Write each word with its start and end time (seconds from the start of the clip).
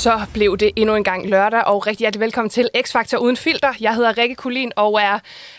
Så 0.00 0.26
blev 0.34 0.56
det 0.56 0.70
endnu 0.76 0.96
en 0.96 1.04
gang 1.04 1.26
lørdag, 1.26 1.64
og 1.64 1.86
rigtig 1.86 2.04
hjertelig 2.04 2.20
velkommen 2.20 2.50
til 2.50 2.68
X-Factor 2.76 3.16
Uden 3.16 3.36
Filter. 3.36 3.72
Jeg 3.80 3.94
hedder 3.94 4.18
Rikke 4.18 4.34
Kulin 4.34 4.72
og 4.76 5.00
er 5.02 5.18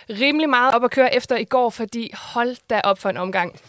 rimelig 0.10 0.50
meget 0.50 0.75
op 0.75 0.84
at 0.84 0.92
køre 0.92 1.16
efter 1.16 1.38
i 1.38 1.44
går, 1.44 1.70
fordi 1.70 2.12
hold 2.14 2.56
da 2.70 2.82
op 2.84 3.00
for 3.00 3.10
en 3.10 3.18
omgang. 3.18 3.60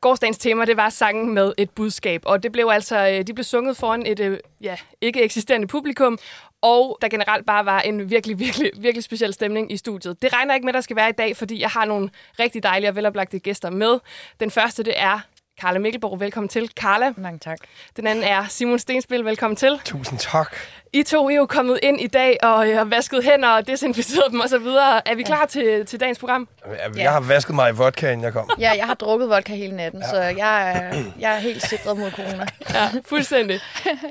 Gårdsdagens 0.00 0.38
tema, 0.38 0.64
det 0.64 0.76
var 0.76 0.88
sangen 0.88 1.34
med 1.34 1.52
et 1.58 1.70
budskab, 1.70 2.22
og 2.24 2.42
det 2.42 2.52
blev 2.52 2.68
altså, 2.72 3.08
øh, 3.08 3.26
de 3.26 3.34
blev 3.34 3.44
sunget 3.44 3.76
foran 3.76 4.06
et 4.06 4.20
øh, 4.20 4.38
ja, 4.60 4.76
ikke 5.00 5.22
eksisterende 5.22 5.66
publikum, 5.66 6.18
og 6.62 6.98
der 7.02 7.08
generelt 7.08 7.46
bare 7.46 7.66
var 7.66 7.80
en 7.80 8.10
virkelig, 8.10 8.38
virkelig, 8.46 8.70
virkelig 8.78 9.04
speciel 9.04 9.32
stemning 9.32 9.72
i 9.72 9.76
studiet. 9.76 10.22
Det 10.22 10.32
regner 10.32 10.54
ikke 10.54 10.64
med, 10.64 10.72
der 10.72 10.80
skal 10.80 10.96
være 10.96 11.08
i 11.08 11.12
dag, 11.18 11.36
fordi 11.36 11.60
jeg 11.60 11.70
har 11.70 11.84
nogle 11.84 12.10
rigtig 12.38 12.62
dejlige 12.62 12.88
og 12.88 12.96
veloplagte 12.96 13.38
gæster 13.38 13.70
med. 13.70 13.98
Den 14.40 14.50
første, 14.50 14.82
det 14.82 14.94
er 14.96 15.20
Karla 15.60 15.78
Mikkelborg. 15.78 16.20
Velkommen 16.20 16.48
til, 16.48 16.68
Karla. 16.76 17.12
Mange 17.16 17.38
tak. 17.38 17.58
Den 17.96 18.06
anden 18.06 18.24
er 18.24 18.46
Simon 18.48 18.78
Stensbil. 18.78 19.24
Velkommen 19.24 19.56
til. 19.56 19.80
Tusind 19.84 20.18
tak. 20.18 20.56
I 20.92 21.02
to 21.02 21.30
er 21.30 21.34
jo 21.34 21.46
kommet 21.46 21.78
ind 21.82 22.00
i 22.00 22.06
dag 22.06 22.38
og 22.42 22.68
øh, 22.68 22.76
har 22.76 22.84
vasket 22.84 23.24
hænder 23.24 23.48
og 23.48 23.66
desinficeret 23.66 24.32
dem 24.32 24.40
osv. 24.40 24.66
Er 25.06 25.14
vi 25.14 25.22
klar 25.22 25.46
til, 25.46 25.86
til 25.86 26.00
dagens 26.00 26.18
program? 26.18 26.48
Jeg, 26.66 26.96
jeg 26.96 27.12
har 27.12 27.20
vasket 27.20 27.54
mig 27.54 27.70
i 27.70 27.74
vodka, 27.74 28.12
inden 28.12 28.24
jeg 28.24 28.32
kom. 28.32 28.50
Ja, 28.58 28.72
jeg 28.76 28.86
har 28.86 28.94
drukket 28.94 29.28
vodka 29.28 29.54
hele 29.54 29.76
natten, 29.76 30.00
ja. 30.00 30.08
så 30.08 30.16
jeg 30.16 30.70
er, 30.70 31.04
jeg 31.18 31.36
er 31.36 31.38
helt 31.38 31.62
sikret 31.62 31.98
mod 31.98 32.10
corona. 32.10 32.46
Ja, 32.74 32.90
fuldstændig. 33.06 33.60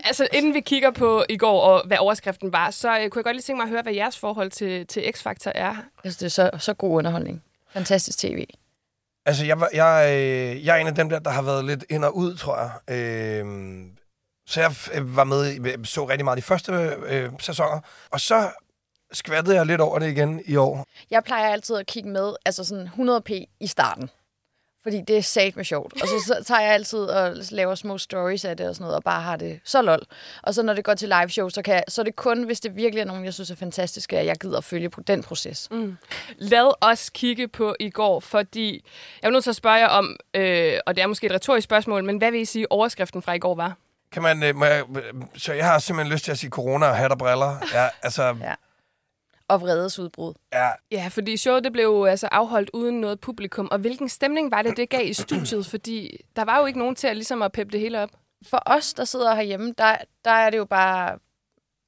altså, 0.06 0.28
inden 0.34 0.54
vi 0.54 0.60
kigger 0.60 0.92
på 0.92 1.24
i 1.30 1.38
går, 1.38 1.62
og 1.62 1.88
hvad 1.88 1.98
overskriften 1.98 2.54
var, 2.54 2.72
så 2.72 3.00
øh, 3.00 3.10
kunne 3.10 3.20
jeg 3.20 3.24
godt 3.24 3.36
lige 3.36 3.44
tænke 3.44 3.58
mig 3.58 3.64
at 3.64 3.70
høre, 3.70 3.82
hvad 3.82 3.94
jeres 3.94 4.18
forhold 4.18 4.52
til, 4.52 4.88
til 4.88 5.02
X-Factor 5.16 5.52
er. 5.56 5.76
Altså, 6.04 6.18
det 6.20 6.26
er 6.26 6.30
så, 6.30 6.50
så 6.60 6.74
god 6.74 6.98
underholdning. 6.98 7.44
Fantastisk 7.74 8.18
tv. 8.18 8.46
Altså, 9.30 9.46
jeg, 9.46 9.60
var- 9.60 9.70
jeg, 9.74 10.06
øh, 10.14 10.66
jeg 10.66 10.76
er 10.78 10.82
en 10.82 10.88
af 10.88 10.96
dem 10.96 11.10
der, 11.10 11.20
der 11.20 11.30
har 11.32 11.42
været 11.42 11.66
lidt 11.66 11.86
ind 11.90 12.06
og 12.06 12.16
ud, 12.18 12.36
tror 12.36 12.58
jeg. 12.60 12.72
Øh, 12.98 13.46
så 14.48 14.62
jeg 14.62 14.72
øh, 14.94 15.16
var 15.16 15.24
med, 15.24 15.66
øh, 15.68 15.86
så 15.86 16.06
rigtig 16.06 16.26
meget 16.26 16.38
de 16.38 16.42
første 16.42 16.72
øh, 17.08 17.30
sæsoner. 17.40 17.80
Og 18.12 18.20
så 18.22 18.50
skvattede 19.12 19.56
jeg 19.56 19.66
lidt 19.66 19.82
over 19.82 20.00
det 20.00 20.08
igen 20.08 20.42
i 20.46 20.56
år. 20.56 20.86
Jeg 21.12 21.24
plejer 21.24 21.50
altid 21.50 21.76
at 21.76 21.86
kigge 21.88 22.10
med, 22.10 22.34
altså 22.46 22.64
sådan 22.64 22.88
100p 22.88 23.58
i 23.60 23.68
starten. 23.68 24.10
Fordi 24.84 25.02
det 25.02 25.18
er 25.18 25.22
sat 25.22 25.56
med 25.56 25.66
sjovt. 25.66 25.94
Og 26.02 26.08
så, 26.08 26.14
så 26.26 26.44
tager 26.46 26.62
jeg 26.62 26.74
altid 26.74 27.00
og 27.00 27.36
laver 27.52 27.76
små 27.76 27.98
stories 27.98 28.46
af 28.46 28.58
det 28.58 28.70
og 28.70 28.76
sådan 28.76 28.84
noget, 28.84 28.96
og 28.96 29.04
bare 29.04 29.22
har 29.22 29.36
det 29.36 29.60
så 29.64 29.82
lol. 29.82 30.02
Og 30.44 30.54
så 30.54 30.64
når 30.64 30.74
det 30.74 30.84
går 30.84 30.94
til 30.94 31.10
live 31.10 31.30
show, 31.30 31.50
så, 31.50 31.62
kan 31.62 31.74
jeg, 31.74 31.84
så 31.88 32.02
er 32.02 32.04
det 32.04 32.16
kun, 32.16 32.44
hvis 32.44 32.60
det 32.60 32.76
virkelig 32.76 33.02
er 33.02 33.06
nogen, 33.06 33.26
jeg 33.26 33.34
synes 33.34 33.52
er 33.52 33.56
fantastiske, 33.56 34.20
at 34.20 34.26
jeg 34.26 34.36
gider 34.36 34.58
at 34.58 34.64
følge 34.64 34.90
på 34.90 35.02
den 35.02 35.24
proces. 35.24 35.68
Mm. 35.72 35.98
Lad 36.38 36.74
os 36.82 37.10
kigge 37.10 37.48
på 37.48 37.76
i 37.80 37.90
går, 37.90 38.20
fordi 38.20 38.86
jeg 39.22 39.28
er 39.28 39.32
nødt 39.32 39.44
til 39.44 39.50
at 39.52 39.56
spørge 39.56 39.76
jer 39.76 39.88
om, 39.88 40.16
øh, 40.34 40.80
og 40.86 40.96
det 40.96 41.02
er 41.02 41.08
måske 41.08 41.28
et 41.28 41.34
retorisk 41.34 41.66
spørgsmål, 41.66 42.04
men 42.04 42.18
hvad 42.18 42.32
vil 42.32 42.42
I 42.42 42.46
sige, 42.46 42.72
overskriften 42.72 43.22
fra 43.22 43.34
i 43.34 43.40
går 43.40 43.56
var? 43.56 43.78
Kan 44.12 44.22
man, 44.24 44.44
øh, 44.44 44.56
må 44.56 44.66
jeg, 44.66 44.84
så 45.38 45.54
jeg 45.54 45.66
har 45.66 45.80
simpelthen 45.80 46.14
lyst 46.14 46.26
til 46.26 46.32
at 46.32 46.38
sige 46.38 46.50
corona 46.50 46.86
og 46.86 46.96
hat 46.96 47.12
og 47.12 47.18
briller. 47.18 47.58
Ja, 47.74 47.88
altså, 48.04 48.36
Ja. 48.42 48.54
Og 49.50 49.62
vredesudbrud. 49.62 50.34
ja, 50.54 50.70
Ja, 50.92 51.08
fordi 51.08 51.38
showet 51.38 51.64
det 51.64 51.72
blev 51.72 51.84
jo 51.84 52.06
altså 52.06 52.28
afholdt 52.32 52.70
uden 52.74 53.02
noget 53.02 53.20
publikum, 53.20 53.68
og 53.72 53.80
hvilken 53.80 54.10
stemning 54.10 54.52
var 54.52 54.62
det, 54.62 54.78
det 54.78 54.90
gav 54.90 55.06
i 55.06 55.14
studiet? 55.14 55.66
Fordi 55.66 56.26
der 56.36 56.46
var 56.46 56.60
jo 56.60 56.66
ikke 56.66 56.80
nogen 56.80 56.96
til 56.96 57.08
at, 57.08 57.16
ligesom 57.16 57.42
at 57.42 57.52
peppe 57.52 57.72
det 57.72 57.80
hele 57.80 58.00
op. 58.02 58.10
for 58.50 58.64
os, 58.66 58.94
der 58.94 59.06
sidder 59.06 59.36
herhjemme, 59.36 59.74
der, 59.78 59.96
der 60.26 60.32
er 60.32 60.50
det 60.50 60.58
jo 60.58 60.66
bare... 60.66 61.20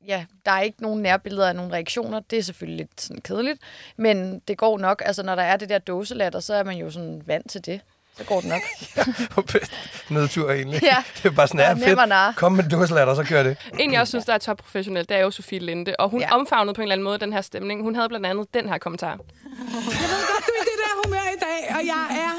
Ja, 0.07 0.25
der 0.45 0.51
er 0.51 0.61
ikke 0.61 0.81
nogen 0.81 1.01
nærbilleder 1.01 1.47
af 1.47 1.55
nogle 1.55 1.73
reaktioner. 1.73 2.19
Det 2.19 2.39
er 2.39 2.43
selvfølgelig 2.43 2.77
lidt 2.77 3.01
sådan 3.01 3.21
kedeligt. 3.21 3.59
Men 3.97 4.39
det 4.39 4.57
går 4.57 4.77
nok. 4.77 5.01
Altså, 5.05 5.23
når 5.23 5.35
der 5.35 5.43
er 5.43 5.57
det 5.57 5.69
der 5.69 5.79
dåselatter, 5.79 6.39
så 6.39 6.53
er 6.53 6.63
man 6.63 6.77
jo 6.77 6.91
sådan 6.91 7.23
vant 7.25 7.49
til 7.51 7.65
det. 7.65 7.81
Så 8.21 8.27
går 8.27 8.41
det 8.41 8.49
nok. 8.49 9.45
bedst 9.45 9.71
nedtur 10.09 10.51
egentlig. 10.51 10.83
Ja. 10.83 11.03
Det 11.23 11.25
er 11.25 11.29
bare 11.31 11.47
sådan, 11.47 11.59
Ja, 11.59 11.65
ja, 11.65 11.71
og 11.71 12.09
fedt. 12.29 12.35
Kom 12.35 12.51
med 12.51 12.63
dåselatter, 12.69 13.15
så 13.15 13.23
gør 13.23 13.43
det. 13.43 13.57
En, 13.79 13.93
jeg 13.93 14.01
også 14.01 14.11
synes, 14.11 14.25
der 14.25 14.33
er 14.33 14.37
topprofessionel, 14.37 15.09
det 15.09 15.17
er 15.17 15.21
jo 15.21 15.31
Sofie 15.31 15.59
Linde, 15.59 15.95
og 15.99 16.09
hun 16.09 16.19
ja. 16.21 16.27
Ja. 16.27 16.35
omfavnede 16.35 16.73
på 16.73 16.81
en 16.81 16.83
eller 16.83 16.93
anden 16.95 17.03
måde 17.03 17.19
den 17.19 17.33
her 17.33 17.41
stemning. 17.41 17.81
Hun 17.83 17.95
havde 17.95 18.09
blandt 18.09 18.25
andet 18.25 18.53
den 18.53 18.69
her 18.69 18.77
kommentar. 18.77 19.17
Jeg 19.61 20.09
ved 20.13 20.21
godt, 20.31 20.43
du 20.47 20.51
er 20.57 20.61
i 20.63 20.65
det 20.71 20.77
der 20.83 20.91
humør 21.03 21.27
i 21.35 21.39
dag, 21.47 21.75
og 21.77 21.81
jeg 21.93 22.05
er 22.25 22.31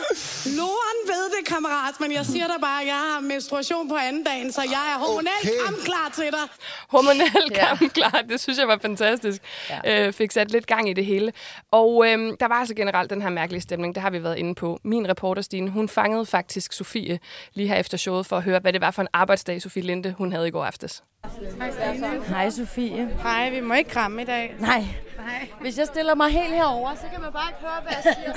loren 0.59 0.99
ved 1.06 1.25
det, 1.38 1.47
kammerat, 1.49 1.94
men 2.00 2.12
jeg 2.12 2.27
siger 2.27 2.47
dig 2.47 2.56
bare, 2.60 2.81
at 2.81 2.87
jeg 2.87 2.94
har 2.94 3.21
menstruation 3.21 3.88
på 3.88 3.94
anden 3.97 4.25
dagen, 4.25 4.53
så 4.53 4.62
jeg 4.62 4.84
er 4.94 4.99
hormonelt 4.99 5.28
Okay. 5.43 5.72
okay. 5.72 5.82
klar 5.84 6.11
til 6.15 6.25
dig. 6.25 6.47
Hormonel 6.88 7.50
Ja. 7.50 7.65
kampklar, 7.66 8.22
det 8.28 8.41
synes 8.41 8.59
jeg 8.59 8.69
var 8.69 8.78
fantastisk. 8.82 9.43
Ja. 9.71 9.78
Ja. 9.84 10.06
Øh, 10.06 10.12
fik 10.12 10.31
sat 10.31 10.50
lidt 10.50 10.66
gang 10.66 10.88
i 10.91 10.93
det 10.93 11.05
hele. 11.06 11.32
Og 11.71 12.06
øhm, 12.09 12.37
der 12.37 12.49
var 12.49 12.55
altså 12.55 12.75
generelt 12.75 13.11
den 13.11 13.22
her 13.22 13.28
mærkelige 13.31 13.61
stemning, 13.62 13.94
det 13.94 14.03
har 14.03 14.11
vi 14.11 14.22
været 14.22 14.38
inde 14.38 14.55
på. 14.55 14.78
Min 14.84 15.09
reporter, 15.09 15.43
Stine, 15.43 15.71
hun 15.71 15.88
fangede 15.88 16.27
faktisk 16.27 16.72
Sofie 16.72 17.19
lige 17.55 17.69
her 17.69 17.77
efter 17.77 17.97
showet 17.99 18.27
for 18.27 18.37
at 18.37 18.43
høre, 18.43 18.59
hvad 18.59 18.72
det 18.72 18.81
var 18.81 18.91
for 18.91 19.03
en 19.03 19.09
arbejdsdag, 19.12 19.62
Sofie 19.62 19.82
Linde, 19.82 20.15
hun 20.19 20.32
havde 20.32 20.49
i 20.49 20.50
går 20.50 20.65
aftes. 20.65 21.03
Hej 22.28 22.50
Sofie. 22.50 23.11
Hej, 23.22 23.50
vi 23.50 23.61
må 23.61 23.75
ikke 23.75 23.91
kramme 23.91 24.22
i 24.22 24.25
dag. 24.25 24.55
Nej, 24.59 24.84
Nej. 25.27 25.49
hvis 25.60 25.78
jeg 25.78 25.87
stiller 25.87 26.15
mig 26.15 26.31
helt 26.31 26.55
herover, 26.55 26.94
så 26.94 27.06
kan 27.12 27.21
man 27.21 27.33
bare 27.33 27.49
ikke 27.49 27.60
høre, 27.60 27.81
hvad 27.83 27.93
jeg 28.05 28.15
siger. 28.15 28.33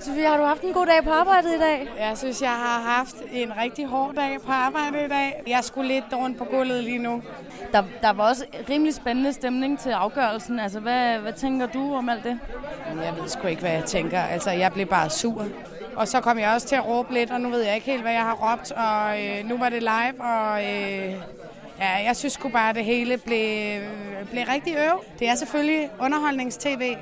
Sofie, 0.04 0.26
har 0.26 0.36
du 0.36 0.44
haft 0.44 0.62
en 0.62 0.72
god 0.72 0.86
dag 0.86 1.04
på 1.04 1.10
arbejdet 1.10 1.54
i 1.54 1.58
dag? 1.58 1.88
Jeg 1.98 2.18
synes, 2.18 2.42
jeg 2.42 2.50
har 2.50 2.80
haft 2.80 3.16
en 3.32 3.56
rigtig 3.56 3.86
hård 3.86 4.14
dag 4.14 4.40
på 4.40 4.52
arbejde 4.52 5.04
i 5.04 5.08
dag. 5.08 5.42
Jeg 5.46 5.64
skulle 5.64 5.88
lidt 5.88 6.04
rundt 6.12 6.38
på 6.38 6.44
gulvet 6.44 6.84
lige 6.84 6.98
nu. 6.98 7.22
Der, 7.72 7.82
der 8.02 8.12
var 8.12 8.28
også 8.28 8.44
rimelig 8.68 8.94
spændende 8.94 9.32
stemning 9.32 9.78
til 9.78 9.90
afgørelsen. 9.90 10.60
Altså, 10.60 10.80
hvad, 10.80 11.18
hvad 11.18 11.32
tænker 11.32 11.66
du 11.66 11.94
om 11.94 12.08
alt 12.08 12.24
det? 12.24 12.38
Jeg 13.02 13.14
ved 13.20 13.28
sgu 13.28 13.46
ikke, 13.46 13.60
hvad 13.62 13.72
jeg 13.72 13.84
tænker. 13.84 14.20
Altså, 14.20 14.50
jeg 14.50 14.72
blev 14.72 14.86
bare 14.86 15.10
sur. 15.10 15.46
Og 15.96 16.08
så 16.08 16.20
kom 16.20 16.38
jeg 16.38 16.50
også 16.54 16.66
til 16.66 16.76
at 16.76 16.86
råbe 16.86 17.14
lidt, 17.14 17.30
og 17.30 17.40
nu 17.40 17.50
ved 17.50 17.62
jeg 17.62 17.74
ikke 17.74 17.86
helt, 17.86 18.02
hvad 18.02 18.12
jeg 18.12 18.22
har 18.22 18.34
råbt. 18.34 18.72
Og 18.72 19.24
øh, 19.24 19.48
nu 19.48 19.58
var 19.58 19.68
det 19.68 19.82
live, 19.82 20.20
og 20.20 20.64
øh, 20.64 21.14
ja, 21.80 22.04
jeg 22.04 22.16
synes 22.16 22.32
sgu 22.32 22.48
bare, 22.48 22.68
at 22.68 22.74
det 22.76 22.84
hele 22.84 23.18
blev, 23.18 23.80
blev 24.30 24.44
rigtig 24.48 24.76
øv. 24.76 25.04
Det 25.18 25.28
er 25.28 25.34
selvfølgelig 25.34 25.90
underholdningstv, 26.00 26.96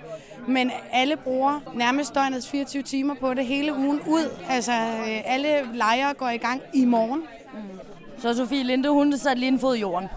men 0.48 0.70
alle 0.92 1.16
bruger 1.16 1.60
nærmest 1.74 2.14
døgnets 2.14 2.48
24 2.48 2.82
timer 2.82 3.14
på 3.14 3.34
det 3.34 3.46
hele 3.46 3.74
ugen 3.74 4.00
ud. 4.06 4.30
Altså, 4.48 4.72
øh, 4.72 5.20
alle 5.24 5.48
lejre 5.74 6.14
går 6.14 6.28
i 6.28 6.36
gang 6.36 6.62
i 6.74 6.84
morgen. 6.84 7.22
Mm. 7.54 7.78
Så 8.18 8.34
Sofie 8.34 8.62
Linde, 8.62 8.88
hun 8.88 9.18
satte 9.18 9.40
lige 9.40 9.48
en 9.48 9.58
fod 9.60 9.76
i 9.76 9.80
jorden. 9.80 10.08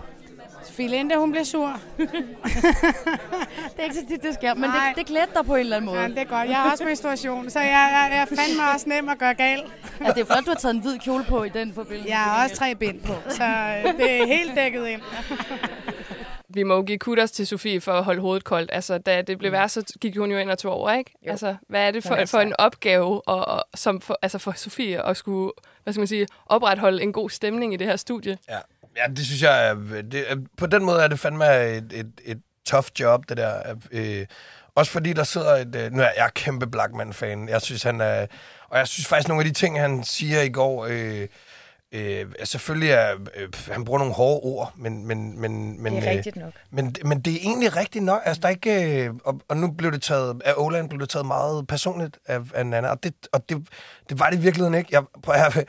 Filinde, 0.78 1.18
hun 1.18 1.32
blev 1.32 1.46
sur. 1.46 1.68
Det 1.98 3.80
er 3.80 3.84
ikke 3.84 3.96
så 3.96 4.06
tit, 4.10 4.24
det 4.24 4.34
sker, 4.34 4.54
men 4.54 4.70
Nej. 4.70 4.88
det, 4.88 4.98
det 4.98 5.06
klædte 5.06 5.32
dig 5.36 5.46
på 5.46 5.56
en 5.56 5.60
eller 5.60 5.76
anden 5.76 5.90
måde. 5.92 6.02
Ja, 6.02 6.08
det 6.08 6.18
er 6.18 6.24
godt. 6.24 6.50
Jeg 6.50 6.58
har 6.58 6.72
også 6.72 6.84
menstruation, 6.84 7.50
så 7.50 7.60
jeg, 7.60 7.70
jeg, 7.70 8.10
jeg 8.12 8.22
er 8.22 8.26
fandme 8.26 8.64
også 8.74 8.90
nem 8.90 9.10
at 9.10 9.18
gøre 9.18 9.34
gal. 9.34 9.64
Ja, 10.02 10.12
det 10.12 10.18
er 10.22 10.26
flot, 10.26 10.46
du 10.46 10.50
har 10.50 10.56
taget 10.56 10.76
en 10.76 10.82
hvid 10.82 11.00
kjole 11.00 11.24
på 11.24 11.44
i 11.44 11.50
den 11.50 11.74
forbindelse. 11.74 12.10
Jeg 12.10 12.18
har 12.18 12.44
også 12.44 12.56
tre 12.56 12.76
bind 12.76 13.02
på, 13.02 13.14
så 13.30 13.44
øh, 13.44 13.98
det 13.98 14.22
er 14.22 14.26
helt 14.26 14.56
dækket 14.56 14.88
ind. 14.88 15.02
Vi 16.50 16.64
må 16.64 16.76
jo 16.76 16.82
give 16.82 16.98
kudos 16.98 17.32
til 17.32 17.48
Sofie 17.48 17.82
for 17.82 17.92
at 17.92 18.04
holde 18.04 18.22
hovedet 18.22 18.44
koldt. 18.44 18.70
Altså, 18.74 18.98
da 18.98 19.22
det 19.22 19.38
blev 19.38 19.52
værst, 19.52 19.74
så 19.74 19.98
gik 20.02 20.18
hun 20.18 20.32
jo 20.32 20.38
ind 20.38 20.52
og 20.52 20.58
tog 20.58 20.74
over, 20.74 20.92
ikke? 20.92 21.12
Jo. 21.26 21.32
Altså, 21.32 21.56
hvad 21.70 21.88
er 21.88 21.92
det 21.92 22.04
for, 22.04 22.16
er 22.16 22.26
for 22.26 22.40
en 22.40 22.54
opgave 22.60 23.28
og, 23.28 23.48
og, 23.48 23.64
som 23.76 24.02
for, 24.02 24.20
altså 24.22 24.38
for 24.38 24.52
Sofie 24.52 25.06
at 25.06 25.18
skulle, 25.18 25.52
hvad 25.84 25.94
skal 25.94 26.00
man 26.00 26.08
sige, 26.08 26.28
opretholde 26.46 27.04
en 27.04 27.14
god 27.14 27.30
stemning 27.30 27.74
i 27.74 27.78
det 27.78 27.88
her 27.88 27.96
studie? 27.96 28.38
Ja, 28.50 28.58
ja 28.98 29.12
det 29.14 29.26
synes 29.26 29.42
jeg, 29.42 29.76
det, 30.12 30.32
er- 30.32 30.36
på 30.58 30.66
den 30.66 30.86
måde 30.86 31.04
er 31.04 31.08
det 31.08 31.20
fandme 31.20 31.66
et, 31.68 31.92
et, 31.94 32.12
et 32.26 32.42
tough 32.66 32.88
job, 33.00 33.30
det 33.30 33.38
der. 33.38 33.62
Øh, 33.92 34.26
også 34.76 34.92
fordi 34.92 35.14
der 35.14 35.24
sidder 35.24 35.56
et, 35.56 35.76
øh, 35.76 35.92
nu 35.92 36.02
er 36.04 36.10
jeg 36.18 36.30
kæmpe 36.36 36.68
Blackman-fan, 36.68 37.50
jeg 37.50 37.62
synes 37.62 37.84
han 37.84 38.02
er, 38.02 38.26
og 38.70 38.78
jeg 38.78 38.88
synes 38.88 39.08
faktisk 39.08 39.28
nogle 39.28 39.42
af 39.42 39.48
de 39.48 39.54
ting, 39.54 39.80
han 39.82 40.04
siger 40.04 40.42
i 40.42 40.50
går, 40.50 40.86
øh, 40.90 41.28
øh, 41.92 42.26
selvfølgelig 42.44 42.90
er, 42.92 43.14
øh, 43.36 43.50
han 43.72 43.86
bruger 43.86 44.00
nogle 44.00 44.14
hårde 44.14 44.40
ord, 44.44 44.74
men, 44.76 45.08
men, 45.08 45.42
men, 45.42 45.84
men, 45.84 45.94
Det 45.96 46.04
er 46.04 46.10
øh, 46.12 46.16
rigtigt 46.18 46.36
nok. 46.36 46.54
men, 46.72 46.96
men 47.06 47.20
det 47.22 47.34
er 47.34 47.38
egentlig 47.42 47.76
rigtigt 47.76 48.04
nok. 48.06 48.22
Altså, 48.26 48.42
der 48.42 48.48
er 48.48 48.52
ikke, 48.52 49.04
øh, 49.06 49.14
og, 49.24 49.42
og 49.50 49.58
nu 49.58 49.72
blev 49.72 49.92
det 49.92 50.02
taget, 50.02 50.42
af 50.46 50.54
Oland 50.58 50.90
blev 50.90 51.02
det 51.02 51.10
taget 51.10 51.26
meget 51.26 51.68
personligt 51.68 52.18
af, 52.26 52.40
af 52.54 52.66
Nana, 52.66 52.88
og, 52.90 53.04
det, 53.04 53.14
og 53.32 53.50
det, 53.50 53.68
det 54.10 54.20
var 54.20 54.30
det 54.30 54.38
i 54.38 54.42
virkeligheden 54.42 54.76
ikke. 54.76 54.90
Jeg, 54.92 55.04
prøv, 55.24 55.36
jeg, 55.36 55.66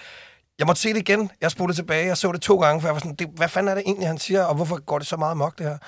jeg 0.59 0.67
måtte 0.67 0.83
se 0.83 0.89
det 0.89 0.97
igen. 0.99 1.31
Jeg 1.41 1.51
spolede 1.51 1.79
tilbage. 1.79 2.07
Jeg 2.07 2.17
så 2.17 2.33
det 2.33 2.43
to 2.43 2.61
gange, 2.61 2.81
for 2.81 2.89
jeg 2.89 2.95
var 2.95 2.99
sådan, 3.01 3.15
det, 3.15 3.29
hvad 3.37 3.49
fanden 3.49 3.69
er 3.71 3.75
det 3.75 3.83
egentlig, 3.87 4.09
han 4.09 4.19
siger, 4.19 4.43
og 4.45 4.55
hvorfor 4.55 4.81
går 4.81 4.99
det 4.99 5.07
så 5.09 5.17
meget 5.17 5.37
mok, 5.37 5.59
det 5.59 5.67
her? 5.67 5.79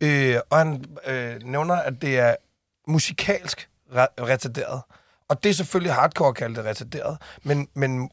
Øh, 0.00 0.40
og 0.50 0.58
han 0.58 0.84
øh, 1.06 1.42
nævner, 1.44 1.74
at 1.74 2.02
det 2.02 2.18
er 2.18 2.34
musikalsk 2.88 3.68
re- 3.90 3.96
retarderet. 4.20 4.80
Og 5.28 5.42
det 5.44 5.50
er 5.50 5.54
selvfølgelig 5.54 5.94
hardcore 5.94 6.28
at 6.28 6.34
kalde 6.34 6.54
det 6.54 6.64
retarderet, 6.64 7.18
men, 7.42 7.68
men 7.74 8.10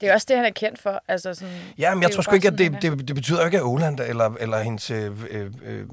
Det 0.00 0.08
er 0.08 0.14
også 0.14 0.26
det, 0.28 0.36
han 0.36 0.44
er 0.46 0.50
kendt 0.50 0.82
for. 0.82 1.02
Altså 1.08 1.34
sådan, 1.34 1.54
Ja, 1.78 1.94
men 1.94 2.02
jeg 2.02 2.10
tror 2.10 2.22
sgu 2.22 2.34
ikke, 2.34 2.48
at 2.48 2.58
det, 2.58 2.78
det, 2.82 3.08
det 3.08 3.14
betyder 3.16 3.44
ikke, 3.44 3.56
at 3.58 3.64
Oland 3.64 4.00
eller, 4.00 4.34
eller 4.40 4.58
hendes 4.62 4.90
øh, 4.90 5.22
øh, 5.30 5.52
øh, 5.64 5.86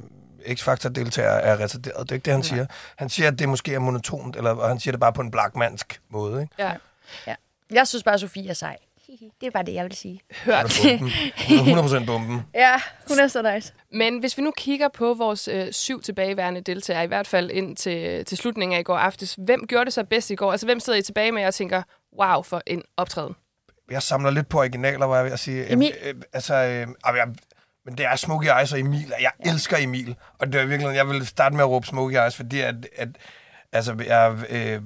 X-Factor-deltager 0.53 1.29
er 1.29 1.59
retarderet. 1.59 1.99
Det 1.99 2.11
er 2.11 2.15
ikke 2.15 2.25
det, 2.25 2.33
han 2.33 2.43
siger. 2.43 2.65
Han 2.95 3.09
siger, 3.09 3.27
at 3.31 3.39
det 3.39 3.49
måske 3.49 3.73
er 3.73 3.79
monotont, 3.79 4.35
eller 4.35 4.51
og 4.51 4.67
han 4.67 4.79
siger 4.79 4.91
det 4.91 4.99
bare 4.99 5.13
på 5.13 5.21
en 5.21 5.31
blackmansk 5.31 6.01
måde. 6.09 6.41
Ikke? 6.41 6.53
Ja. 6.59 6.71
Ja. 7.27 7.35
Jeg 7.71 7.87
synes 7.87 8.03
bare, 8.03 8.19
Sofie 8.19 8.49
er 8.49 8.53
sej. 8.53 8.77
Det 9.41 9.47
er 9.47 9.51
bare 9.51 9.63
det, 9.63 9.73
jeg 9.73 9.83
vil 9.83 9.95
sige. 9.95 10.21
Hørt. 10.45 10.81
Bomben. 10.83 11.09
100% 12.01 12.05
bomben. 12.05 12.41
Ja, 12.53 12.81
hun 13.07 13.19
er 13.19 13.27
så 13.27 13.53
nice. 13.53 13.73
Men 13.91 14.19
hvis 14.19 14.37
vi 14.37 14.43
nu 14.43 14.51
kigger 14.57 14.87
på 14.87 15.13
vores 15.13 15.47
øh, 15.47 15.71
syv 15.71 16.01
tilbageværende 16.01 16.61
deltagere, 16.61 17.03
i 17.03 17.07
hvert 17.07 17.27
fald 17.27 17.51
ind 17.51 17.75
til, 17.75 18.25
til 18.25 18.37
slutningen 18.37 18.75
af 18.75 18.79
i 18.79 18.83
går 18.83 18.97
aftes, 18.97 19.35
hvem 19.37 19.67
gjorde 19.67 19.85
det 19.85 19.93
så 19.93 20.03
bedst 20.03 20.29
i 20.29 20.35
går? 20.35 20.51
Altså, 20.51 20.67
hvem 20.67 20.79
sidder 20.79 20.99
I 20.99 21.01
tilbage 21.01 21.31
med 21.31 21.45
og 21.45 21.53
tænker, 21.53 21.83
wow, 22.19 22.41
for 22.41 22.61
en 22.67 22.83
optræden? 22.97 23.35
jeg 23.91 24.03
samler 24.03 24.31
lidt 24.31 24.49
på 24.49 24.59
originaler, 24.59 25.05
var 25.05 25.15
jeg 25.15 25.25
ved 25.25 25.31
at 25.31 25.39
sige. 25.39 25.71
Emil? 25.71 25.93
Øh, 26.01 26.09
øh, 26.09 26.15
altså, 26.33 26.55
øh, 26.55 26.87
jeg, 27.15 27.27
men 27.85 27.97
det 27.97 28.05
er 28.05 28.15
Smokey 28.15 28.49
Eyes 28.59 28.73
og 28.73 28.79
Emil. 28.79 29.13
Jeg 29.21 29.31
ja. 29.45 29.51
elsker 29.51 29.77
Emil. 29.77 30.15
Og 30.39 30.53
det 30.53 30.61
er 30.61 30.65
virkelig, 30.65 30.95
jeg 30.95 31.07
vil 31.07 31.27
starte 31.27 31.55
med 31.55 31.63
at 31.63 31.69
råbe 31.69 31.87
Smokey 31.87 32.17
Eyes, 32.17 32.35
fordi 32.35 32.59
at, 32.59 32.75
at 32.95 33.09
altså, 33.71 33.95
jeg 34.07 34.25
er 34.25 34.35
øh, 34.49 34.81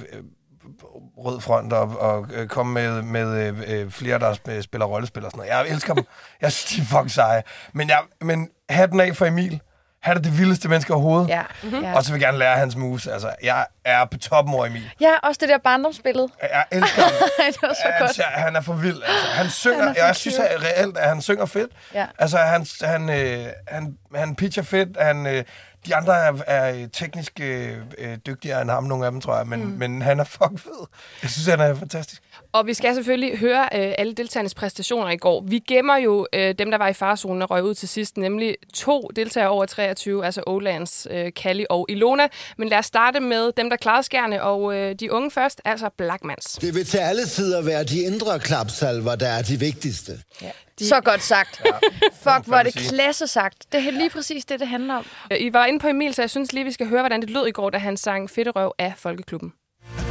rød 1.18 1.42
front 1.42 1.74
og, 1.74 2.00
og 2.00 2.28
øh, 2.34 2.48
komme 2.48 2.74
med, 2.74 3.02
med 3.02 3.54
øh, 3.68 3.92
flere, 3.92 4.20
der 4.20 4.34
sp- 4.34 4.62
spiller 4.62 4.86
rollespil 4.86 5.26
og 5.26 5.32
sådan 5.32 5.48
noget. 5.50 5.68
Jeg 5.68 5.74
elsker 5.76 5.94
dem. 5.94 6.04
Jeg 6.42 6.52
synes, 6.52 6.76
de 6.76 6.82
er 6.82 6.86
fucking 6.86 7.12
seje. 7.12 7.44
Men, 7.74 7.90
jeg, 7.90 8.00
men 8.22 8.50
hatten 8.70 9.00
af 9.00 9.16
for 9.16 9.26
Emil. 9.26 9.62
Han 10.02 10.18
er 10.18 10.22
det 10.22 10.38
vildeste 10.38 10.70
menneske 10.70 10.94
overhovedet. 10.94 11.28
Ja. 11.30 11.42
Mm-hmm. 11.64 11.84
ja. 11.84 11.96
Og 11.96 12.04
så 12.04 12.12
vil 12.12 12.20
jeg 12.20 12.28
gerne 12.28 12.38
lære 12.38 12.58
hans 12.58 12.76
moves. 12.76 13.08
Altså, 13.08 13.34
jeg 13.44 13.66
er 13.86 14.06
på 14.06 14.18
toppen 14.18 14.54
over 14.56 14.66
Emil. 14.66 14.92
ja, 15.02 15.12
også 15.24 15.38
det 15.42 15.50
der 15.50 15.58
barndomsbillede. 15.58 16.30
Jeg 16.42 16.66
elsker 16.72 17.02
ham. 17.02 17.12
det 17.54 17.58
var 17.62 17.74
så 17.74 17.82
han, 17.84 18.00
godt. 18.02 18.22
Han 18.26 18.56
er 18.56 18.62
for 18.62 18.74
vild. 18.74 19.02
Altså, 19.04 19.28
han 19.34 19.50
synger, 19.50 19.86
Han 19.86 19.96
jeg 19.98 20.16
synes 20.16 20.40
at 20.40 20.64
reelt, 20.64 20.98
at 20.98 21.10
han 21.10 21.22
synger 21.22 21.46
fedt. 21.46 21.72
Ja. 21.94 22.06
Altså, 22.20 22.38
han, 22.38 22.66
han, 22.82 23.10
øh, 23.10 23.46
han, 23.68 23.98
han 24.16 24.36
pitcher 24.36 24.64
fedt. 24.64 24.98
Han, 25.02 25.28
øh, 25.28 25.44
de 25.86 25.96
andre 25.96 26.16
er, 26.18 26.34
er 26.48 26.88
teknisk 26.94 27.40
øh, 27.42 27.78
øh, 27.98 28.18
dygtigere 28.26 28.62
end 28.62 28.70
ham, 28.70 28.84
nogle 28.84 29.06
af 29.06 29.12
dem, 29.12 29.22
tror 29.22 29.38
jeg. 29.38 29.48
Men, 29.48 29.66
mm. 29.66 29.72
men 29.72 30.02
han 30.02 30.20
er 30.20 30.24
fucking 30.24 30.60
fed. 30.60 30.88
Jeg 31.22 31.30
synes, 31.30 31.48
han 31.48 31.60
er 31.60 31.76
fantastisk. 31.76 32.22
Og 32.52 32.68
vi 32.68 32.74
skal 32.74 32.96
selvfølgelig 32.96 33.38
høre 33.38 33.62
øh, 33.62 33.94
alle 33.98 34.14
deltagernes 34.14 34.54
præstationer 34.56 35.10
i 35.10 35.18
går. 35.18 35.44
Vi 35.48 35.60
gemmer 35.60 35.98
jo 35.98 36.28
øh, 36.34 36.56
dem, 36.60 36.72
der 36.72 36.78
var 36.78 36.88
i 36.88 36.94
farzonen 36.94 37.42
og 37.42 37.52
røg 37.52 37.64
ud 37.64 37.74
til 37.74 37.90
sidst, 37.90 38.18
nemlig 38.18 38.56
to 38.74 39.10
deltagere 39.16 39.50
over 39.50 39.66
23, 39.66 40.26
altså 40.26 40.44
Olands, 40.48 41.08
øh, 41.12 41.32
Kalli 41.36 41.66
og 41.70 41.86
Ilona. 41.90 42.28
Men 42.58 42.70
lad 42.70 42.78
os 42.78 42.86
starte 42.86 43.20
med 43.20 43.52
dem, 43.58 43.70
der 43.70 43.78
klarede 43.78 44.04
skærne, 44.04 44.44
og 44.44 44.76
øh, 44.76 44.96
de 44.96 45.12
unge 45.12 45.32
først, 45.32 45.62
altså 45.66 45.90
Blackmans. 45.98 46.46
Det 46.46 46.76
vil 46.76 46.86
til 46.86 46.98
alle 46.98 47.26
tider 47.26 47.62
være 47.62 47.84
de 47.84 48.00
indre 48.00 48.40
klapsalver, 48.40 49.16
der 49.16 49.28
er 49.28 49.42
de 49.42 49.60
vigtigste. 49.60 50.12
Ja. 50.42 50.52
Så 50.82 51.02
godt 51.02 51.24
sagt. 51.24 51.62
Ja. 51.66 51.72
Fuck, 52.14 52.48
hvor 52.48 52.58
er 52.58 52.64
det 52.64 52.74
klasse 52.74 53.28
sagt. 53.28 53.66
Det 53.72 53.88
er 53.88 53.92
lige 53.92 54.10
præcis 54.10 54.46
det, 54.46 54.60
det 54.60 54.68
handler 54.68 54.96
om. 54.96 55.06
I 55.40 55.54
var 55.54 55.66
inde 55.66 55.80
på 55.80 55.88
Emil, 55.88 56.14
så 56.14 56.22
jeg 56.22 56.30
synes 56.30 56.54
lige, 56.54 56.66
vi 56.66 56.72
skal 56.72 56.88
høre, 56.88 57.02
hvordan 57.02 57.22
det 57.22 57.30
lød 57.30 57.48
i 57.48 57.52
går, 57.52 57.70
da 57.70 57.78
han 57.78 57.98
sang 57.98 58.30
Fedterøv 58.30 58.72
af 58.80 58.94
Folkeklubben. 58.98 59.54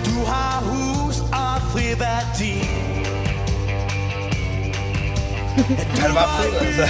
Du 0.05 0.25
har 0.25 0.78
og 1.33 1.63
friværdi. 1.73 2.55
Han 6.03 6.15
var 6.15 6.43
fed, 6.43 6.55
altså. 6.61 6.87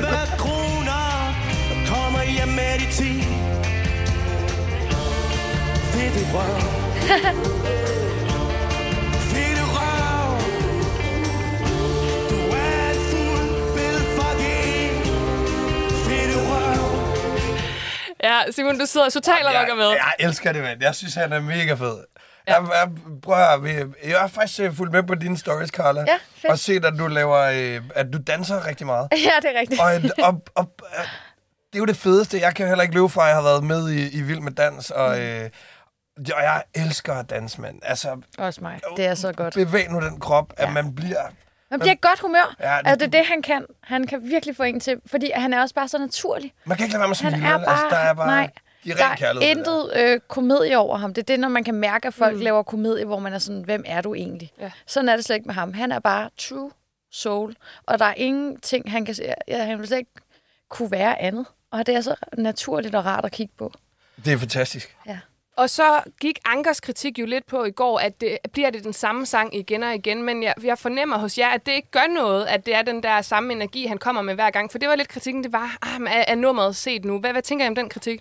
Hver 0.00 0.26
kroner 0.38 1.32
og 1.70 1.76
kommer 1.88 2.22
hjem 2.22 2.48
med 2.48 2.78
de 2.78 2.86
ti. 2.92 3.22
Fede 5.92 6.26
røv. 6.34 6.60
Fede 9.32 9.62
røv. 9.76 10.38
Du 12.30 12.36
er 12.54 12.90
en 12.90 12.98
fuld 13.10 13.50
fed 13.76 13.98
fucking 14.16 14.94
fede 16.06 16.36
røv. 16.50 16.84
Ja, 18.22 18.38
Simon, 18.50 18.78
du 18.78 18.86
sidder 18.86 19.10
totalt 19.10 19.46
og 19.46 19.52
rocker 19.60 19.74
med. 19.74 19.88
Jeg, 19.88 19.98
jeg 20.18 20.26
elsker 20.26 20.52
det, 20.52 20.62
mand. 20.62 20.82
Jeg 20.82 20.94
synes, 20.94 21.14
han 21.14 21.32
er 21.32 21.40
mega 21.40 21.74
fed. 21.74 21.96
Ja. 22.48 22.54
Jeg, 22.54 22.68
jeg, 22.72 22.88
prøv 23.22 23.34
at, 23.38 23.86
jeg 24.08 24.20
har 24.20 24.26
faktisk 24.26 24.60
øh, 24.60 24.74
fulgt 24.76 24.92
med 24.92 25.02
på 25.02 25.14
dine 25.14 25.38
stories, 25.38 25.68
Carla. 25.70 26.00
Ja, 26.00 26.14
fedt. 26.36 26.50
Og 26.52 26.58
set, 26.58 26.84
at 26.84 26.94
du 26.98 27.06
laver, 27.06 27.38
øh, 27.38 27.80
at 27.94 28.06
du 28.12 28.18
danser 28.26 28.66
rigtig 28.66 28.86
meget. 28.86 29.08
Ja, 29.26 29.48
det 29.48 29.56
er 29.56 29.60
rigtigt. 29.60 29.80
og, 29.80 29.92
og, 30.28 30.42
og, 30.54 30.72
øh, 30.98 31.04
det 31.72 31.74
er 31.74 31.78
jo 31.78 31.84
det 31.84 31.96
fedeste. 31.96 32.40
Jeg 32.40 32.54
kan 32.54 32.68
heller 32.68 32.82
ikke 32.82 32.94
løbe 32.94 33.08
fra, 33.08 33.22
at 33.22 33.28
jeg 33.28 33.36
har 33.36 33.42
været 33.42 33.64
med 33.64 33.90
i, 33.90 34.18
i 34.18 34.22
Vild 34.22 34.40
med 34.40 34.52
Dans, 34.52 34.90
og, 34.90 35.10
Mm. 35.16 35.20
øh, 35.22 35.50
og 36.18 36.42
jeg 36.42 36.62
elsker 36.74 37.14
at 37.14 37.30
danse, 37.30 37.60
mand. 37.60 37.78
Altså, 37.82 38.16
Også 38.38 38.60
mig. 38.60 38.80
Det 38.96 39.06
er 39.06 39.14
så 39.14 39.32
godt. 39.32 39.54
bevæg 39.54 39.90
nu 39.90 40.00
den 40.00 40.20
krop, 40.20 40.52
at 40.56 40.66
Ja. 40.66 40.72
man 40.72 40.94
bliver... 40.94 41.22
Man 41.70 41.80
bliver 41.80 41.92
i 41.94 41.98
godt 42.02 42.20
humør. 42.20 42.54
Ja, 42.60 42.64
det- 42.78 42.86
altså, 42.88 43.06
det 43.06 43.14
er 43.14 43.18
det, 43.20 43.26
han 43.28 43.42
kan. 43.42 43.64
Han 43.82 44.06
kan 44.06 44.20
virkelig 44.22 44.56
få 44.56 44.62
en 44.62 44.80
til, 44.80 44.96
fordi 45.06 45.30
han 45.34 45.52
er 45.54 45.60
også 45.60 45.74
bare 45.74 45.88
så 45.88 45.98
naturlig. 45.98 46.52
Man 46.64 46.76
kan 46.76 46.84
ikke 46.84 46.92
lade 46.92 47.00
være 47.00 47.08
med 47.08 47.16
at 47.16 47.22
Han 47.22 47.32
smile. 47.32 47.48
er 47.48 47.56
vel? 47.58 47.64
bare... 47.66 47.74
altså, 47.74 47.86
der 47.90 47.96
er 48.02 48.14
bare... 48.14 48.26
nej, 48.26 48.50
De 48.84 48.90
er 48.90 48.96
der 48.96 49.26
er 49.26 49.40
intet 49.40 49.92
øh, 49.96 50.20
komedie 50.28 50.78
over 50.78 50.96
ham. 50.96 51.14
Det 51.14 51.22
er 51.22 51.26
det, 51.26 51.40
når 51.40 51.48
man 51.48 51.64
kan 51.64 51.74
mærke, 51.74 52.08
at 52.08 52.14
folk 52.14 52.36
mm. 52.36 52.42
laver 52.42 52.62
komedie, 52.62 53.04
hvor 53.04 53.18
man 53.18 53.32
er 53.32 53.38
sådan, 53.38 53.62
hvem 53.62 53.84
er 53.86 54.00
du 54.00 54.14
egentlig? 54.14 54.50
Ja. 54.60 54.70
Sådan 54.86 55.08
er 55.08 55.16
det 55.16 55.24
slet 55.24 55.36
ikke 55.36 55.46
med 55.46 55.54
ham. 55.54 55.72
Han 55.72 55.92
er 55.92 55.98
bare 55.98 56.30
true 56.38 56.70
soul. 57.10 57.54
Og 57.86 57.98
der 57.98 58.04
er 58.04 58.14
ingenting, 58.16 58.90
han 58.90 59.04
kan 59.04 59.14
se. 59.14 59.34
Ja, 59.48 59.64
han 59.64 59.78
vil 59.78 59.86
slet 59.86 59.98
ikke 59.98 60.10
kunne 60.68 60.90
være 60.90 61.20
andet. 61.20 61.46
Og 61.70 61.86
det 61.86 61.94
er 61.94 62.00
så 62.00 62.14
naturligt 62.38 62.94
og 62.94 63.04
rart 63.04 63.24
at 63.24 63.32
kigge 63.32 63.54
på. 63.58 63.72
Det 64.24 64.32
er 64.32 64.38
fantastisk. 64.38 64.96
Ja. 65.06 65.18
Og 65.56 65.70
så 65.70 66.00
gik 66.20 66.38
Ankers 66.44 66.80
kritik 66.80 67.18
jo 67.18 67.26
lidt 67.26 67.46
på 67.46 67.64
i 67.64 67.70
går, 67.70 67.98
at 67.98 68.20
det, 68.20 68.38
bliver 68.52 68.70
det 68.70 68.84
den 68.84 68.92
samme 68.92 69.26
sang 69.26 69.56
igen 69.56 69.82
og 69.82 69.94
igen, 69.94 70.22
men 70.22 70.42
jeg, 70.42 70.54
jeg 70.62 70.78
fornemmer 70.78 71.18
hos 71.18 71.38
jer, 71.38 71.48
at 71.48 71.66
det 71.66 71.72
ikke 71.72 71.90
gør 71.90 72.14
noget, 72.14 72.44
at 72.44 72.66
det 72.66 72.74
er 72.74 72.82
den 72.82 73.02
der 73.02 73.22
samme 73.22 73.52
energi, 73.52 73.86
han 73.86 73.98
kommer 73.98 74.22
med 74.22 74.34
hver 74.34 74.50
gang. 74.50 74.70
For 74.70 74.78
det 74.78 74.88
var 74.88 74.96
lidt 74.96 75.08
kritikken, 75.08 75.44
det 75.44 75.52
var, 75.52 75.78
ah, 75.82 76.00
men 76.00 76.12
er, 76.12 76.24
er 76.26 76.34
nummeret 76.34 76.76
set 76.76 77.04
nu? 77.04 77.18
Hvad, 77.18 77.32
hvad 77.32 77.42
tænker 77.42 77.64
I 77.64 77.68
om 77.68 77.74
den 77.74 77.88
kritik? 77.88 78.20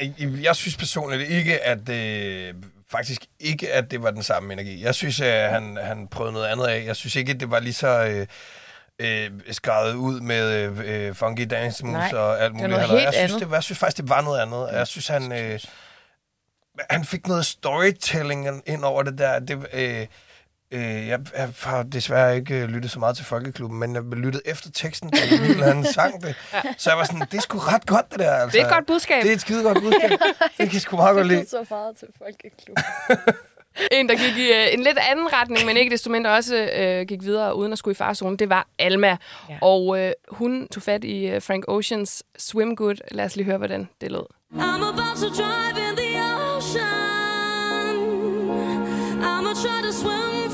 Jeg, 0.00 0.12
jeg, 0.42 0.56
synes 0.56 0.76
personligt 0.76 1.30
ikke, 1.30 1.64
at 1.64 1.88
øh, 1.88 2.54
faktisk 2.90 3.26
ikke, 3.40 3.72
at 3.72 3.90
det 3.90 4.02
var 4.02 4.10
den 4.10 4.22
samme 4.22 4.52
energi. 4.52 4.84
Jeg 4.84 4.94
synes, 4.94 5.20
at 5.20 5.50
han, 5.50 5.78
han 5.82 6.08
prøvede 6.08 6.32
noget 6.32 6.46
andet 6.46 6.66
af. 6.66 6.84
Jeg 6.84 6.96
synes 6.96 7.16
ikke, 7.16 7.32
at 7.32 7.40
det 7.40 7.50
var 7.50 7.60
lige 7.60 7.72
så 7.72 8.04
øh, 8.06 8.26
øh, 8.98 9.30
skrevet 9.50 9.94
ud 9.94 10.20
med 10.20 10.68
øh, 10.84 11.14
funky 11.14 11.46
dance 11.50 11.84
moves 11.84 12.12
Nej, 12.12 12.20
og 12.20 12.40
alt 12.40 12.52
det 12.54 12.62
var 12.62 12.68
muligt. 12.68 12.90
helt 12.90 13.02
jeg, 13.02 13.12
synes, 13.14 13.30
andet. 13.30 13.40
det 13.40 13.50
var, 13.50 13.56
jeg 13.56 13.64
synes 13.64 13.78
faktisk, 13.78 13.96
det 13.96 14.08
var 14.08 14.20
noget 14.20 14.40
andet. 14.40 14.68
Jeg 14.72 14.86
synes, 14.86 15.08
han, 15.08 15.32
øh, 15.32 15.60
han 16.90 17.04
fik 17.04 17.26
noget 17.26 17.46
storytelling 17.46 18.62
ind 18.66 18.84
over 18.84 19.02
det 19.02 19.18
der. 19.18 19.38
Det, 19.38 19.66
øh, 19.72 20.06
Øh, 20.70 20.80
jeg, 21.08 21.20
jeg 21.36 21.48
har 21.62 21.82
desværre 21.82 22.36
ikke 22.36 22.54
øh, 22.62 22.68
lyttet 22.68 22.90
så 22.90 22.98
meget 22.98 23.16
til 23.16 23.24
Folkeklubben, 23.24 23.78
men 23.80 23.94
jeg 23.94 24.02
lyttede 24.02 24.42
efter 24.46 24.70
teksten, 24.70 25.10
da 25.10 25.18
Emil 25.32 25.64
han 25.64 25.84
sang 25.94 26.22
det. 26.22 26.34
Så 26.78 26.90
jeg 26.90 26.98
var 26.98 27.04
sådan, 27.04 27.20
det 27.20 27.34
er 27.34 27.40
sgu 27.40 27.58
ret 27.58 27.86
godt, 27.86 28.10
det 28.10 28.18
der. 28.18 28.32
Altså. 28.32 28.58
Det 28.58 28.62
er 28.62 28.68
et 28.68 28.74
godt 28.74 28.86
budskab. 28.86 29.22
Det 29.22 29.30
er 29.30 29.34
et 29.34 29.40
skide 29.40 29.62
godt 29.62 29.82
budskab. 29.82 30.10
det 30.58 30.58
kan 30.58 30.72
jeg 30.72 30.80
sgu 30.80 30.96
meget 30.96 31.16
godt 31.16 31.26
lide. 31.26 31.46
så 31.48 31.66
meget 31.70 31.96
til 31.96 32.08
folkeklub. 32.18 32.76
En, 33.92 34.08
der 34.08 34.14
gik 34.14 34.36
i 34.36 34.52
øh, 34.52 34.74
en 34.74 34.80
lidt 34.82 34.98
anden 35.10 35.32
retning, 35.32 35.66
men 35.66 35.76
ikke 35.76 35.90
desto 35.90 36.10
mindre 36.10 36.30
også 36.30 36.56
øh, 36.56 37.06
gik 37.06 37.22
videre 37.22 37.56
uden 37.56 37.72
at 37.72 37.78
skulle 37.78 37.92
i 37.92 37.96
farzonen, 37.96 38.36
det 38.38 38.48
var 38.48 38.66
Alma. 38.78 39.06
Ja. 39.08 39.16
Ja. 39.48 39.58
Og 39.62 39.98
øh, 40.00 40.12
hun 40.28 40.68
tog 40.68 40.82
fat 40.82 41.04
i 41.04 41.26
øh, 41.26 41.42
Frank 41.42 41.64
Oceans 41.68 42.22
Swim 42.38 42.76
Good. 42.76 42.96
Lad 43.10 43.24
os 43.24 43.36
lige 43.36 43.44
høre, 43.44 43.58
hvordan 43.58 43.88
det 44.00 44.12
lød. 44.12 44.26
I'm 44.54 44.58
about 44.92 45.16
to 45.16 45.28
drive 45.42 45.78
in 45.90 45.96
the 45.96 46.20
ocean. 46.56 47.96
I'ma 49.22 49.54
try 49.54 49.82
to 49.82 49.92
swim 49.92 50.45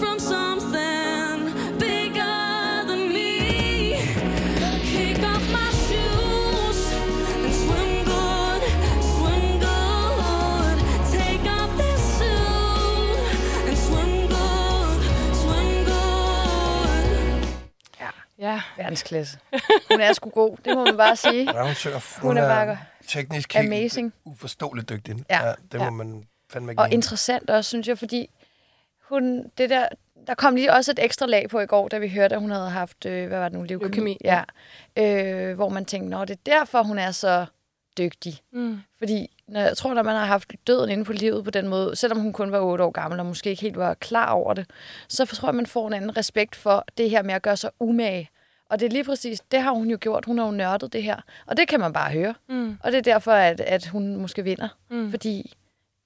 Ja, 18.42 18.60
Verdensklasse. 18.76 19.38
Hun 19.90 20.00
er 20.00 20.12
sgu 20.12 20.30
god, 20.30 20.56
det 20.64 20.74
må 20.76 20.84
man 20.84 20.96
bare 20.96 21.16
sige. 21.16 21.52
Ja, 21.54 21.66
hun 21.66 21.74
synger. 21.74 22.20
Hun, 22.20 22.28
Hun 22.30 22.36
er 22.36 22.48
bare 22.48 22.78
teknisk 23.08 23.52
helt 23.54 23.66
amazing. 23.72 24.12
uforståeligt 24.24 24.88
dygtig. 24.88 25.16
Ja. 25.30 25.52
det 25.72 25.80
må 25.80 25.84
Ja. 25.84 25.90
man 25.90 26.24
fandme 26.52 26.72
ikke 26.72 26.80
Og 26.82 26.86
mene. 26.86 26.94
interessant 26.94 27.50
også, 27.50 27.68
synes 27.68 27.88
jeg, 27.88 27.98
fordi 27.98 28.30
hun, 29.08 29.50
det 29.58 29.70
der, 29.70 29.88
der 30.26 30.34
kom 30.34 30.54
lige 30.54 30.72
også 30.72 30.90
et 30.90 30.98
ekstra 31.04 31.26
lag 31.26 31.48
på 31.50 31.60
i 31.60 31.66
går, 31.66 31.88
da 31.88 31.98
vi 31.98 32.08
hørte, 32.08 32.34
at 32.34 32.40
hun 32.40 32.50
havde 32.50 32.70
haft, 32.70 33.06
øh, 33.06 33.28
hvad 33.28 33.38
var 33.38 33.48
det 33.48 33.58
nu, 33.58 33.62
leukemi. 33.64 33.88
Leukemi, 33.88 34.18
Ja. 34.24 34.42
Øh, 34.96 35.54
hvor 35.54 35.68
man 35.68 35.84
tænkte, 35.84 36.10
nå, 36.10 36.24
det 36.24 36.30
er 36.34 36.40
derfor, 36.46 36.82
hun 36.82 36.98
er 36.98 37.10
så 37.10 37.46
dygtig. 37.98 38.40
Mm. 38.52 38.80
Fordi 38.98 39.30
når, 39.48 39.60
jeg 39.60 39.76
tror, 39.76 39.94
når 39.94 40.02
man 40.02 40.14
har 40.14 40.24
haft 40.24 40.52
døden 40.66 40.90
inde 40.90 41.04
på 41.04 41.12
livet 41.12 41.44
på 41.44 41.50
den 41.50 41.68
måde, 41.68 41.96
selvom 41.96 42.20
hun 42.20 42.32
kun 42.32 42.52
var 42.52 42.60
8 42.60 42.84
år 42.84 42.90
gammel 42.90 43.20
og 43.20 43.26
måske 43.26 43.50
ikke 43.50 43.62
helt 43.62 43.76
var 43.76 43.94
klar 43.94 44.30
over 44.32 44.54
det, 44.54 44.70
så 45.08 45.24
tror 45.24 45.48
jeg, 45.48 45.54
man 45.54 45.66
får 45.66 45.86
en 45.86 45.92
anden 45.92 46.16
respekt 46.16 46.56
for 46.56 46.84
det 46.98 47.10
her 47.10 47.22
med 47.22 47.34
at 47.34 47.42
gøre 47.42 47.56
sig 47.56 47.70
umage. 47.80 48.30
Og 48.70 48.80
det 48.80 48.86
er 48.86 48.90
lige 48.90 49.04
præcis, 49.04 49.40
det 49.40 49.62
har 49.62 49.72
hun 49.72 49.90
jo 49.90 49.98
gjort. 50.00 50.24
Hun 50.24 50.38
har 50.38 50.44
jo 50.44 50.50
nørdet 50.50 50.92
det 50.92 51.02
her. 51.02 51.16
Og 51.46 51.56
det 51.56 51.68
kan 51.68 51.80
man 51.80 51.92
bare 51.92 52.12
høre. 52.12 52.34
Mm. 52.48 52.76
Og 52.82 52.92
det 52.92 52.98
er 52.98 53.02
derfor, 53.02 53.32
at, 53.32 53.60
at 53.60 53.86
hun 53.86 54.16
måske 54.16 54.44
vinder. 54.44 54.68
Mm. 54.90 55.10
Fordi 55.10 55.54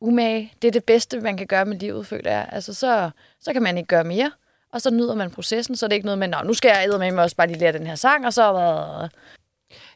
umage, 0.01 0.53
det 0.63 0.69
er 0.69 0.73
det 0.73 0.85
bedste, 0.85 1.21
man 1.21 1.37
kan 1.37 1.47
gøre 1.47 1.65
med 1.65 1.77
livet, 1.77 2.07
føler 2.07 2.31
jeg. 2.31 2.49
Altså, 2.53 2.75
så, 2.75 3.11
så 3.41 3.53
kan 3.53 3.63
man 3.63 3.79
ikke 3.79 3.89
gøre 3.89 4.05
mere. 4.05 4.31
Og 4.73 4.81
så 4.81 4.91
nyder 4.91 5.15
man 5.15 5.31
processen, 5.31 5.77
så 5.77 5.87
er 5.87 5.89
det 5.89 5.97
ikke 5.97 6.07
noget 6.07 6.19
med, 6.19 6.29
Nå, 6.29 6.37
nu 6.45 6.55
skal 6.55 6.69
jeg 6.69 6.99
med 6.99 7.13
mig 7.13 7.25
også 7.25 7.37
bare 7.37 7.47
lige 7.47 7.59
lære 7.59 7.73
den 7.73 7.87
her 7.87 7.95
sang, 7.95 8.27
og 8.27 8.33
så... 8.33 9.09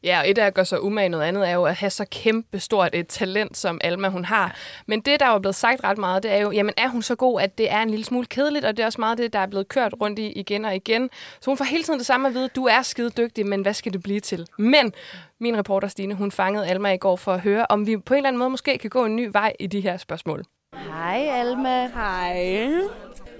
Ja, 0.04 0.20
og 0.20 0.30
et 0.30 0.38
af 0.38 0.46
at 0.46 0.54
gøre 0.54 0.64
sig 0.64 0.82
umage, 0.82 1.08
noget 1.08 1.24
andet 1.24 1.48
er 1.48 1.52
jo 1.52 1.64
at 1.64 1.74
have 1.74 1.90
så 1.90 2.04
kæmpe 2.10 2.58
stort 2.58 2.94
et 2.94 3.08
talent, 3.08 3.56
som 3.56 3.80
Alma 3.84 4.08
hun 4.08 4.24
har. 4.24 4.56
Men 4.86 5.00
det, 5.00 5.20
der 5.20 5.26
er 5.26 5.38
blevet 5.38 5.54
sagt 5.54 5.84
ret 5.84 5.98
meget, 5.98 6.22
det 6.22 6.30
er 6.32 6.38
jo, 6.38 6.50
jamen 6.50 6.74
er 6.76 6.88
hun 6.88 7.02
så 7.02 7.14
god, 7.14 7.40
at 7.40 7.58
det 7.58 7.70
er 7.70 7.82
en 7.82 7.90
lille 7.90 8.04
smule 8.04 8.26
kedeligt, 8.26 8.64
og 8.64 8.76
det 8.76 8.82
er 8.82 8.86
også 8.86 9.00
meget 9.00 9.18
det, 9.18 9.32
der 9.32 9.38
er 9.38 9.46
blevet 9.46 9.68
kørt 9.68 9.94
rundt 10.00 10.18
i 10.18 10.32
igen 10.32 10.64
og 10.64 10.76
igen. 10.76 11.10
Så 11.40 11.50
hun 11.50 11.56
får 11.56 11.64
hele 11.64 11.82
tiden 11.82 11.98
det 11.98 12.06
samme 12.06 12.28
at 12.28 12.34
vide, 12.34 12.48
du 12.48 12.64
er 12.64 12.82
skide 12.82 13.10
dygtig, 13.10 13.46
men 13.46 13.62
hvad 13.62 13.74
skal 13.74 13.92
det 13.92 14.02
blive 14.02 14.20
til? 14.20 14.46
Men 14.58 14.92
min 15.40 15.58
reporter 15.58 15.88
Stine, 15.88 16.14
hun 16.14 16.32
fangede 16.32 16.66
Alma 16.66 16.92
i 16.92 16.96
går 16.96 17.16
for 17.16 17.32
at 17.32 17.40
høre, 17.40 17.66
om 17.68 17.86
vi 17.86 17.96
på 17.96 18.14
en 18.14 18.18
eller 18.18 18.28
anden 18.28 18.38
måde 18.38 18.50
måske 18.50 18.78
kan 18.78 18.90
gå 18.90 19.04
en 19.04 19.16
ny 19.16 19.28
vej 19.32 19.52
i 19.60 19.66
de 19.66 19.80
her 19.80 19.96
spørgsmål. 19.96 20.44
Hej 20.74 21.28
Alma. 21.32 21.86
Hej. 21.86 22.70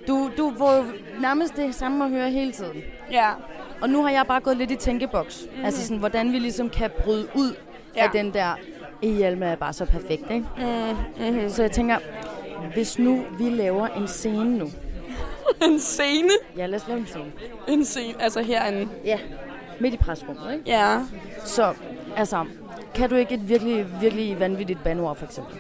du, 0.09 0.31
du 0.37 0.53
får 0.59 0.77
jo 0.77 0.85
nærmest 1.21 1.57
det 1.57 1.75
samme 1.75 2.05
at 2.05 2.11
høre 2.11 2.31
hele 2.31 2.53
tiden. 2.53 2.83
Ja. 3.11 3.31
Og 3.83 3.91
nu 3.91 4.03
har 4.03 4.11
jeg 4.11 4.27
bare 4.27 4.41
gået 4.41 4.57
lidt 4.57 4.71
i 4.71 4.77
tænkeboks. 4.77 5.47
Mm. 5.57 5.65
Altså 5.65 5.83
sådan, 5.83 5.97
hvordan 5.97 6.33
vi 6.33 6.39
ligesom 6.39 6.71
kan 6.71 6.91
bryde 7.05 7.29
ud 7.35 7.55
ja. 7.97 8.05
Af 8.05 8.11
den 8.11 8.35
der, 8.35 8.55
Hjelme 9.03 9.47
er 9.47 9.57
bare 9.57 9.73
så 9.73 9.85
perfekt, 9.85 10.31
ikke? 10.31 10.47
Mm, 10.57 11.27
mm-hmm. 11.27 11.49
Så 11.49 11.63
jeg 11.63 11.73
tænker, 11.73 11.99
hvis 12.75 12.99
nu 12.99 13.25
vi 13.39 13.51
laver 13.51 13.87
en 13.87 14.09
scene 14.09 14.59
nu. 14.59 14.71
En 15.69 15.81
scene? 15.81 16.31
Ja, 16.57 16.67
lad 16.67 16.81
os 16.81 16.89
lave 16.89 17.01
en 17.01 17.07
scene. 17.07 17.33
En 17.69 17.85
scene, 17.85 18.23
altså 18.23 18.43
herinde. 18.43 18.89
Ja, 19.05 19.19
midt 19.81 19.95
i 19.95 19.97
presrummet, 19.97 20.53
ikke? 20.53 20.65
Ja. 20.67 21.01
Så, 21.45 21.75
altså, 22.17 22.45
kan 22.95 23.11
du 23.11 23.17
ikke 23.17 23.35
et 23.35 23.49
virkelig, 23.49 23.87
virkelig 24.01 24.41
vanvittigt 24.41 24.85
bandord, 24.85 25.17
for 25.17 25.27
eksempel? 25.27 25.57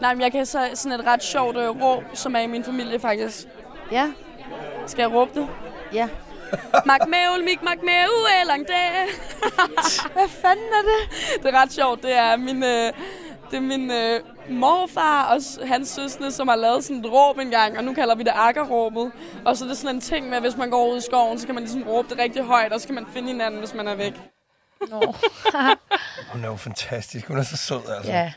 Nej, 0.00 0.14
men 0.14 0.22
jeg 0.22 0.32
kan 0.32 0.46
så 0.46 0.58
sådan 0.74 1.00
et 1.00 1.06
ret 1.06 1.22
sjovt 1.22 1.56
øh, 1.56 1.82
råb, 1.82 2.02
som 2.14 2.34
er 2.34 2.40
i 2.40 2.46
min 2.46 2.64
familie 2.64 2.98
faktisk. 2.98 3.48
Ja. 3.92 4.12
Skal 4.86 5.02
jeg 5.02 5.12
råbe 5.12 5.30
det? 5.34 5.48
Ja. 5.92 6.08
Magmævel, 6.86 7.44
mig 7.44 7.58
magmævel, 7.62 8.46
lang 8.46 8.68
dag. 8.68 8.90
Hvad 10.16 10.28
fanden 10.28 10.70
er 10.78 10.84
det? 10.90 11.00
Det 11.42 11.54
er 11.54 11.62
ret 11.62 11.72
sjovt. 11.72 12.02
Det 12.02 12.16
er 12.16 12.36
min, 12.36 12.62
øh, 12.62 12.92
det 13.50 13.56
er 13.56 13.60
min 13.60 13.90
øh, 13.90 14.20
morfar 14.50 15.34
og 15.34 15.68
hans 15.68 15.88
søsne, 15.88 16.32
som 16.32 16.48
har 16.48 16.56
lavet 16.56 16.84
sådan 16.84 17.04
et 17.04 17.12
råb 17.12 17.38
engang, 17.38 17.78
og 17.78 17.84
nu 17.84 17.94
kalder 17.94 18.14
vi 18.14 18.22
det 18.22 18.32
akkerråbet. 18.34 19.12
Og 19.44 19.56
så 19.56 19.64
er 19.64 19.68
det 19.68 19.76
sådan 19.76 19.96
en 19.96 20.00
ting 20.00 20.28
med, 20.28 20.36
at 20.36 20.42
hvis 20.42 20.56
man 20.56 20.70
går 20.70 20.92
ud 20.92 20.96
i 20.96 21.00
skoven, 21.00 21.38
så 21.38 21.46
kan 21.46 21.54
man 21.54 21.64
ligesom 21.64 21.82
råbe 21.82 22.08
det 22.08 22.18
rigtig 22.18 22.42
højt, 22.42 22.72
og 22.72 22.80
så 22.80 22.86
kan 22.86 22.94
man 22.94 23.06
finde 23.12 23.28
hinanden, 23.28 23.60
hvis 23.60 23.74
man 23.74 23.88
er 23.88 23.94
væk. 23.94 24.14
Hun 26.32 26.44
er 26.44 26.48
jo 26.48 26.56
fantastisk. 26.56 27.28
Hun 27.28 27.38
er 27.38 27.42
så 27.42 27.56
sød, 27.56 27.80
altså. 27.96 28.12
Ja. 28.12 28.32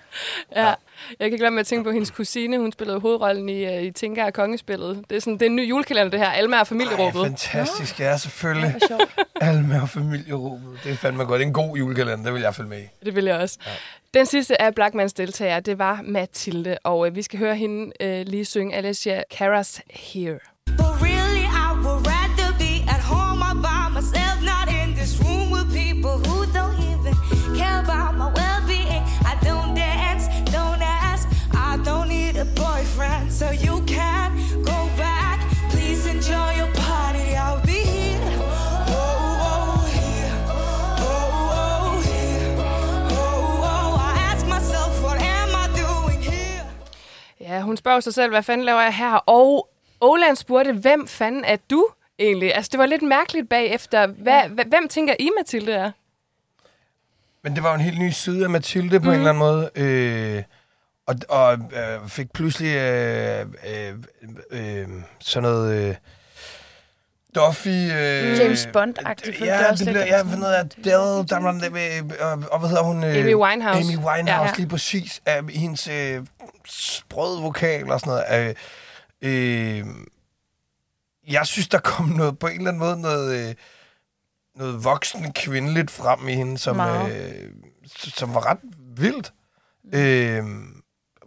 Ja. 0.56 0.66
Jeg 0.66 0.76
kan 1.20 1.26
ikke 1.26 1.38
lade 1.38 1.52
med 1.52 1.60
at 1.60 1.68
tænke 1.68 1.84
på 1.84 1.92
hendes 1.92 2.12
kusine. 2.12 2.60
Hun 2.60 2.72
spillede 2.72 3.00
hovedrollen 3.00 3.50
i, 3.50 3.66
uh, 3.66 3.84
i 3.84 3.92
Tinka 3.92 4.26
og 4.26 4.34
Kongespillet. 4.34 5.04
Det 5.10 5.16
er, 5.16 5.20
sådan, 5.20 5.34
det 5.34 5.42
er 5.42 5.46
en 5.46 5.56
ny 5.56 5.70
julekalender, 5.70 6.12
det 6.12 6.20
her. 6.20 6.30
Alma 6.30 6.60
og 6.60 6.68
familieråbet. 6.68 7.22
Ej, 7.22 7.28
fantastisk, 7.28 8.00
ja, 8.00 8.18
selvfølgelig. 8.18 8.76
Alma 9.42 9.82
og 9.82 9.90
familieråbet. 9.90 10.80
Det 10.84 10.92
er 10.92 10.96
fandme 10.96 11.24
godt. 11.24 11.40
Det 11.40 11.44
er 11.44 11.48
en 11.48 11.54
god 11.54 11.78
julekalender, 11.78 12.24
det 12.24 12.34
vil 12.34 12.42
jeg 12.42 12.56
følge 12.56 12.70
med 12.70 12.80
i. 12.82 13.06
Det 13.06 13.16
vil 13.16 13.26
jeg 13.26 13.36
også. 13.36 13.58
Ja. 13.66 13.72
Den 14.14 14.26
sidste 14.26 14.62
af 14.62 14.76
Blackmans 14.76 15.14
deltagere, 15.14 15.60
det 15.60 15.80
var 15.80 16.02
Mathilde. 16.04 16.78
Og 16.84 17.00
uh, 17.00 17.16
vi 17.16 17.22
skal 17.22 17.40
høre 17.40 17.56
hende 17.56 17.92
uh, 18.04 18.28
lige 18.32 18.46
synge 18.46 18.76
Alicia 18.76 19.24
Caras 19.38 19.82
Here. 19.90 20.40
Ja, 47.50 47.62
hun 47.62 47.78
spørger 47.78 48.00
sig 48.00 48.14
selv, 48.14 48.32
hvad 48.32 48.44
fanden 48.44 48.66
laver 48.66 48.82
jeg 48.82 48.96
her? 48.96 49.14
Og 49.14 49.70
Olan 50.02 50.36
spurgte, 50.36 50.74
hvem 50.74 51.08
fanden 51.08 51.44
er 51.46 51.58
du 51.70 51.88
egentlig? 52.20 52.56
Altså, 52.56 52.70
det 52.72 52.80
var 52.80 52.86
lidt 52.86 53.02
mærkeligt 53.02 53.50
bagefter. 53.50 54.08
Hvad, 54.08 54.42
ja. 54.58 54.64
hvem 54.64 54.88
tænker 54.90 55.16
I, 55.20 55.30
Mathilde 55.38 55.72
er? 55.72 55.92
Men 57.44 57.56
det 57.56 57.64
var 57.64 57.70
jo 57.70 57.76
en 57.76 57.82
helt 57.82 58.00
ny 58.00 58.10
side 58.10 58.44
af 58.44 58.50
Mathilde 58.50 59.00
på 59.00 59.04
mm. 59.04 59.10
en 59.10 59.16
eller 59.16 59.30
anden 59.30 59.40
måde. 59.40 59.70
Øh, 59.76 60.44
og 61.08 61.16
og 61.30 61.54
øh, 61.54 62.10
fik 62.10 62.34
pludselig 62.34 62.76
øh, 62.76 63.46
øh, 63.68 63.96
øh, 64.52 64.88
sådan 65.20 65.50
noget... 65.50 65.90
Øh, 65.90 65.96
Duffy... 67.36 67.68
Øh, 67.68 68.40
James 68.40 68.66
Bond-agtigt, 68.74 69.46
Ja, 69.46 69.72
det 69.72 69.80
lidt. 69.80 69.90
blev, 69.90 70.02
ja, 70.02 70.24
hvad 70.24 70.38
hedder 70.38 70.60
Adele, 70.60 71.28
der 71.28 71.40
var 71.40 71.52
øh, 71.52 72.32
og, 72.32 72.44
og 72.52 72.60
hvad 72.60 72.70
hedder 72.70 72.84
hun? 72.84 73.04
Øh, 73.04 73.16
Amy 73.16 73.36
Winehouse. 73.36 73.80
Amy 73.80 74.06
Winehouse, 74.06 74.32
Ja. 74.32 74.42
ja. 74.44 74.54
lige 74.58 74.68
præcis. 74.68 75.22
Af 75.26 75.44
hendes 75.50 75.88
øh, 75.88 76.26
sprøde 76.68 77.42
vokal 77.42 77.92
og 77.92 78.00
sådan 78.00 78.24
noget. 78.30 78.56
Øh, 79.22 79.80
øh, 79.80 79.86
jeg 81.28 81.46
synes, 81.48 81.68
der 81.68 81.80
kom 81.80 82.06
noget 82.06 82.40
på 82.40 82.48
en 82.48 82.58
eller 82.58 82.68
anden 82.72 82.80
måde 82.80 83.02
noget, 83.02 83.50
øh, 83.50 83.56
noget 84.56 84.84
voksen 84.84 85.34
kvindeligt 85.34 85.92
frem 85.92 86.28
i 86.28 86.34
hende, 86.34 86.58
som, 86.58 86.80
øh, 86.80 87.52
som 87.88 88.34
var 88.36 88.46
ret 88.46 88.60
vildt. 88.98 89.34
Øh, 89.94 90.44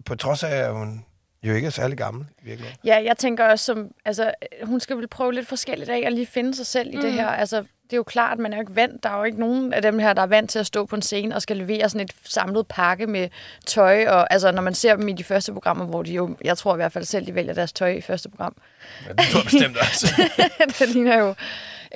på 0.07 0.15
trods 0.15 0.43
af, 0.43 0.57
at 0.57 0.73
hun 0.73 1.05
jo 1.43 1.55
ikke 1.55 1.67
er 1.67 1.71
særlig 1.71 1.99
gammel 1.99 2.27
i 2.43 2.45
virkeligheden. 2.45 2.79
Ja, 2.85 3.03
jeg 3.05 3.17
tænker 3.19 3.45
også, 3.45 3.65
som, 3.65 3.91
altså, 4.05 4.33
hun 4.63 4.81
skal 4.81 4.97
vel 4.97 5.09
prøve 5.09 5.33
lidt 5.33 5.49
forskelligt 5.49 5.91
af 5.91 6.03
og 6.07 6.13
lige 6.13 6.27
finde 6.27 6.55
sig 6.55 6.67
selv 6.67 6.93
i 6.93 6.97
mm. 6.97 7.03
det 7.03 7.13
her. 7.13 7.29
Altså, 7.29 7.57
det 7.93 7.93
er 7.93 7.97
jo 7.97 8.03
klart, 8.03 8.39
man 8.39 8.53
er 8.53 8.57
jo 8.57 8.61
ikke 8.61 8.77
vant. 8.77 9.03
Der 9.03 9.11
er 9.11 9.19
jo 9.19 9.25
ikke 9.25 9.41
nogen 9.41 9.73
af 9.73 9.83
dem 9.83 9.99
her, 9.99 10.13
der 10.13 10.23
er 10.23 10.27
vant 10.27 10.51
til 10.51 10.59
at 10.59 10.67
stå 10.67 10.87
på 10.87 10.97
en 10.97 11.03
scene 11.03 11.35
og 11.35 11.43
skal 11.43 11.57
levere 11.57 11.89
sådan 11.89 12.05
et 12.05 12.13
samlet 12.25 12.67
pakke 12.67 13.07
med 13.07 13.29
tøj. 13.67 14.07
Og, 14.07 14.33
altså, 14.33 14.53
når 14.53 14.63
man 14.63 14.75
ser 14.75 14.97
dem 14.97 15.09
i 15.09 15.13
de 15.13 15.25
første 15.25 15.53
programmer, 15.53 15.85
hvor 15.85 16.03
de 16.03 16.13
jo, 16.13 16.37
jeg 16.45 16.59
tror 16.59 16.75
i 16.75 16.77
hvert 16.77 16.93
fald 16.93 17.05
selv, 17.05 17.27
de 17.27 17.35
vælger 17.35 17.55
deres 17.55 17.73
tøj 17.73 17.91
i 17.91 18.01
første 18.01 18.29
program. 18.29 18.57
Ja, 19.07 19.13
det 19.13 19.25
tror 19.33 19.41
jeg 19.41 19.45
bestemt 19.45 19.77
også. 19.77 20.07
det 20.79 20.89
ligner 20.89 21.19
jo. 21.19 21.35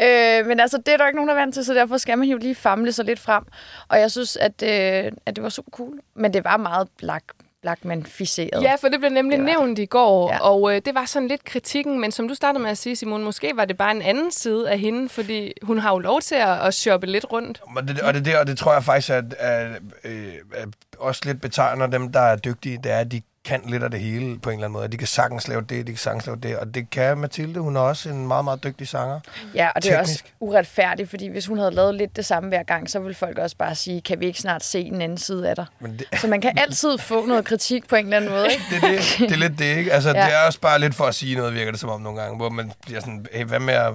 Øh, 0.01 0.47
men 0.47 0.61
altså, 0.61 0.79
det 0.79 0.89
er 0.89 0.97
der 0.97 1.07
ikke 1.07 1.17
nogen, 1.17 1.29
der 1.29 1.35
er 1.35 1.41
vant 1.41 1.55
til, 1.55 1.65
så 1.65 1.75
derfor 1.75 1.99
skal 1.99 2.19
man 2.19 2.29
jo 2.29 2.37
lige 2.37 2.55
famle 2.55 2.93
sig 2.93 3.05
lidt 3.05 3.19
frem. 3.19 3.45
Og 3.89 4.01
jeg 4.01 4.11
synes, 4.11 4.37
at, 4.37 4.63
øh, 4.63 5.13
at 5.27 5.37
det 5.37 5.43
var 5.43 5.49
super 5.49 5.71
cool. 5.71 6.01
Men 6.15 6.33
det 6.33 6.45
var 6.45 6.57
meget 6.57 6.89
black, 6.99 7.25
blackman-ficeret. 7.67 8.63
Ja, 8.63 8.75
for 8.81 8.89
det 8.89 8.99
blev 9.01 9.11
nemlig 9.11 9.39
Det 9.39 9.47
det 9.47 9.55
nævnt 9.59 9.79
i 9.79 9.85
går, 9.87 10.33
Ja. 10.33 10.39
og 10.39 10.75
øh, 10.75 10.81
det 10.85 10.95
var 10.95 11.05
sådan 11.05 11.29
lidt 11.29 11.45
kritikken, 11.45 12.01
men 12.01 12.13
som 12.13 12.29
du 12.29 12.35
startede 12.35 12.63
med 12.63 12.71
at 12.71 12.79
sige, 12.79 12.97
Simon, 12.97 13.25
måske 13.25 13.53
var 13.55 13.65
det 13.65 13.77
bare 13.77 13.91
en 13.91 14.03
anden 14.03 14.31
side 14.31 14.71
af 14.71 14.79
hende, 14.79 15.09
fordi 15.09 15.53
hun 15.63 15.79
har 15.79 15.91
jo 15.93 15.99
lov 15.99 16.21
til 16.21 16.35
at, 16.35 16.59
at 16.67 16.75
shoppe 16.75 17.07
lidt 17.07 17.27
rundt. 17.33 17.61
Og 17.77 17.89
det, 17.89 18.01
og 18.01 18.15
det, 18.15 18.25
der, 18.25 18.39
og 18.39 18.47
det 18.47 18.59
tror 18.59 18.73
jeg 18.73 18.85
faktisk, 18.85 19.11
at, 19.11 19.35
at, 19.39 19.67
øh, 20.05 20.33
at 20.55 20.69
også 20.99 21.21
lidt 21.25 21.41
betegner 21.41 21.87
dem, 21.87 22.13
der 22.13 22.21
er 22.21 22.37
dygtige, 22.37 22.79
det 22.85 22.93
er, 22.93 22.99
at 22.99 23.13
de 23.13 23.21
kan 23.47 23.61
lidt 23.67 23.83
af 23.83 23.91
det 23.91 24.01
hele 24.01 24.39
på 24.39 24.51
en 24.51 24.55
eller 24.55 24.67
anden 24.67 24.73
måde. 24.73 24.89
De 24.89 24.97
kan 24.97 25.07
sagtens 25.07 25.49
lave 25.49 25.61
det, 25.61 25.87
de 25.87 25.93
kan 25.93 25.99
sagtens 25.99 26.27
lave 26.27 26.39
det, 26.43 26.57
og 26.59 26.75
det 26.75 26.91
kan 26.91 27.19
Mathilde. 27.19 27.61
Hun 27.61 27.77
er 27.77 27.81
også 27.81 28.09
en 28.09 28.27
meget, 28.27 28.45
meget 28.45 28.65
dygtig 28.65 28.89
sanger. 28.89 29.21
Ja, 29.55 29.69
og 29.77 29.83
det 29.83 29.93
er 29.93 29.99
også 30.01 30.13
Teknisk. 30.15 30.35
uretfærdigt, 30.41 31.11
fordi 31.11 31.27
hvis 31.29 31.47
hun 31.47 31.59
havde 31.59 31.71
lavet 31.71 31.95
lidt 31.95 32.17
det 32.17 32.27
samme 32.27 32.49
hver 32.49 32.63
gang, 32.63 32.91
så 32.91 32.99
ville 33.01 33.15
folk 33.15 33.39
også 33.39 33.57
bare 33.57 33.75
sige, 33.75 34.01
kan 34.01 34.21
vi 34.21 34.27
ikke 34.27 34.39
snart 34.41 34.65
se 34.65 34.81
en 34.81 35.01
anden 35.03 35.19
side 35.19 35.49
af 35.51 35.57
dig? 35.57 35.67
Men 35.81 35.93
det, 35.99 36.21
Så 36.21 36.27
man 36.29 36.41
kan 36.41 36.59
altid 36.59 36.99
få 36.99 37.27
noget 37.27 37.45
kritik 37.45 37.89
på 37.89 37.97
en 37.97 38.05
eller 38.05 38.17
anden 38.17 38.31
måde, 38.31 38.47
ikke? 38.53 38.63
det, 38.71 38.77
er 38.77 38.89
det, 38.91 39.19
det 39.19 39.33
er 39.33 39.37
lidt 39.49 39.59
det, 39.59 39.77
ikke? 39.77 39.93
Altså, 39.93 40.09
Ja. 40.11 40.25
det 40.27 40.35
er 40.35 40.47
også 40.47 40.61
bare 40.61 40.79
lidt 40.79 40.95
for 40.95 41.05
at 41.05 41.15
sige 41.15 41.37
noget, 41.37 41.55
virker 41.55 41.71
det 41.71 41.81
som 41.81 41.91
om 41.91 42.01
nogle 42.01 42.21
gange, 42.21 42.37
hvor 42.37 42.49
man 42.49 42.73
bliver 42.87 43.01
sådan, 43.01 43.27
hey, 43.33 43.45
hvad 43.45 43.61
med 43.61 43.75
at 43.75 43.93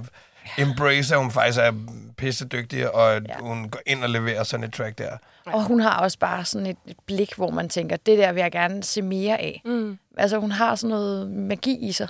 embrace, 0.57 1.13
at 1.15 1.19
hun 1.21 1.31
faktisk 1.31 1.59
er 1.59 1.71
pisse 2.17 2.45
dygtig, 2.45 2.95
og 2.95 3.13
Ja. 3.13 3.33
hun 3.39 3.69
går 3.69 3.79
ind 3.85 4.03
og 4.03 4.09
leverer 4.09 4.43
sådan 4.43 4.63
et 4.63 4.73
track 4.73 4.97
der. 4.97 5.09
Og 5.45 5.63
hun 5.63 5.79
har 5.79 5.99
også 6.01 6.19
bare 6.19 6.45
sådan 6.45 6.67
et, 6.67 6.77
et 6.87 6.97
blik, 7.05 7.35
hvor 7.35 7.49
man 7.49 7.69
tænker, 7.69 7.97
det 7.97 8.17
der 8.17 8.31
vil 8.31 8.41
jeg 8.41 8.51
gerne 8.51 8.83
se 8.83 9.01
mere 9.01 9.37
af. 9.37 9.61
Mm. 9.65 9.97
Altså, 10.17 10.37
hun 10.37 10.51
har 10.51 10.75
sådan 10.75 10.89
noget 10.89 11.31
magi 11.31 11.77
i 11.77 11.91
sig. 11.91 12.07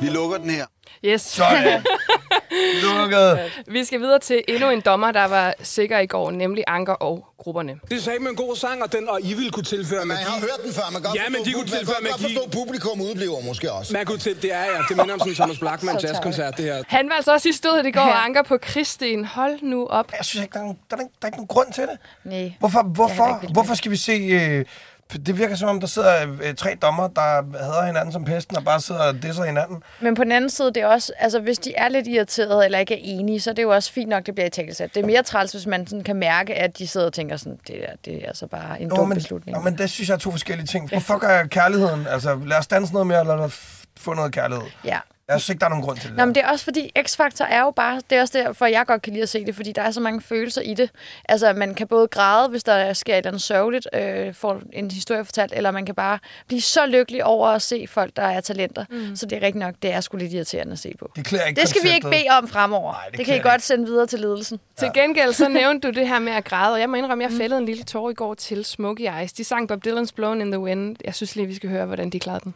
Vi 0.00 0.06
lukker 0.06 0.36
den 0.38 0.50
her. 0.50 0.66
Yes. 1.04 1.22
Sådan. 1.22 1.84
Lukket. 2.82 3.38
Vi 3.66 3.84
skal 3.84 4.00
videre 4.00 4.18
til 4.18 4.42
endnu 4.48 4.70
en 4.70 4.80
dommer, 4.80 5.12
der 5.12 5.24
var 5.24 5.54
sikker 5.62 5.98
i 5.98 6.06
går, 6.06 6.30
nemlig 6.30 6.64
Anker 6.66 6.92
og 6.92 7.26
grupperne. 7.38 7.74
Det 7.90 8.02
sagde 8.02 8.18
med 8.18 8.30
en 8.30 8.36
god 8.36 8.56
sang, 8.56 8.82
og, 8.82 8.92
den, 8.92 9.08
og 9.08 9.18
I 9.22 9.34
ville 9.34 9.50
kunne 9.50 9.64
tilføre 9.64 9.98
Man 10.04 10.08
magi. 10.08 10.22
har 10.24 10.40
hørt 10.40 10.60
den 10.64 10.72
før. 10.72 10.82
Man 10.92 11.02
kan 11.02 11.10
godt 11.10 11.14
Ja, 11.18 11.28
men 11.28 11.44
de 11.44 11.52
kunne 11.52 11.62
man 11.62 11.68
kan 11.70 11.78
tilføre 11.78 11.96
godt 11.96 12.20
magi. 12.22 12.22
forstå, 12.34 12.40
at 12.40 12.50
publikum 12.50 13.00
udbliver 13.00 13.40
måske 13.40 13.72
også. 13.72 13.92
Man 13.92 14.06
kunne 14.06 14.18
til, 14.18 14.42
det 14.42 14.52
er 14.54 14.64
ja, 14.64 14.78
det 14.88 14.96
minder 14.96 15.12
om 15.14 15.18
sådan 15.20 15.34
Thomas 15.34 15.58
Blackman 15.58 16.00
Så 16.00 16.06
jazzkoncert, 16.06 16.56
det 16.56 16.64
her. 16.64 16.82
Han 16.88 17.08
var 17.08 17.14
altså 17.14 17.32
også 17.32 17.48
i 17.48 17.52
stødet 17.52 17.86
i 17.86 17.90
går, 17.90 18.00
Ja. 18.00 18.24
Anker 18.24 18.42
på 18.42 18.58
Kristin. 18.62 19.24
Hold 19.24 19.62
nu 19.62 19.86
op. 19.86 20.12
Jeg 20.18 20.24
synes 20.24 20.42
ikke, 20.44 20.52
der 20.52 20.58
er, 20.58 20.62
nogen, 20.64 20.78
der, 20.90 20.96
er 20.96 21.00
ikke, 21.00 21.12
der 21.20 21.26
er 21.26 21.28
ikke 21.28 21.38
nogen 21.38 21.48
grund 21.48 21.72
til 21.72 21.82
det. 21.82 21.98
Nej. 22.24 22.52
Hvorfor, 22.58 22.78
Jeg 22.78 22.86
hvorfor, 22.88 23.52
hvorfor 23.52 23.74
skal 23.74 23.90
vi 23.90 23.96
se... 23.96 24.12
Øh, 24.12 24.64
det 25.12 25.38
virker 25.38 25.54
som 25.54 25.68
om, 25.68 25.80
der 25.80 25.86
sidder 25.86 26.36
øh, 26.42 26.54
tre 26.54 26.76
dommer, 26.82 27.08
der 27.08 27.22
hader 27.64 27.86
hinanden 27.86 28.12
som 28.12 28.24
pesten, 28.24 28.56
og 28.56 28.64
bare 28.64 28.80
sidder 28.80 29.00
og 29.00 29.22
disser 29.22 29.44
hinanden. 29.44 29.82
Men 30.00 30.14
på 30.14 30.24
den 30.24 30.32
anden 30.32 30.50
side, 30.50 30.68
det 30.68 30.82
er 30.82 30.86
også, 30.86 31.12
altså 31.18 31.40
hvis 31.40 31.58
de 31.58 31.74
er 31.74 31.88
lidt 31.88 32.06
irriterede 32.06 32.64
eller 32.64 32.78
ikke 32.78 32.94
er 32.94 33.00
enige, 33.02 33.40
så 33.40 33.50
er 33.50 33.54
det 33.54 33.62
jo 33.62 33.70
også 33.70 33.92
fint 33.92 34.08
nok, 34.08 34.26
det 34.26 34.34
bliver 34.34 34.46
i 34.46 34.50
talesat. 34.50 34.94
Det 34.94 35.02
er 35.02 35.06
mere 35.06 35.22
træls, 35.22 35.52
hvis 35.52 35.66
man 35.66 35.86
sådan 35.86 36.04
kan 36.04 36.16
mærke, 36.16 36.54
at 36.54 36.78
de 36.78 36.88
sidder 36.88 37.06
og 37.06 37.12
tænker 37.12 37.36
sådan, 37.36 37.58
det 37.66 37.84
er, 37.84 37.92
det 38.04 38.22
er 38.22 38.26
altså 38.26 38.46
bare 38.46 38.80
en 38.80 38.88
Nå, 38.88 38.96
dum 38.96 39.08
men, 39.08 39.14
beslutning. 39.14 39.56
Nå, 39.56 39.62
men 39.62 39.78
det 39.78 39.90
synes 39.90 40.08
jeg 40.08 40.14
er 40.14 40.18
to 40.18 40.30
forskellige 40.30 40.66
ting. 40.66 40.88
Hvorfor 40.88 41.18
gør 41.18 41.28
jeg 41.28 41.50
kærligheden? 41.50 42.06
Altså, 42.06 42.38
lad 42.46 42.58
os 42.58 42.66
danse 42.66 42.92
noget 42.92 43.06
mere, 43.06 43.20
eller 43.20 43.36
lad 43.36 43.44
os 43.44 43.84
få 44.00 44.14
noget 44.14 44.32
kærlighed. 44.32 44.64
Ja. 44.84 44.98
Jeg 45.32 45.40
synes 45.40 45.48
ikke, 45.48 45.60
der 45.60 45.66
er 45.66 45.70
nogen 45.70 45.84
grund 45.84 45.98
til 45.98 46.08
det. 46.08 46.16
Nå, 46.16 46.24
men 46.24 46.34
det 46.34 46.42
er 46.44 46.48
også 46.48 46.64
fordi, 46.64 46.90
X-Factor 46.98 47.44
er 47.44 47.60
jo 47.60 47.70
bare, 47.70 48.00
det 48.10 48.18
er 48.18 48.20
også 48.20 48.38
derfor, 48.38 48.66
jeg 48.66 48.86
godt 48.86 49.02
kan 49.02 49.12
lide 49.12 49.22
at 49.22 49.28
se 49.28 49.44
det, 49.44 49.54
fordi 49.56 49.72
der 49.72 49.82
er 49.82 49.90
så 49.90 50.00
mange 50.00 50.20
følelser 50.20 50.60
i 50.62 50.74
det. 50.74 50.90
Altså, 51.28 51.52
man 51.52 51.74
kan 51.74 51.86
både 51.86 52.08
græde, 52.08 52.48
hvis 52.48 52.64
der 52.64 52.92
sker 52.92 53.12
et 53.14 53.16
eller 53.18 53.30
andet 53.30 53.42
sørgeligt, 53.42 53.88
øh, 53.94 54.34
får 54.34 54.60
en 54.72 54.90
historie 54.90 55.24
fortalt, 55.24 55.52
eller 55.56 55.70
man 55.70 55.86
kan 55.86 55.94
bare 55.94 56.18
blive 56.48 56.60
så 56.60 56.86
lykkelig 56.86 57.24
over 57.24 57.48
at 57.48 57.62
se 57.62 57.86
folk, 57.88 58.16
der 58.16 58.22
er 58.22 58.40
talenter. 58.40 58.84
Mm. 58.90 59.16
Så 59.16 59.26
det 59.26 59.36
er 59.36 59.42
rigtigt 59.42 59.64
nok, 59.64 59.74
det 59.82 59.92
er 59.92 60.00
sgu 60.00 60.16
lidt 60.16 60.32
irriterende 60.32 60.72
at 60.72 60.78
se 60.78 60.94
på. 60.98 61.10
det, 61.16 61.24
klæder 61.24 61.44
ikke 61.44 61.60
Det 61.60 61.68
skal 61.68 61.82
vi 61.82 61.88
ikke 61.88 62.00
konceptet. 62.00 62.24
bede 62.28 62.36
om 62.38 62.48
fremover. 62.48 62.92
Nej, 62.92 63.08
det 63.08 63.18
det, 63.18 63.26
kan 63.26 63.34
I 63.34 63.38
klæder 63.38 63.50
godt 63.50 63.62
sende 63.62 63.84
videre 63.84 64.06
til 64.06 64.20
ledelsen. 64.20 64.60
Til 64.78 64.88
gengæld 64.94 65.32
så 65.32 65.48
nævnte 65.48 65.88
du 65.88 65.94
det 66.00 66.08
her 66.08 66.18
med 66.18 66.32
at 66.32 66.44
græde, 66.44 66.74
og 66.74 66.80
jeg 66.80 66.90
må 66.90 66.96
indrømme, 66.96 67.24
jeg 67.24 67.32
fældede 67.32 67.60
en 67.60 67.66
lille 67.66 67.82
tår 67.84 68.10
i 68.10 68.14
går 68.14 68.34
til 68.34 68.64
Smokey 68.64 69.08
Eyes. 69.20 69.32
De 69.32 69.44
sang 69.44 69.68
Bob 69.68 69.86
Dylan's 69.86 70.10
Blown 70.16 70.40
in 70.40 70.50
the 70.50 70.60
Wind. 70.60 70.96
Jeg 71.04 71.14
synes 71.14 71.36
lige, 71.36 71.46
vi 71.46 71.54
skal 71.54 71.70
høre, 71.70 71.86
hvordan 71.86 72.10
de 72.10 72.18
klarede 72.18 72.40
den. 72.44 72.54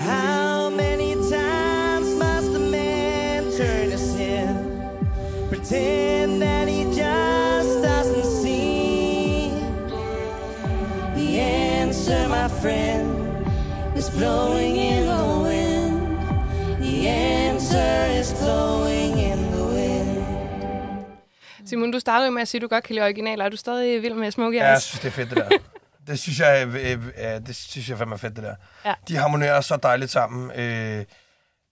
How 0.00 0.70
many 0.70 1.05
friend, 12.66 13.08
is 13.98 14.10
blowing 14.10 14.76
in 14.76 15.02
the 15.12 15.24
wind. 15.46 15.96
The 16.84 17.08
answer 17.08 18.20
is 18.20 18.28
blowing 18.42 19.12
in 19.30 19.38
the 19.54 19.64
wind. 19.76 20.24
Simon, 21.66 21.90
du 21.90 22.00
startede 22.00 22.30
med 22.30 22.42
at 22.42 22.48
sige, 22.48 22.58
at 22.58 22.62
du 22.62 22.68
godt 22.68 22.84
kan 22.84 22.94
lide 22.94 23.04
originaler. 23.04 23.44
Er 23.44 23.48
du 23.48 23.56
stadig 23.56 24.02
vild 24.02 24.14
med 24.14 24.30
Smokey 24.30 24.56
Ja, 24.56 24.64
jeg 24.64 24.72
Eyes? 24.72 24.82
synes, 24.82 25.00
det 25.00 25.08
er 25.08 25.12
fedt, 25.12 25.30
det 25.30 25.36
der. 25.36 25.48
Det 26.06 26.18
synes 26.18 26.40
jeg, 26.40 26.66
øh, 26.66 27.06
øh, 27.06 27.46
det 27.46 27.56
synes 27.56 27.88
jeg 27.88 27.98
fandme 27.98 28.14
er 28.14 28.18
fedt, 28.18 28.36
det 28.36 28.44
der. 28.44 28.54
Ja. 28.84 28.94
De 29.08 29.16
harmonerer 29.16 29.60
så 29.60 29.76
dejligt 29.76 30.10
sammen. 30.10 30.50
Øh, 30.60 31.04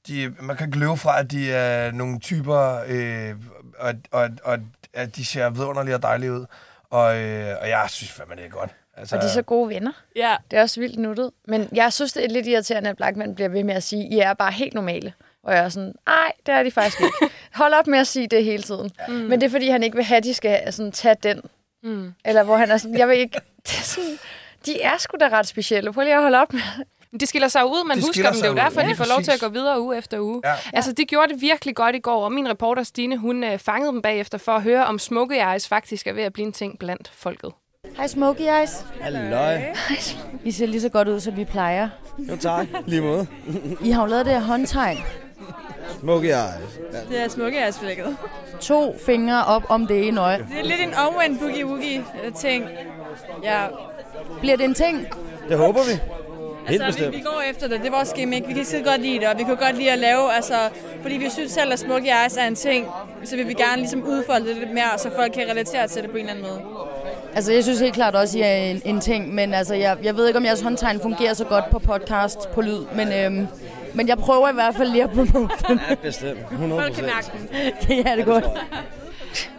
de, 0.08 0.34
man 0.40 0.56
kan 0.56 0.68
ikke 0.68 0.78
løbe 0.78 0.96
fra, 0.96 1.20
at 1.20 1.30
de 1.30 1.52
er 1.52 1.92
nogle 1.92 2.20
typer, 2.20 2.80
øh, 2.86 3.34
og, 3.78 3.94
og, 4.10 4.28
og 4.44 4.58
at 4.94 5.16
de 5.16 5.24
ser 5.24 5.50
vidunderlige 5.50 5.94
og 5.94 6.02
dejlige 6.02 6.32
ud. 6.32 6.46
Og, 6.90 7.16
øh, 7.16 7.56
og 7.60 7.68
jeg 7.68 7.84
synes 7.88 8.12
fandme, 8.12 8.36
det 8.36 8.44
er 8.44 8.48
godt. 8.48 8.70
Altså, 8.96 9.16
Og 9.16 9.22
de 9.22 9.26
er 9.26 9.30
så 9.30 9.42
gode 9.42 9.68
venner. 9.68 9.92
Ja. 10.16 10.36
Det 10.50 10.58
er 10.58 10.62
også 10.62 10.80
vildt 10.80 10.98
nuttet. 10.98 11.30
Men 11.48 11.68
jeg 11.72 11.92
synes, 11.92 12.12
det 12.12 12.24
er 12.24 12.28
lidt 12.28 12.46
irriterende, 12.46 12.90
at 12.90 12.96
Blackman 12.96 13.34
bliver 13.34 13.48
ved 13.48 13.64
med 13.64 13.74
at 13.74 13.82
sige, 13.82 14.08
I 14.08 14.18
er 14.18 14.34
bare 14.34 14.52
helt 14.52 14.74
normale. 14.74 15.12
Og 15.42 15.54
jeg 15.54 15.64
er 15.64 15.68
sådan, 15.68 15.94
nej, 16.06 16.32
det 16.46 16.54
er 16.54 16.62
de 16.62 16.70
faktisk 16.70 17.00
ikke. 17.00 17.34
Hold 17.54 17.74
op 17.74 17.86
med 17.86 17.98
at 17.98 18.06
sige 18.06 18.26
det 18.26 18.44
hele 18.44 18.62
tiden. 18.62 18.90
Mm. 19.08 19.14
Men 19.14 19.40
det 19.40 19.46
er, 19.46 19.50
fordi 19.50 19.68
han 19.68 19.82
ikke 19.82 19.96
vil 19.96 20.04
have, 20.04 20.16
at 20.16 20.24
de 20.24 20.34
skal 20.34 20.72
sådan, 20.72 20.92
tage 20.92 21.16
den. 21.22 21.40
Mm. 21.82 22.14
Eller 22.24 22.42
hvor 22.42 22.56
han 22.56 22.70
er 22.70 22.76
sådan, 22.76 22.98
jeg 22.98 23.08
vil 23.08 23.18
ikke... 23.18 23.40
Det 23.62 23.78
er 23.78 23.82
sådan, 23.82 24.18
de 24.66 24.82
er 24.82 24.96
sgu 24.98 25.16
da 25.20 25.28
ret 25.28 25.46
specielle. 25.46 25.92
Prøv 25.92 26.04
lige 26.04 26.14
at 26.14 26.22
holde 26.22 26.40
op 26.40 26.52
med. 26.52 26.60
Men 27.10 27.20
De 27.20 27.26
skiller 27.26 27.48
sig 27.48 27.66
ud, 27.66 27.86
man 27.88 27.96
De 27.96 28.02
husker 28.02 28.22
dem. 28.30 28.34
Det 28.34 28.44
er 28.44 28.48
jo 28.48 28.54
derfor, 28.54 28.80
Ja, 28.80 28.88
de 28.88 28.94
får 28.94 29.04
lov 29.08 29.22
til 29.22 29.30
at 29.32 29.40
gå 29.40 29.48
videre 29.48 29.80
uge 29.80 29.96
efter 29.98 30.20
uge. 30.20 30.42
Ja. 30.44 30.54
Altså, 30.72 30.92
de 30.92 31.04
gjorde 31.04 31.32
det 31.32 31.40
virkelig 31.40 31.76
godt 31.76 31.96
i 31.96 31.98
går, 31.98 32.24
og 32.24 32.32
min 32.32 32.48
reporter 32.48 32.82
Stine, 32.82 33.16
hun 33.16 33.44
øh, 33.44 33.58
fangede 33.58 33.92
dem 33.92 34.02
bagefter 34.02 34.38
for 34.38 34.52
at 34.52 34.62
høre, 34.62 34.86
om 34.86 34.98
Smokey 34.98 35.52
Eyes 35.52 35.68
faktisk 35.68 36.06
er 36.06 36.12
ved 36.12 36.22
at 36.22 36.32
blive 36.32 36.46
en 36.46 36.52
ting 36.52 36.78
blandt 36.78 37.10
folket. 37.14 37.52
Hej 37.96 38.06
Smokey 38.06 38.44
Eyes. 38.44 38.86
Halløj. 39.00 39.60
I 40.44 40.50
ser 40.50 40.66
lige 40.66 40.80
så 40.80 40.88
godt 40.88 41.08
ud, 41.08 41.20
som 41.20 41.36
vi 41.36 41.44
plejer. 41.44 41.88
Jo 42.18 42.36
tak, 42.36 42.66
lige 42.86 43.02
måde. 43.02 43.26
I 43.80 43.90
har 43.90 44.02
jo 44.02 44.06
lavet 44.06 44.26
det 44.26 44.34
her 44.34 44.40
håndtegn. 44.40 44.98
Smokey 46.00 46.28
eyes. 46.28 46.80
Ja. 46.92 46.98
Det 47.10 47.24
er 47.24 47.28
smukke 47.28 47.58
flækket. 47.72 48.16
To 48.60 48.94
fingre 49.06 49.44
op 49.44 49.62
om 49.68 49.86
det 49.86 50.08
ene 50.08 50.20
øje. 50.20 50.38
Det 50.38 50.58
er 50.58 50.64
lidt 50.64 50.80
en 50.80 50.94
omvendt 50.94 51.40
boogie-woogie-ting. 51.40 52.64
Ja. 53.42 53.66
Bliver 54.40 54.56
det 54.56 54.64
en 54.64 54.74
ting? 54.74 55.06
Det 55.48 55.58
håber 55.58 55.80
vi. 55.80 56.00
Helt 56.68 56.82
Altså, 56.82 56.98
vi, 57.00 57.04
bestemt. 57.06 57.16
vi 57.24 57.30
går 57.30 57.42
efter 57.50 57.68
det. 57.68 57.80
Det 57.80 57.86
er 57.86 57.90
vores 57.90 58.12
gimmick. 58.12 58.48
Vi 58.48 58.52
kan 58.52 58.64
skide 58.64 58.82
godt 58.84 59.00
lide 59.00 59.18
det, 59.20 59.28
og 59.28 59.38
vi 59.38 59.44
kan 59.44 59.56
godt 59.56 59.76
lide 59.76 59.90
at 59.92 59.98
lave, 59.98 60.32
altså, 60.34 60.54
fordi 61.02 61.14
vi 61.16 61.30
synes 61.30 61.52
selv, 61.52 61.72
at 61.72 61.78
Smoky 61.78 62.02
Eyes 62.22 62.36
er 62.36 62.44
en 62.46 62.54
ting, 62.54 62.86
så 63.24 63.36
vil 63.36 63.48
vi 63.48 63.54
gerne 63.54 63.76
ligesom 63.76 64.02
udfolde 64.02 64.48
det 64.48 64.56
lidt 64.56 64.70
mere, 64.74 64.98
så 64.98 65.10
folk 65.16 65.32
kan 65.32 65.42
relatere 65.50 65.88
til 65.88 66.02
det 66.02 66.10
på 66.10 66.16
en 66.16 66.28
eller 66.28 66.32
anden 66.32 66.44
måde. 66.44 66.60
Altså, 67.34 67.52
jeg 67.52 67.62
synes 67.64 67.80
helt 67.80 67.94
klart 67.94 68.14
også, 68.14 68.38
at 68.38 68.40
I 68.40 68.42
er 68.44 68.54
en, 68.54 68.82
en 68.84 69.00
ting, 69.00 69.34
men 69.34 69.54
altså, 69.54 69.74
jeg, 69.74 69.96
jeg 70.02 70.16
ved 70.16 70.26
ikke, 70.26 70.36
om 70.38 70.44
jeres 70.44 70.60
håndtegn 70.60 71.00
fungerer 71.00 71.34
så 71.34 71.44
godt 71.44 71.64
på 71.70 71.78
podcast 71.78 72.50
på 72.52 72.60
lyd, 72.60 72.80
men, 72.94 73.12
øhm, 73.12 73.46
men 73.94 74.08
jeg 74.08 74.18
prøver 74.18 74.50
i 74.50 74.54
hvert 74.54 74.74
fald 74.74 74.88
lige 74.90 75.02
at 75.04 75.10
promote 75.10 75.54
den. 75.68 75.80
Ja, 75.90 75.94
bestemt. 75.94 76.38
100 76.52 76.82
Folk 76.82 76.94
kan 76.94 77.04
mærke 77.04 77.30
den. 77.32 77.48
ja, 78.06 78.12
det 78.16 78.20
er 78.20 78.24
godt. 78.24 78.44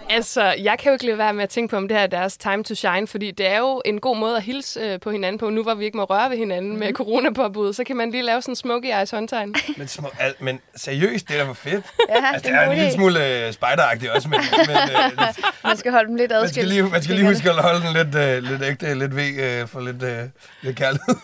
Altså, 0.10 0.44
jeg 0.44 0.80
kan 0.80 0.90
jo 0.90 0.94
ikke 0.94 1.06
lade 1.06 1.18
være 1.18 1.34
med 1.34 1.44
at 1.44 1.50
tænke 1.50 1.72
på, 1.72 1.78
om 1.78 1.88
det 1.88 1.98
her 1.98 2.04
er 2.04 2.08
deres 2.08 2.38
time 2.38 2.64
to 2.64 2.76
shine, 2.76 3.08
fordi 3.08 3.32
det 3.32 3.48
er 3.48 3.58
jo 3.58 3.82
en 3.86 4.00
god 4.00 4.18
måde 4.18 4.38
at 4.38 4.44
hilse 4.44 4.80
øh, 4.80 5.00
på 5.00 5.12
hinanden 5.12 5.40
på. 5.40 5.50
Nu 5.50 5.64
hvor 5.64 5.74
vi 5.74 5.86
ikke 5.86 5.98
må 5.98 6.04
røre 6.04 6.30
ved 6.30 6.38
hinanden 6.38 6.72
mm. 6.72 6.80
med 6.80 6.94
coronapåbud, 6.94 7.74
så 7.74 7.84
kan 7.84 7.96
man 7.96 8.12
lige 8.12 8.24
lave 8.24 8.42
sådan 8.42 8.52
en 8.52 8.56
Smokey 8.56 8.98
Eyes 8.98 9.12
håndtegn. 9.12 9.56
Men, 9.78 9.88
små, 9.88 10.10
al, 10.20 10.34
men 10.40 10.60
seriøst, 10.76 11.28
det 11.28 11.36
er 11.36 11.44
da 11.44 11.50
for 11.50 11.54
fedt. 11.54 11.86
Ja, 12.10 12.26
altså, 12.34 12.50
det 12.50 12.58
er 12.58 12.70
en 12.70 12.78
lille 12.78 12.94
smule 12.94 13.46
øh, 13.48 13.54
spejderagtigt 13.54 14.12
også, 14.12 14.30
men, 14.30 14.40
men 14.68 14.78
øh, 14.78 15.34
Man 15.64 15.78
skal 15.78 15.92
holde 15.92 16.08
dem 16.08 16.16
lidt 16.16 16.32
man 16.32 16.40
adskilt. 16.40 16.54
skal 16.54 16.68
lige, 16.68 16.92
man 16.92 17.04
skal 17.04 17.16
lige 17.16 17.28
huske 17.28 17.50
at 17.50 17.56
holde 17.56 17.82
den 17.82 17.94
lidt, 17.94 18.16
øh, 18.16 18.44
lidt 18.44 18.62
ægte, 18.64 18.94
lidt 18.94 19.16
ved 19.16 19.62
øh, 19.62 19.68
for 19.68 19.80
lidt, 19.80 20.04
øh, 20.04 20.24
lidt 20.62 20.78
kærlighed. 20.78 21.16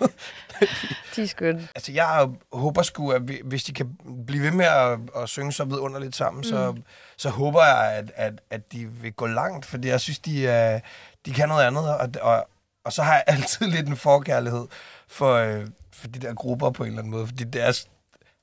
De 1.15 1.21
er 1.23 1.27
skønne. 1.27 1.67
Altså, 1.75 1.91
jeg 1.91 2.27
håber 2.53 2.82
sgu, 2.82 3.10
at 3.12 3.27
vi, 3.27 3.41
hvis 3.43 3.63
de 3.63 3.73
kan 3.73 3.89
blive 4.27 4.43
ved 4.43 4.51
med 4.51 4.65
at, 4.65 4.99
at 5.23 5.29
synge 5.29 5.51
så 5.51 5.63
vidunderligt 5.63 6.15
sammen, 6.15 6.39
mm. 6.39 6.43
så, 6.43 6.75
så 7.21 7.29
håber 7.29 7.65
jeg, 7.65 7.91
at, 7.93 8.12
at, 8.15 8.34
at 8.49 8.71
de 8.71 8.86
vil 8.86 9.13
gå 9.13 9.27
langt, 9.27 9.65
fordi 9.65 9.88
jeg 9.88 10.01
synes, 10.01 10.19
de, 10.19 10.47
er, 10.47 10.79
de 11.25 11.34
kan 11.34 11.49
noget 11.49 11.63
andet, 11.63 11.89
og, 11.97 12.10
og, 12.21 12.47
og 12.86 12.93
så 12.93 13.03
har 13.03 13.13
jeg 13.13 13.23
altid 13.36 13.67
lidt 13.67 13.88
en 13.88 13.97
forkærlighed 13.97 14.67
for, 15.07 15.34
øh, 15.36 15.67
for 15.93 16.07
de 16.07 16.19
der 16.19 16.34
grupper 16.34 16.69
på 16.69 16.84
en 16.84 16.89
eller 16.89 16.99
anden 16.99 17.12
måde, 17.12 17.27
fordi 17.27 17.43
det 17.43 17.62
er, 17.62 17.84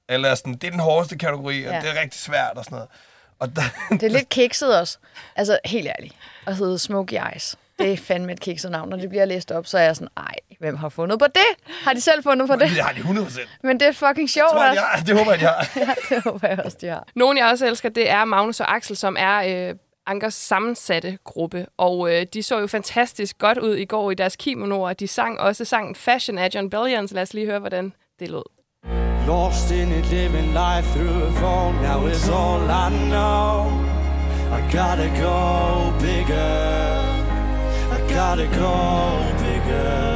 eller 0.08 0.34
sådan, 0.34 0.52
det 0.54 0.64
er 0.64 0.70
den 0.70 0.80
hårdeste 0.80 1.18
kategori, 1.18 1.64
og 1.64 1.72
Ja. 1.74 1.80
det 1.80 1.90
er 1.96 2.00
rigtig 2.00 2.20
svært 2.20 2.52
og 2.56 2.64
sådan 2.64 2.76
noget. 2.76 2.90
Og 3.38 3.56
der, 3.56 3.62
Det 3.90 4.02
er 4.02 4.08
lidt 4.10 4.28
kikset 4.38 4.78
også. 4.78 4.98
Altså, 5.36 5.58
helt 5.64 5.88
ærligt. 5.98 6.14
At 6.46 6.56
hedde 6.56 6.78
Smoky 6.78 7.12
Eyes. 7.32 7.56
Det 7.78 7.92
er 7.92 7.96
fandme 7.96 8.32
et 8.32 8.40
kikset 8.40 8.70
navn. 8.70 8.88
Når 8.88 8.96
det 8.96 9.08
bliver 9.08 9.24
læst 9.24 9.52
op, 9.52 9.66
så 9.66 9.78
er 9.78 9.82
jeg 9.82 9.96
sådan, 9.96 10.08
ej, 10.16 10.34
hvem 10.60 10.76
har 10.76 10.88
fundet 10.88 11.18
på 11.18 11.26
det? 11.26 11.72
Har 11.84 11.92
de 11.92 12.00
selv 12.00 12.22
fundet 12.22 12.48
på 12.48 12.54
det? 12.54 12.60
det 12.60 12.70
har 12.70 12.92
de 12.92 12.98
100 12.98 13.26
procent. 13.26 13.48
Men 13.62 13.80
det 13.80 13.88
er 13.88 13.92
fucking 13.92 14.30
sjovt. 14.30 14.50
Tror 14.50 14.62
de 14.62 14.78
har. 14.78 15.02
Det 15.06 15.18
håber 15.18 15.30
jeg, 15.30 15.40
de 15.40 15.44
har. 15.44 15.70
ja, 15.86 16.14
det 16.14 16.22
håber 16.22 16.48
jeg 16.48 16.58
også, 16.64 16.78
de 16.80 16.86
har. 16.86 17.06
Nogen, 17.14 17.38
jeg 17.38 17.46
også 17.46 17.66
elsker, 17.66 17.88
det 17.88 18.10
er 18.10 18.24
Magnus 18.24 18.60
og 18.60 18.74
Axel, 18.74 18.96
som 18.96 19.16
er 19.18 19.68
øh, 19.68 19.74
Ankers 20.06 20.34
sammensatte 20.34 21.18
gruppe. 21.24 21.66
Og 21.76 22.14
øh, 22.14 22.26
de 22.34 22.42
så 22.42 22.58
jo 22.58 22.66
fantastisk 22.66 23.38
godt 23.38 23.58
ud 23.58 23.76
i 23.76 23.84
går 23.84 24.10
i 24.10 24.14
deres 24.14 24.36
kimonoer. 24.36 24.92
De 24.92 25.08
sang 25.08 25.40
også 25.40 25.64
sangen 25.64 25.94
Fashion 25.94 26.38
af 26.38 26.48
John 26.54 26.70
Bellion, 26.70 27.08
så 27.08 27.14
lad 27.14 27.22
os 27.22 27.34
lige 27.34 27.46
høre, 27.46 27.58
hvordan 27.58 27.92
det 28.20 28.30
lød. 28.30 28.42
Lost 29.26 29.70
in 29.70 29.92
it, 29.92 30.10
living 30.10 30.46
life 30.52 30.86
through 30.94 31.22
a 31.22 31.40
phone. 31.40 31.82
Now 31.82 32.08
it's 32.08 32.30
all 32.30 32.62
I 32.86 32.88
know. 33.10 33.88
I 34.56 34.60
gotta 34.72 35.08
go 35.22 35.92
bigger. 36.00 36.77
Gotta 38.18 38.48
go 38.48 39.32
bigger. 39.38 40.07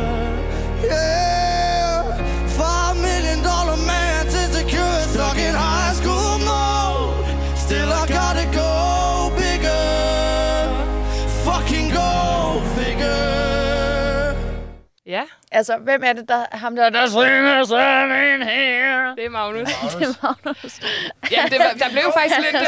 Ja, 15.07 15.23
Altså, 15.53 15.77
hvem 15.79 16.03
er 16.05 16.12
det, 16.12 16.29
der 16.29 16.45
ham 16.57 16.77
der, 16.77 16.91
der 16.91 17.07
synger 17.07 17.65
sådan 17.65 18.11
en 18.11 18.43
her? 18.43 19.15
det 19.15 19.25
er 19.25 19.29
Magnus. 19.31 19.69
Det 19.69 20.03
er 20.09 20.15
Magnus. 20.23 20.81
Ja, 21.31 21.43
det 21.51 21.59
var, 21.59 21.73
der 21.79 21.91
blev 21.91 22.03
faktisk 22.17 22.38
lidt... 22.38 22.55
Øh. 22.55 22.61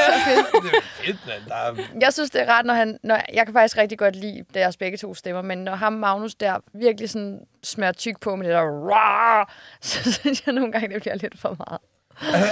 Det 0.63 0.77
er 0.77 0.81
fedt. 1.05 1.49
Der 1.49 1.55
er, 1.55 1.75
Jeg 2.01 2.13
synes, 2.13 2.31
det 2.31 2.43
er 2.43 2.47
rart, 2.53 2.65
når 2.65 2.75
han... 2.75 2.99
Når, 3.03 3.21
jeg 3.33 3.47
kan 3.47 3.55
faktisk 3.55 3.77
rigtig 3.77 3.99
godt 3.99 4.17
lide 4.17 4.45
deres 4.55 4.77
begge 4.77 4.99
to 4.99 5.15
stemmer, 5.15 5.43
men 5.43 5.59
når 5.59 5.75
ham 5.75 5.93
Magnus 5.93 6.35
der 6.35 6.57
virkelig 6.75 7.11
sådan 7.11 7.41
smører 7.65 7.93
tyk 7.93 8.21
på 8.21 8.37
med 8.37 8.47
det 8.47 8.55
der... 8.55 8.63
Rah, 8.63 9.47
så 9.81 10.13
synes 10.21 10.43
jeg 10.47 10.55
nogle 10.55 10.73
gange, 10.73 10.95
det 10.95 11.03
bliver 11.03 11.15
lidt 11.17 11.41
for 11.41 11.57
meget. 11.69 11.81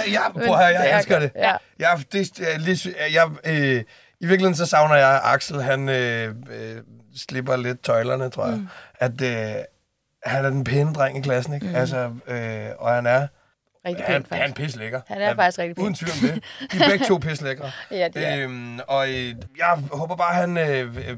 Øh, 0.07 0.13
Ja, 0.13 0.31
prøv 0.31 0.57
her, 0.57 0.67
det 0.67 0.73
jeg 0.73 0.89
er 0.91 0.97
elsker 0.97 1.19
det. 1.19 1.31
Ja. 1.35 1.55
Jeg, 1.79 2.03
det 2.11 2.39
jeg, 2.39 2.59
lige, 2.59 2.95
jeg, 3.13 3.29
øh, 3.45 3.83
I 4.19 4.25
virkeligheden 4.25 4.55
så 4.55 4.65
savner 4.65 4.95
jeg, 4.95 5.15
at 5.15 5.21
Axel, 5.23 5.61
han 5.61 5.89
øh, 5.89 6.35
øh, 6.51 6.77
slipper 7.17 7.55
lidt 7.55 7.83
tøjlerne, 7.83 8.29
tror 8.29 8.45
jeg. 8.45 8.55
Mm. 8.57 8.67
At 8.99 9.21
øh, 9.21 9.63
han 10.25 10.45
er 10.45 10.49
den 10.49 10.63
pæne 10.63 10.93
dreng 10.93 11.17
i 11.17 11.21
klassen, 11.21 11.53
ikke? 11.53 11.67
Mm. 11.67 11.75
Altså, 11.75 12.11
øh, 12.27 12.65
og 12.79 12.93
han 12.93 13.05
er... 13.05 13.27
Rigtig 13.85 14.05
han, 14.05 14.13
pænt, 14.23 14.27
han 14.31 14.41
er 14.41 14.47
faktisk. 14.47 14.55
pisse 14.65 14.77
lækker. 14.77 15.01
Han 15.07 15.21
er 15.21 15.35
faktisk 15.35 15.59
rigtig 15.59 15.75
pæn. 15.75 15.83
Uden 15.83 15.95
tvivl 15.95 16.11
om 16.11 16.19
det. 16.19 16.43
De 16.71 16.83
er 16.83 16.89
begge 16.89 17.05
to 17.05 17.17
pisse 17.17 17.43
lækre. 17.43 17.71
Ja, 17.91 18.07
det 18.13 18.27
er. 18.27 18.43
Øhm, 18.43 18.79
og 18.87 19.09
øh, 19.09 19.35
jeg 19.57 19.79
håber 19.91 20.15
bare, 20.15 20.33
han 20.35 20.57
øh, 20.57 20.97
øh, 20.97 21.17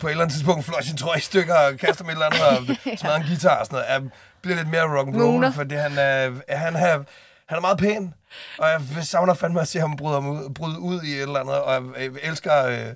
på 0.00 0.06
et 0.06 0.10
eller 0.10 0.22
andet 0.24 0.34
tidspunkt 0.34 0.64
flår 0.64 0.80
sin 0.80 0.96
trøje 0.96 1.18
i 1.18 1.20
stykker 1.20 1.54
og 1.54 1.78
kaster 1.78 2.04
med 2.04 2.12
et 2.12 2.16
eller 2.16 2.26
andet 2.26 2.42
og 2.42 2.76
smadrer 2.98 3.16
en 3.16 3.22
guitar 3.26 3.56
og 3.58 3.66
sådan 3.66 3.76
noget. 3.76 4.02
Jeg 4.02 4.10
bliver 4.42 4.56
lidt 4.56 4.68
mere 4.68 4.98
rock 4.98 5.08
and 5.08 5.16
Mooner. 5.16 5.46
roll, 5.48 5.52
fordi 5.54 5.74
han 5.74 5.92
er, 5.98 6.30
han, 6.56 6.76
er, 6.76 7.02
han 7.46 7.56
er 7.56 7.60
meget 7.60 7.78
pæn. 7.78 8.14
Og 8.58 8.68
jeg 8.68 8.80
savner 9.02 9.34
fandme 9.34 9.60
at 9.60 9.68
se 9.68 9.78
ham 9.80 9.96
bryde, 9.96 10.18
ud, 10.18 10.54
bryde 10.54 10.78
ud 10.78 11.02
i 11.02 11.12
et 11.12 11.22
eller 11.22 11.40
andet. 11.40 11.60
Og 11.60 11.72
jeg 11.74 11.82
øh, 12.08 12.16
elsker 12.22 12.64
øh, 12.66 12.86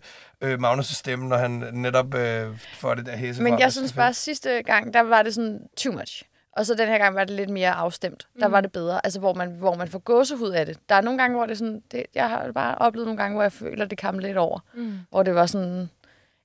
øh, 0.41 0.59
Magnus' 0.59 0.95
stemme, 0.95 1.29
når 1.29 1.37
han 1.37 1.51
netop 1.73 2.15
øh, 2.15 2.59
får 2.75 2.95
det 2.95 3.07
der 3.07 3.17
hæse 3.17 3.43
Men 3.43 3.59
jeg 3.59 3.73
synes 3.73 3.93
bare, 3.93 4.09
at 4.09 4.17
sidste 4.17 4.63
gang, 4.63 4.95
der 4.95 5.01
var 5.01 5.23
det 5.23 5.35
sådan 5.35 5.61
too 5.77 5.93
much. 5.93 6.23
Og 6.53 6.67
så 6.67 6.75
den 6.75 6.89
her 6.89 6.99
gang 6.99 7.15
var 7.15 7.25
det 7.25 7.37
lidt 7.37 7.51
mere 7.51 7.71
afstemt. 7.73 8.27
Der 8.41 8.47
Mm. 8.47 8.53
var 8.53 8.61
det 8.61 8.73
bedre. 8.73 9.01
Altså, 9.07 9.21
hvor 9.21 9.35
man, 9.35 9.49
hvor 9.51 9.75
man 9.75 9.89
får 9.89 9.99
gåsehud 9.99 10.51
af 10.51 10.67
det. 10.67 10.79
Der 10.89 10.95
er 10.95 11.01
nogle 11.01 11.19
gange, 11.19 11.37
hvor 11.37 11.47
det 11.47 11.53
er 11.53 11.57
sådan... 11.57 11.83
Det, 11.93 12.07
jeg 12.15 12.29
har 12.29 12.53
bare 12.53 12.75
oplevet 12.75 13.07
nogle 13.07 13.23
gange, 13.23 13.35
hvor 13.35 13.43
jeg 13.43 13.53
føler, 13.53 13.85
det 13.85 13.99
kam 13.99 14.19
lidt 14.19 14.37
over. 14.37 14.61
Mm. 14.75 14.99
Hvor 15.11 15.23
det 15.23 15.35
var 15.35 15.47
sådan... 15.47 15.91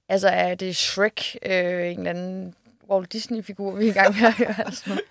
Altså, 0.09 0.27
er 0.29 0.55
det 0.55 0.75
Shrek, 0.75 1.35
øh, 1.45 1.51
en 1.91 1.97
eller 1.97 2.09
anden 2.09 2.55
Walt 2.91 3.13
Disney-figur, 3.13 3.71
vi 3.71 3.85
er 3.85 3.89
i 3.89 3.93
gang 3.93 4.15
med 4.19 4.27
at 4.27 4.33
høre? 4.33 4.55
Altså. 4.65 5.01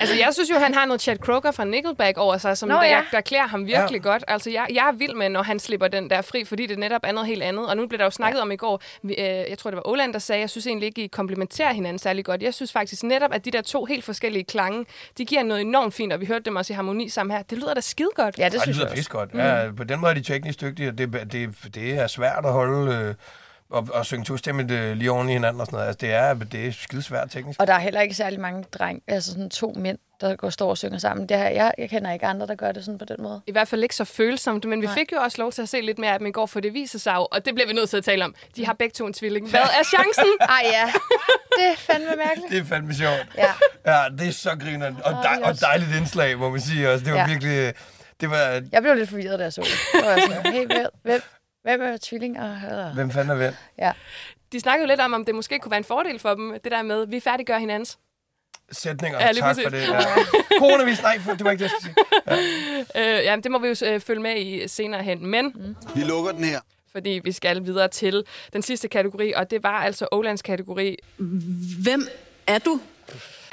Altså, 0.00 0.14
jeg 0.14 0.28
synes 0.32 0.50
jo, 0.50 0.54
han 0.54 0.74
har 0.74 0.86
noget 0.86 1.00
Chad 1.00 1.18
Kroger 1.18 1.50
fra 1.50 1.64
Nickelback 1.64 2.18
over 2.18 2.38
sig, 2.38 2.58
som 2.58 2.68
Nå, 2.68 2.74
der, 2.74 2.84
ja. 2.84 3.02
der 3.10 3.20
klæder 3.20 3.46
ham 3.46 3.66
virkelig 3.66 4.04
ja. 4.04 4.10
godt. 4.10 4.24
Altså, 4.28 4.50
jeg, 4.50 4.66
jeg 4.74 4.88
er 4.88 4.92
vild 4.92 5.14
med, 5.14 5.28
når 5.28 5.42
han 5.42 5.58
slipper 5.58 5.88
den 5.88 6.10
der 6.10 6.22
fri, 6.22 6.44
fordi 6.44 6.66
det 6.66 6.78
netop 6.78 7.00
er 7.04 7.12
noget 7.12 7.26
helt 7.26 7.42
andet. 7.42 7.66
Og 7.66 7.76
nu 7.76 7.86
blev 7.86 7.98
der 7.98 8.04
jo 8.04 8.10
snakket 8.10 8.38
ja. 8.38 8.42
om 8.42 8.50
i 8.52 8.56
går, 8.56 8.82
vi, 9.02 9.14
øh, 9.14 9.24
jeg 9.24 9.58
tror, 9.58 9.70
det 9.70 9.76
var 9.76 9.88
Oland, 9.88 10.12
der 10.12 10.18
sagde, 10.18 10.40
jeg 10.40 10.50
synes 10.50 10.66
egentlig 10.66 10.86
ikke, 10.86 11.04
I 11.04 11.06
komplementerer 11.06 11.72
hinanden 11.72 11.98
særlig 11.98 12.24
godt. 12.24 12.42
Jeg 12.42 12.54
synes 12.54 12.72
faktisk 12.72 13.02
netop, 13.02 13.32
at 13.34 13.44
de 13.44 13.50
der 13.50 13.62
to 13.62 13.84
helt 13.84 14.04
forskellige 14.04 14.44
klange, 14.44 14.86
de 15.18 15.24
giver 15.24 15.42
noget 15.42 15.60
enormt 15.60 15.94
fint, 15.94 16.12
og 16.12 16.20
vi 16.20 16.26
hørte 16.26 16.44
dem 16.44 16.56
også 16.56 16.72
i 16.72 16.74
harmoni 16.74 17.08
sammen 17.08 17.36
her. 17.36 17.42
Det 17.42 17.58
lyder 17.58 17.74
da 17.74 17.80
skide 17.80 18.10
godt. 18.14 18.38
Ja, 18.38 18.48
Det, 18.48 18.60
det 18.64 18.76
lyder 18.76 18.94
pisse 18.94 19.10
godt. 19.10 19.30
Ja, 19.34 19.70
på 19.76 19.84
den 19.84 20.00
måde 20.00 20.10
er 20.10 20.14
de 20.14 20.22
teknisk 20.22 20.60
dygtige, 20.60 20.88
og 20.88 20.98
det, 20.98 21.32
det, 21.32 21.74
det 21.74 21.98
er 21.98 22.06
svært 22.06 22.44
at 22.44 22.52
holde... 22.52 22.94
Øh, 22.94 23.14
og, 23.70 23.88
og 23.92 24.06
synge 24.06 24.24
tostemmet 24.24 24.70
øh, 24.70 24.96
lige 24.96 25.10
oven 25.10 25.28
i 25.28 25.32
hinanden 25.32 25.60
og 25.60 25.66
sådan 25.66 25.76
noget. 25.76 25.86
Altså, 25.88 26.06
det 26.06 26.14
er, 26.14 26.34
det 26.34 26.66
er 26.68 26.72
skidesvært 26.72 27.30
teknisk. 27.30 27.60
Og 27.60 27.66
der 27.66 27.74
er 27.74 27.78
heller 27.78 28.00
ikke 28.00 28.14
særlig 28.14 28.40
mange 28.40 28.64
dreng, 28.72 29.02
altså 29.08 29.30
sådan 29.30 29.50
to 29.50 29.74
mænd, 29.76 29.98
der 30.20 30.36
går 30.36 30.50
står 30.50 30.70
og 30.70 30.78
synger 30.78 30.98
sammen. 30.98 31.28
Det 31.28 31.36
her, 31.36 31.48
jeg, 31.48 31.72
jeg 31.78 31.90
kender 31.90 32.12
ikke 32.12 32.26
andre, 32.26 32.46
der 32.46 32.54
gør 32.54 32.72
det 32.72 32.84
sådan 32.84 32.98
på 32.98 33.04
den 33.04 33.16
måde. 33.18 33.40
I 33.46 33.52
hvert 33.52 33.68
fald 33.68 33.82
ikke 33.82 33.94
så 33.96 34.04
følsomt, 34.04 34.64
men 34.64 34.80
vi 34.80 34.86
Nej. 34.86 34.94
fik 34.94 35.12
jo 35.12 35.16
også 35.16 35.42
lov 35.42 35.52
til 35.52 35.62
at 35.62 35.68
se 35.68 35.80
lidt 35.80 35.98
mere 35.98 36.12
af 36.12 36.18
dem 36.18 36.26
i 36.26 36.30
går, 36.30 36.46
for 36.46 36.60
det 36.60 36.74
viser 36.74 36.98
sig 36.98 37.14
jo, 37.14 37.26
og 37.30 37.44
det 37.44 37.54
bliver 37.54 37.66
vi 37.66 37.72
nødt 37.72 37.90
til 37.90 37.96
at 37.96 38.04
tale 38.04 38.24
om. 38.24 38.34
De 38.56 38.66
har 38.66 38.72
begge 38.72 38.92
to 38.92 39.06
en 39.06 39.12
tvilling. 39.12 39.50
Hvad 39.50 39.60
er 39.60 39.84
chancen? 39.84 40.24
Ej 40.56 40.62
ja, 40.64 40.86
det 41.56 41.66
er 41.72 41.76
fandme 41.76 42.10
mærkeligt. 42.16 42.50
Det 42.50 42.58
er 42.58 42.64
fandme 42.64 42.94
sjovt. 42.94 43.26
Ja. 43.38 43.52
ja 43.86 44.04
det 44.18 44.28
er 44.28 44.32
så 44.32 44.50
griner. 44.60 44.86
Og, 45.04 45.12
dej, 45.12 45.38
og 45.44 45.60
dejligt 45.60 45.90
indslag, 45.96 46.38
må 46.38 46.50
man 46.50 46.60
sige 46.60 46.90
også. 46.90 47.04
Det 47.04 47.12
var 47.12 47.18
Ja. 47.18 47.26
virkelig... 47.26 47.58
øh, 47.58 47.72
Det 48.20 48.30
var... 48.30 48.62
Jeg 48.72 48.82
blev 48.82 48.94
lidt 48.94 49.08
forvirret, 49.10 49.38
da 49.38 49.44
jeg 49.44 49.52
så 49.52 49.60
det. 49.60 49.70
Så 49.70 50.04
var 50.06 50.10
jeg 50.10 50.22
sådan, 50.22 50.52
hey, 50.52 50.66
hvem, 50.66 50.86
hvem, 51.02 51.20
hvem 51.76 51.92
er 51.92 51.96
tvillinger? 52.02 52.92
Hvem 52.94 53.10
fanden 53.10 53.30
er 53.30 53.34
hvem? 53.34 53.54
Ja. 53.78 53.92
De 54.52 54.60
snakkede 54.60 54.84
jo 54.86 54.88
lidt 54.88 55.00
om, 55.00 55.12
om 55.12 55.24
det 55.24 55.34
måske 55.34 55.58
kunne 55.58 55.70
være 55.70 55.78
en 55.78 55.84
fordel 55.84 56.18
for 56.18 56.34
dem, 56.34 56.52
det 56.64 56.72
der 56.72 56.82
med, 56.82 57.06
vi 57.06 57.20
færdiggør 57.20 57.58
hinandens. 57.58 57.98
Sætninger, 58.72 59.18
Ja, 59.20 59.26
ja, 59.26 59.32
tak 59.32 59.42
præcis. 59.44 59.64
for 59.64 59.70
det. 59.70 59.82
Ja. 59.88 60.00
Coronavis, 60.58 61.02
nej, 61.02 61.18
for- 61.18 61.32
det 61.32 61.44
var 61.44 61.50
ikke 61.50 61.64
det, 61.64 61.70
jeg 61.70 61.80
skulle 61.80 61.94
sige. 61.94 62.86
Øh, 63.18 63.24
ja, 63.24 63.36
det 63.36 63.50
må 63.50 63.58
vi 63.58 63.68
jo 63.68 63.74
øh, 63.86 64.00
følge 64.00 64.22
med 64.22 64.36
i 64.40 64.68
senere 64.68 65.02
hen, 65.02 65.26
men... 65.26 65.52
Mm. 65.54 65.76
Vi 65.94 66.00
lukker 66.00 66.32
den 66.32 66.44
her. 66.44 66.60
Fordi 66.92 67.20
vi 67.24 67.32
skal 67.32 67.64
videre 67.64 67.88
til 67.88 68.24
den 68.52 68.62
sidste 68.62 68.88
kategori, 68.88 69.32
og 69.32 69.50
det 69.50 69.62
var 69.62 69.82
altså 69.82 70.08
Olands 70.12 70.42
kategori. 70.42 70.96
Hvem 71.82 72.02
er 72.46 72.58
du? 72.58 72.80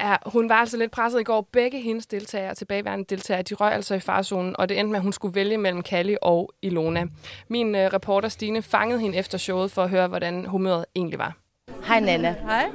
Ja, 0.00 0.16
hun 0.26 0.48
var 0.48 0.54
altså 0.54 0.76
lidt 0.76 0.90
presset 0.90 1.20
i 1.20 1.22
går. 1.22 1.48
Begge 1.52 1.80
hendes 1.80 2.06
deltagere, 2.06 2.54
tilbageværende 2.54 3.04
deltagere, 3.04 3.42
de 3.42 3.54
røg 3.54 3.72
altså 3.72 3.94
i 3.94 4.00
farzonen, 4.00 4.56
og 4.58 4.68
det 4.68 4.78
endte 4.78 4.90
med, 4.90 4.98
at 4.98 5.02
hun 5.02 5.12
skulle 5.12 5.34
vælge 5.34 5.58
mellem 5.58 5.82
Kalli 5.82 6.16
og 6.22 6.52
Ilona. 6.62 7.06
Min 7.48 7.74
øh, 7.74 7.92
reporter 7.92 8.28
Stine 8.28 8.62
fangede 8.62 9.00
hende 9.00 9.18
efter 9.18 9.38
showet 9.38 9.70
for 9.70 9.82
at 9.82 9.90
høre, 9.90 10.06
hvordan 10.06 10.46
humøret 10.46 10.84
egentlig 10.96 11.18
var. 11.18 11.36
Hej 11.84 12.00
Nana. 12.00 12.34
Hej. 12.42 12.70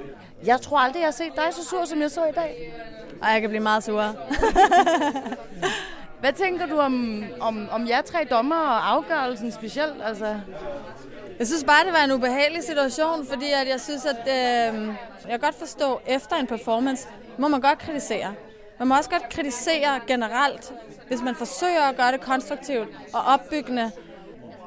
Jeg 0.46 0.62
tror 0.62 0.80
aldrig, 0.80 1.00
jeg 1.00 1.08
har 1.08 1.12
set 1.12 1.32
dig 1.36 1.54
så 1.54 1.66
sur, 1.70 1.86
som 1.86 2.02
jeg 2.02 2.12
så 2.12 2.26
i 2.26 2.32
dag. 2.36 2.74
Ej, 3.24 3.30
jeg 3.30 3.42
kan 3.42 3.50
blive 3.50 3.64
meget 3.64 3.84
sur. 3.84 4.04
Hvad 6.22 6.34
tænker 6.34 6.66
du 6.66 6.80
om, 6.80 7.24
om, 7.40 7.68
om 7.72 7.88
jer 7.88 8.02
tre 8.02 8.28
dommer 8.30 8.56
og 8.56 8.92
afgørelsen 8.92 9.52
specielt? 9.52 9.96
Altså, 10.04 10.40
jeg 11.42 11.48
synes 11.48 11.64
bare, 11.64 11.86
det 11.86 11.94
var 11.94 12.04
en 12.04 12.12
ubehagelig 12.12 12.64
situation, 12.64 13.26
fordi 13.26 13.46
at 13.46 13.68
jeg 13.68 13.82
synes, 13.82 14.06
at 14.06 14.20
øh, 14.28 14.88
jeg 15.24 15.30
kan 15.30 15.40
godt 15.40 15.56
forstå, 15.56 16.02
efter 16.08 16.36
en 16.36 16.48
performance, 16.48 17.08
må 17.38 17.48
man 17.48 17.62
godt 17.62 17.80
kritisere. 17.80 18.34
Man 18.80 18.88
må 18.88 18.98
også 18.98 19.10
godt 19.10 19.30
kritisere 19.30 20.00
generelt, 20.08 20.74
hvis 21.08 21.22
man 21.22 21.36
forsøger 21.36 21.82
at 21.82 21.98
gøre 21.98 22.12
det 22.12 22.22
konstruktivt 22.22 22.88
og 23.14 23.22
opbyggende, 23.22 23.92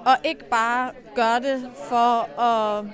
og 0.04 0.16
ikke 0.24 0.44
bare 0.50 0.90
gøre 1.14 1.40
det 1.40 1.70
for 1.88 2.40
at 2.40 2.84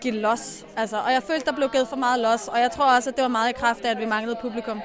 give 0.00 0.14
los. 0.14 0.66
Altså, 0.76 0.96
og 0.96 1.12
jeg 1.12 1.22
følte, 1.22 1.46
der 1.46 1.52
blev 1.52 1.68
givet 1.68 1.88
for 1.88 1.96
meget 1.96 2.20
los, 2.20 2.48
og 2.48 2.58
jeg 2.58 2.70
tror 2.70 2.96
også, 2.96 3.10
at 3.10 3.16
det 3.16 3.22
var 3.22 3.28
meget 3.28 3.50
i 3.50 3.52
kraft 3.52 3.84
af, 3.84 3.90
at 3.90 3.98
vi 3.98 4.06
manglede 4.06 4.38
publikum. 4.42 4.80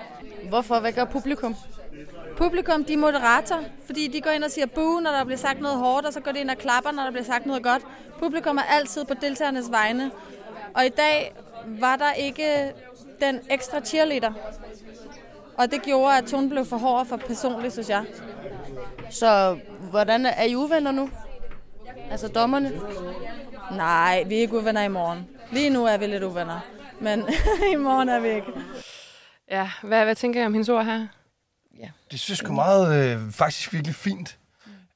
Hvorfor? 0.49 0.79
Hvad 0.79 0.91
gør 0.91 1.05
publikum? 1.05 1.55
Publikum, 2.37 2.83
de 2.83 2.93
er 2.93 2.97
moderator, 2.97 3.63
fordi 3.85 4.07
de 4.07 4.21
går 4.21 4.31
ind 4.31 4.43
og 4.43 4.51
siger 4.51 4.65
boo, 4.65 4.99
når 4.99 5.11
der 5.11 5.23
bliver 5.23 5.37
sagt 5.37 5.61
noget 5.61 5.77
hårdt, 5.77 6.05
og 6.05 6.13
så 6.13 6.19
går 6.19 6.31
de 6.31 6.39
ind 6.39 6.49
og 6.49 6.57
klapper, 6.57 6.91
når 6.91 7.03
der 7.03 7.11
bliver 7.11 7.25
sagt 7.25 7.45
noget 7.45 7.63
godt. 7.63 7.83
Publikum 8.19 8.57
er 8.57 8.61
altid 8.69 9.05
på 9.05 9.13
deltagernes 9.21 9.71
vegne. 9.71 10.11
Og 10.73 10.85
i 10.85 10.89
dag 10.89 11.35
var 11.65 11.95
der 11.95 12.13
ikke 12.13 12.73
den 13.21 13.39
ekstra 13.49 13.79
cheerleader. 13.79 14.31
Og 15.57 15.71
det 15.71 15.81
gjorde, 15.81 16.17
at 16.17 16.25
tonen 16.25 16.49
blev 16.49 16.65
for 16.65 16.77
hård 16.77 16.99
og 16.99 17.07
for 17.07 17.17
personlig, 17.17 17.71
synes 17.71 17.89
jeg. 17.89 18.05
Så 19.09 19.57
hvordan 19.89 20.25
er, 20.25 20.29
er 20.29 20.43
I 20.43 20.55
uvenner 20.55 20.91
nu? 20.91 21.09
Altså 22.11 22.27
dommerne? 22.27 22.71
Nej, 23.71 24.23
vi 24.23 24.35
er 24.35 24.39
ikke 24.39 24.57
uvenner 24.57 24.83
i 24.83 24.87
morgen. 24.87 25.27
Lige 25.51 25.69
nu 25.69 25.85
er 25.85 25.97
vi 25.97 26.05
lidt 26.05 26.23
uvenner. 26.23 26.59
Men 26.99 27.19
i 27.73 27.75
morgen 27.75 28.09
er 28.09 28.19
vi 28.19 28.27
ikke. 28.27 28.47
Ja, 29.51 29.69
hvad, 29.83 30.03
hvad 30.03 30.15
tænker 30.15 30.39
jeg 30.39 30.47
om 30.47 30.53
hendes 30.53 30.69
ord 30.69 30.85
her? 30.85 31.07
Det 32.11 32.19
synes 32.19 32.41
jeg 32.41 32.51
meget, 32.51 33.15
øh, 33.15 33.31
faktisk 33.31 33.73
virkelig 33.73 33.95
fint. 33.95 34.37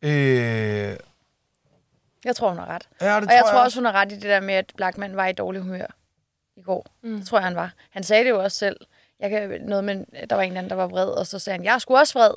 Øh, 0.02 0.12
Jeg 2.26 2.36
tror, 2.36 2.50
hun 2.50 2.58
har 2.58 2.66
ret. 2.66 2.90
Ja, 3.02 3.06
det 3.08 3.16
og 3.16 3.22
tror 3.24 3.32
jeg 3.32 3.36
jeg 3.38 3.52
tror 3.52 3.64
også. 3.64 3.78
hun 3.80 3.86
har 3.86 3.92
ret 3.92 4.12
i 4.12 4.16
det 4.16 4.24
der 4.24 4.40
med, 4.40 4.54
at 4.54 4.72
Blackman 4.76 5.16
var 5.16 5.28
i 5.28 5.34
dårlig 5.34 5.62
humør 5.62 5.86
i 6.56 6.62
går. 6.62 6.86
Mm. 7.04 7.18
Det 7.18 7.28
tror 7.28 7.38
jeg, 7.38 7.46
han 7.46 7.56
var. 7.56 7.74
Han 7.90 8.04
sagde 8.04 8.24
det 8.24 8.30
jo 8.30 8.44
også 8.44 8.58
selv. 8.58 8.78
Jeg 9.20 9.30
kan 9.30 9.62
noget 9.62 9.84
med, 9.84 10.06
der 10.30 10.36
var 10.36 10.42
en 10.44 10.58
anden, 10.58 10.70
der 10.70 10.76
var 10.76 10.88
vred, 10.88 11.08
og 11.08 11.28
så 11.28 11.40
sagde 11.40 11.58
han, 11.58 11.64
jeg 11.66 11.74
er 11.74 11.78
sgu 11.80 11.98
også 11.98 12.20
vred. 12.20 12.32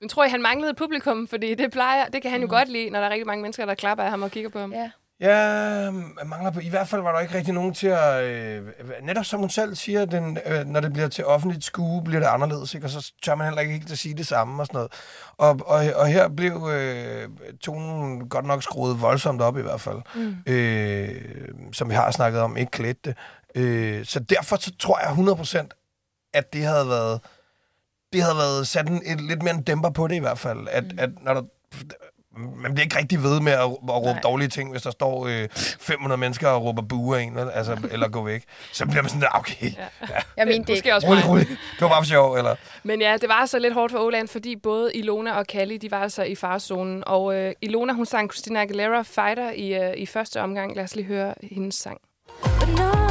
Men 0.00 0.08
tror 0.08 0.24
I, 0.24 0.28
han 0.28 0.42
manglede 0.42 0.70
et 0.70 0.76
publikum? 0.76 1.28
Fordi 1.28 1.54
det 1.54 1.72
plejer, 1.72 2.08
det 2.08 2.22
kan 2.22 2.30
han 2.30 2.42
jo 2.42 2.48
godt 2.50 2.68
lide, 2.68 2.90
når 2.90 2.98
der 3.00 3.06
er 3.06 3.10
rigtig 3.10 3.26
mange 3.26 3.42
mennesker, 3.42 3.66
der 3.66 3.74
klapper 3.74 4.04
af 4.04 4.10
ham 4.10 4.22
og 4.22 4.30
kigger 4.30 4.50
på 4.50 4.58
ham. 4.60 4.72
Ja. 4.72 4.90
Ja, 5.20 5.90
mangler 6.26 6.50
på. 6.50 6.60
I 6.60 6.68
hvert 6.68 6.88
fald 6.88 7.02
var 7.02 7.12
der 7.12 7.20
ikke 7.20 7.34
rigtig 7.34 7.54
nogen 7.54 7.74
til 7.74 7.86
at... 7.86 8.24
Øh, 8.24 8.62
netop 9.02 9.24
som 9.24 9.40
hun 9.40 9.50
selv 9.50 9.74
siger, 9.74 10.04
den, 10.04 10.38
øh, 10.46 10.66
når 10.66 10.80
det 10.80 10.92
bliver 10.92 11.08
til 11.08 11.24
offentligt 11.24 11.64
skue, 11.64 12.04
bliver 12.04 12.20
det 12.20 12.26
anderledes, 12.26 12.74
ikke? 12.74 12.86
Og 12.86 12.90
så 12.90 13.12
tør 13.22 13.34
man 13.34 13.46
heller 13.46 13.60
ikke 13.60 13.72
helt 13.72 13.92
at 13.92 13.98
sige 13.98 14.14
det 14.14 14.26
samme 14.26 14.62
og 14.62 14.66
sådan 14.66 14.76
noget. 14.76 14.92
Og, 15.36 15.60
og, 15.66 15.84
og 15.96 16.06
her 16.06 16.28
blev 16.28 16.68
øh, 16.72 17.28
tonen 17.60 18.28
godt 18.28 18.46
nok 18.46 18.62
skruet 18.62 19.00
voldsomt 19.00 19.42
op 19.42 19.58
i 19.58 19.62
hvert 19.62 19.80
fald. 19.80 19.98
Mm. 20.14 20.36
Øh, 20.46 21.48
som 21.72 21.88
vi 21.88 21.94
har 21.94 22.10
snakket 22.10 22.40
om, 22.40 22.56
ikke 22.56 22.70
klædt 22.70 23.04
det. 23.04 23.16
Øh, 23.54 24.04
så 24.04 24.20
derfor 24.20 24.56
så 24.56 24.76
tror 24.78 24.98
jeg 24.98 25.68
100% 25.68 25.68
at 26.32 26.52
det 26.52 26.62
havde 26.64 26.88
været... 26.88 27.20
Det 28.12 28.22
havde 28.22 28.36
været 28.36 28.68
sat 28.68 28.88
en, 28.88 29.02
et, 29.04 29.20
lidt 29.20 29.42
mere 29.42 29.54
en 29.54 29.62
dæmper 29.62 29.90
på 29.90 30.06
det 30.06 30.14
i 30.14 30.18
hvert 30.18 30.38
fald. 30.38 30.68
At, 30.70 30.84
mm. 30.84 30.98
at 30.98 31.10
når 31.22 31.34
der, 31.34 31.42
man 32.38 32.74
bliver 32.74 32.84
ikke 32.84 32.98
rigtig 32.98 33.22
ved 33.22 33.40
med 33.40 33.52
at, 33.52 33.58
at 33.60 33.68
råbe 33.88 34.06
Nej. 34.06 34.20
dårlige 34.20 34.48
ting, 34.48 34.70
hvis 34.70 34.82
der 34.82 34.90
står 34.90 35.26
øh, 35.26 35.48
500 35.80 36.18
mennesker 36.18 36.48
og 36.48 36.64
råber 36.64 36.82
bue 36.82 37.18
af 37.18 37.22
en, 37.22 37.38
altså, 37.38 37.76
eller 37.92 38.08
gå 38.08 38.24
væk. 38.24 38.44
Så 38.72 38.86
bliver 38.86 39.02
man 39.02 39.08
sådan, 39.08 39.22
der, 39.22 39.28
okay. 39.32 39.72
Ja. 39.76 39.82
Ja. 40.00 40.20
Jeg 40.36 40.46
mente 40.46 40.72
det 40.72 40.76
ikke. 40.76 40.94
også 40.94 41.08
Rolig, 41.08 41.28
rolig. 41.28 41.48
Det 41.48 41.80
var 41.80 41.88
bare 41.88 42.02
for 42.02 42.08
sjov, 42.08 42.34
eller? 42.34 42.54
Men 42.82 43.00
ja, 43.00 43.16
det 43.20 43.28
var 43.28 43.34
altså 43.34 43.58
lidt 43.58 43.74
hårdt 43.74 43.92
for 43.92 43.98
Oland, 43.98 44.28
fordi 44.28 44.56
både 44.56 44.94
Ilona 44.94 45.32
og 45.32 45.46
Kalli, 45.46 45.76
de 45.76 45.90
var 45.90 46.02
altså 46.02 46.22
i 46.22 46.34
farzonen. 46.34 47.02
Og 47.06 47.34
øh, 47.34 47.52
Ilona, 47.60 47.92
hun 47.92 48.06
sang 48.06 48.32
Christina 48.32 48.62
Aguilera 48.62 49.02
Fighter 49.02 49.50
i, 49.50 49.74
øh, 49.74 49.96
i 49.96 50.06
første 50.06 50.40
omgang. 50.40 50.76
Lad 50.76 50.84
os 50.84 50.96
lige 50.96 51.06
høre 51.06 51.34
hendes 51.42 51.74
sang. 51.74 51.98
But 52.42 52.68
no, 52.68 53.07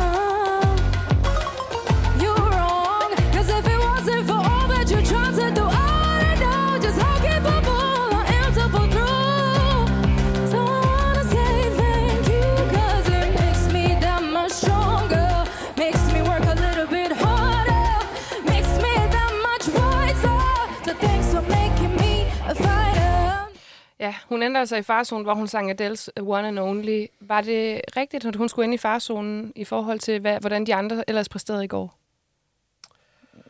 Ja, 24.08 24.16
hun 24.26 24.44
endte 24.44 24.60
altså 24.60 24.76
i 24.76 24.82
farzonen, 24.82 25.24
hvor 25.24 25.34
hun 25.34 25.48
sang 25.48 25.72
Adele's 25.72 26.08
One 26.22 26.48
and 26.48 26.60
Only. 26.60 27.06
Var 27.20 27.42
det 27.42 27.82
rigtigt, 27.98 28.26
at 28.26 28.36
hun 28.36 28.50
skulle 28.50 28.64
ind 28.66 28.74
i 28.74 28.78
farzonen 28.78 29.54
i 29.56 29.66
forhold 29.66 30.00
til, 30.00 30.20
hvad, 30.20 30.40
hvordan 30.40 30.66
de 30.66 30.76
andre 30.76 31.04
ellers 31.08 31.30
præsterede 31.30 31.64
i 31.64 31.68
går? 31.68 31.98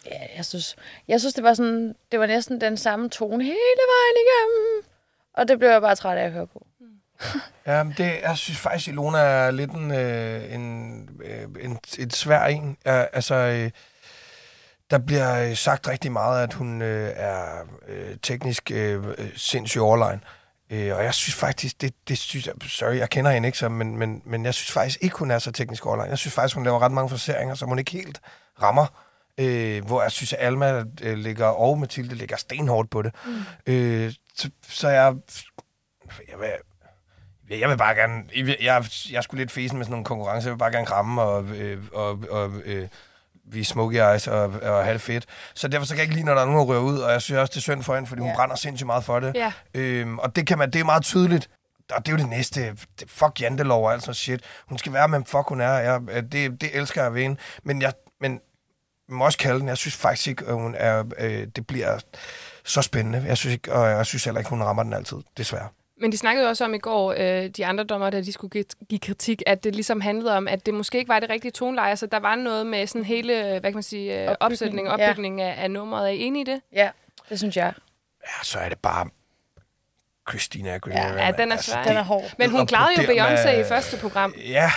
Ja, 0.06 0.20
jeg 0.38 0.46
synes, 0.46 0.76
jeg 1.08 1.20
synes, 1.20 1.34
det 1.34 1.44
var 1.44 1.54
sådan, 1.54 1.96
det 2.12 2.20
var 2.20 2.26
næsten 2.26 2.62
den 2.62 2.78
samme 2.78 3.10
tone 3.10 3.44
hele 3.44 3.84
vejen 3.94 4.16
igennem. 4.26 4.84
Og 5.34 5.48
det 5.48 5.60
blev 5.60 5.70
jeg 5.70 5.82
bare 5.82 5.96
træt 5.96 6.18
af 6.18 6.26
at 6.26 6.32
høre 6.32 6.48
på. 6.48 6.66
Ja, 7.66 7.84
men 7.84 7.94
det, 7.98 8.20
jeg 8.22 8.38
synes 8.38 8.60
faktisk, 8.60 8.88
Ilona 8.88 9.18
er 9.18 9.52
lidt 9.52 9.72
en, 9.72 9.92
øh, 9.92 10.54
en, 10.54 11.10
øh, 11.24 11.64
en, 11.64 11.80
et 12.00 12.16
svær 12.16 12.46
en. 12.46 12.78
Ja, 12.86 13.06
altså, 13.14 13.36
øh, 13.36 13.72
der 14.92 14.98
bliver 14.98 15.50
øh, 15.50 15.56
sagt 15.56 15.88
rigtig 15.88 16.12
meget, 16.12 16.44
at 16.44 16.54
hun 16.54 16.82
øh, 16.82 17.12
er 17.16 17.68
øh, 17.88 18.18
teknisk 18.24 18.72
øh, 18.72 19.04
sindssygt 19.36 19.82
overlegen. 19.82 20.20
Øh, 20.24 20.47
og 20.72 21.04
jeg 21.04 21.14
synes 21.14 21.36
faktisk, 21.36 21.82
det, 21.82 21.94
det 22.08 22.18
synes 22.18 22.48
jeg, 22.48 22.54
sorry, 22.68 22.96
jeg 22.96 23.10
kender 23.10 23.32
hende 23.32 23.48
ikke 23.48 23.58
så, 23.58 23.70
men, 23.70 23.98
men, 23.98 24.22
men 24.26 24.46
jeg 24.46 24.54
synes 24.54 24.72
faktisk 24.72 25.00
ikke, 25.02 25.18
hun 25.18 25.32
er 25.32 25.40
så 25.40 25.52
teknisk 25.52 25.86
overlegen. 25.86 26.10
Jeg 26.10 26.18
synes 26.18 26.34
faktisk, 26.34 26.56
hun 26.56 26.64
laver 26.64 26.80
ret 26.80 26.92
mange 26.92 27.10
forseringer, 27.10 27.56
som 27.56 27.70
hun 27.70 27.80
ikke 27.80 27.92
helt 27.92 28.22
rammer. 28.62 29.04
Øh, 29.40 29.86
hvor 29.86 30.02
jeg 30.02 30.12
synes, 30.12 30.34
at 30.34 30.40
Alma 30.40 30.84
øh, 31.02 31.18
ligger, 31.18 31.46
og 31.46 31.80
Mathilde 31.80 32.16
ligger 32.16 32.38
stenhårdt 32.38 32.90
på 32.90 33.02
det. 33.02 33.16
Mm. 33.26 33.74
Øh, 33.74 34.14
så, 34.36 34.50
så 34.70 34.90
jeg, 34.90 35.16
jeg 36.30 36.40
vil, 36.40 36.50
jeg 37.60 37.70
vil 37.70 37.78
bare 37.78 37.96
gerne... 37.96 38.24
Jeg, 38.36 38.58
jeg, 38.62 38.86
jeg 39.12 39.24
skulle 39.24 39.42
lidt 39.42 39.52
fesen 39.52 39.78
med 39.78 39.86
sådan 39.86 39.92
nogle 39.92 40.06
konkurrencer. 40.06 40.50
Jeg 40.50 40.54
vil 40.54 40.60
bare 40.60 40.72
gerne 40.72 40.86
kramme 40.86 41.22
og, 41.22 41.44
øh, 41.44 41.84
og, 41.94 42.20
og 42.30 42.52
øh, 42.66 42.88
vi 43.52 43.64
smoky 43.64 43.94
eyes 43.96 44.28
og, 44.28 44.42
og 44.44 44.84
have 44.84 44.94
det 44.94 45.02
fedt. 45.02 45.26
Så 45.56 45.68
derfor 45.68 45.86
så 45.86 45.94
kan 45.94 45.98
jeg 45.98 46.04
ikke 46.04 46.16
lide, 46.16 46.26
når 46.26 46.34
der 46.34 46.42
er 46.42 46.46
nogen, 46.46 46.60
der 46.60 46.66
rører 46.66 46.82
ud. 46.82 46.98
Og 47.00 47.12
jeg 47.12 47.22
synes 47.22 47.40
også, 47.40 47.52
det 47.52 47.58
er 47.58 47.62
synd 47.62 47.84
for 47.84 47.96
hende, 47.96 48.08
fordi 48.10 48.22
hun 48.22 48.30
Ja. 48.30 48.36
brænder 48.36 48.56
sindssygt 48.56 48.86
meget 48.86 49.04
for 49.04 49.20
det. 49.20 49.36
Ja. 49.36 49.52
Øhm, 49.74 50.20
og 50.20 50.36
det, 50.36 50.48
kan 50.48 50.58
man, 50.58 50.72
det 50.72 50.80
er 50.80 50.86
meget 50.86 51.04
tydeligt. 51.04 51.50
Og 51.94 52.06
det 52.06 52.12
er 52.12 52.18
jo 52.18 52.18
det 52.24 52.30
næste. 52.30 52.78
Fuck 53.08 53.42
jantelov 53.42 53.86
og 53.86 53.94
alt 53.94 54.02
sådan 54.02 54.14
shit. 54.14 54.42
Hun 54.70 54.78
skal 54.78 54.94
være, 54.94 55.08
men 55.08 55.26
fuck 55.26 55.50
hun 55.50 55.62
er. 55.62 55.74
Jeg, 55.74 56.02
det, 56.32 56.62
det 56.62 56.70
elsker 56.78 57.04
jeg 57.04 57.14
ved 57.14 57.22
hende. 57.22 57.38
Men 57.64 57.82
jeg, 57.82 57.94
men 58.22 58.40
må 59.10 59.26
også 59.26 59.38
kalde 59.38 59.60
den. 59.60 59.68
Jeg 59.68 59.78
synes 59.78 59.96
faktisk 59.96 60.28
ikke, 60.28 60.46
at 60.46 60.54
hun 60.54 60.76
er, 60.78 61.04
øh, 61.18 61.48
det 61.56 61.68
bliver 61.68 62.00
så 62.66 62.82
spændende. 62.82 63.24
Jeg 63.28 63.38
synes 63.38 63.54
ikke, 63.54 63.74
og 63.74 63.90
jeg 63.90 64.06
synes 64.06 64.24
heller 64.26 64.40
ikke, 64.40 64.50
hun 64.50 64.64
rammer 64.64 64.84
den 64.84 64.94
altid, 64.94 65.18
desværre. 65.38 65.68
Men 66.02 66.12
de 66.12 66.18
snakkede 66.18 66.50
også 66.50 66.66
om 66.66 66.74
i 66.74 66.78
går, 66.78 67.14
øh, 67.18 67.50
de 67.50 67.66
andre 67.66 67.84
dommer, 67.84 68.10
da 68.10 68.22
de 68.22 68.34
skulle 68.34 68.52
give, 68.52 68.66
give 68.90 69.00
kritik, 69.00 69.42
at 69.46 69.64
det 69.64 69.76
ligesom 69.76 70.02
handlede 70.02 70.38
om, 70.38 70.48
at 70.48 70.66
det 70.66 70.74
måske 70.74 70.98
ikke 70.98 71.10
var 71.10 71.20
det 71.20 71.30
rigtige 71.30 71.52
toneleje. 71.52 71.96
Så 71.96 72.06
der 72.06 72.20
var 72.20 72.36
noget 72.36 72.66
med 72.68 72.88
sådan 72.88 73.04
hele, 73.06 73.34
hvad 73.50 73.62
kan 73.62 73.74
man 73.74 73.84
sige, 73.84 74.14
øh, 74.24 74.28
Opbygning, 74.30 74.38
opsætning 74.52 74.90
og 74.90 75.00
ja. 75.00 75.10
opbygning 75.10 75.42
af, 75.42 75.64
af 75.64 75.72
nummeret. 75.72 76.04
Er 76.06 76.10
I 76.12 76.20
enige 76.20 76.42
i 76.42 76.46
det? 76.54 76.62
Ja, 76.74 76.90
det 77.30 77.40
synes 77.40 77.58
jeg. 77.58 77.74
Ja, 78.24 78.44
så 78.44 78.60
er 78.60 78.70
det 78.70 78.80
bare 78.80 79.10
Christina 80.30 80.74
Aguilera. 80.76 81.26
Ja, 81.26 81.32
den 81.32 81.52
er 81.52 81.56
Altså, 81.56 81.72
svær. 81.72 81.84
Den 81.84 81.98
er 81.98 82.04
hård. 82.04 82.24
Men 82.38 82.52
hun 82.52 82.68
klarede 82.68 83.02
jo 83.02 83.08
der 83.08 83.30
med- 83.30 83.38
Beyoncé 83.38 83.50
i 83.50 83.64
første 83.64 83.98
program. 83.98 84.34
Ja, 84.48 84.72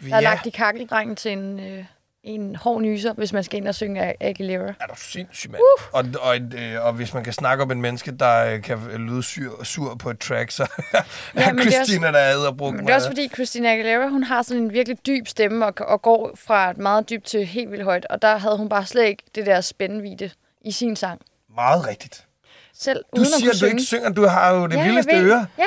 Der 0.00 0.06
er 0.14 0.16
ja. 0.16 0.20
lagt 0.20 0.46
i 0.46 0.50
kakkeldrengen 0.50 1.16
til 1.16 1.32
en, 1.32 1.60
øh, 1.60 1.84
en 2.26 2.56
hård 2.56 2.82
nyser, 2.82 3.12
hvis 3.12 3.32
man 3.32 3.44
skal 3.44 3.56
ind 3.56 3.68
og 3.68 3.74
synge 3.74 4.22
Aguilera. 4.22 4.62
Er 4.62 4.86
du 4.88 4.94
sindssyg, 4.96 5.50
mand? 5.50 5.62
Uh. 5.62 5.98
Og, 5.98 6.04
og, 6.20 6.36
øh, 6.58 6.86
og 6.86 6.92
hvis 6.92 7.14
man 7.14 7.24
kan 7.24 7.32
snakke 7.32 7.62
om 7.62 7.70
et 7.70 7.76
menneske, 7.76 8.10
der 8.10 8.52
øh, 8.52 8.62
kan 8.62 8.78
lyde 8.98 9.22
sur, 9.22 9.64
sur 9.64 9.94
på 9.94 10.10
et 10.10 10.18
track, 10.18 10.50
så 10.50 10.62
ja, 10.94 10.98
er 11.34 11.48
er 11.48 11.70
Christina, 11.70 12.12
der 12.12 12.18
er 12.18 12.46
og 12.46 12.56
brugt 12.56 12.76
Men 12.76 12.86
det 12.86 12.92
er 12.92 12.96
også 12.96 13.08
fordi, 13.08 13.28
Christina 13.28 13.72
Aguilera, 13.72 14.08
hun 14.08 14.22
har 14.22 14.42
sådan 14.42 14.62
en 14.62 14.72
virkelig 14.72 14.98
dyb 15.06 15.26
stemme, 15.26 15.66
og, 15.66 15.74
og 15.80 16.02
går 16.02 16.30
fra 16.46 16.70
et 16.70 16.78
meget 16.78 17.10
dybt 17.10 17.24
til 17.24 17.46
helt 17.46 17.70
vildt 17.70 17.84
højt. 17.84 18.06
Og 18.10 18.22
der 18.22 18.36
havde 18.36 18.56
hun 18.56 18.68
bare 18.68 18.86
slet 18.86 19.04
ikke 19.06 19.22
det 19.34 19.46
der 19.46 19.60
spændvidde 19.60 20.30
i 20.64 20.72
sin 20.72 20.96
sang. 20.96 21.20
Meget 21.54 21.86
rigtigt. 21.86 22.26
Selv 22.74 23.04
Du 23.16 23.20
uden 23.20 23.26
siger, 23.38 23.50
at 23.50 23.60
du 23.60 23.66
ikke 23.66 23.82
synge. 23.82 24.02
synger. 24.02 24.10
Du 24.10 24.26
har 24.26 24.54
jo 24.54 24.66
det 24.66 24.76
Ja, 24.76 24.84
vildeste 24.84 25.16
øre. 25.16 25.46
Ja. 25.58 25.64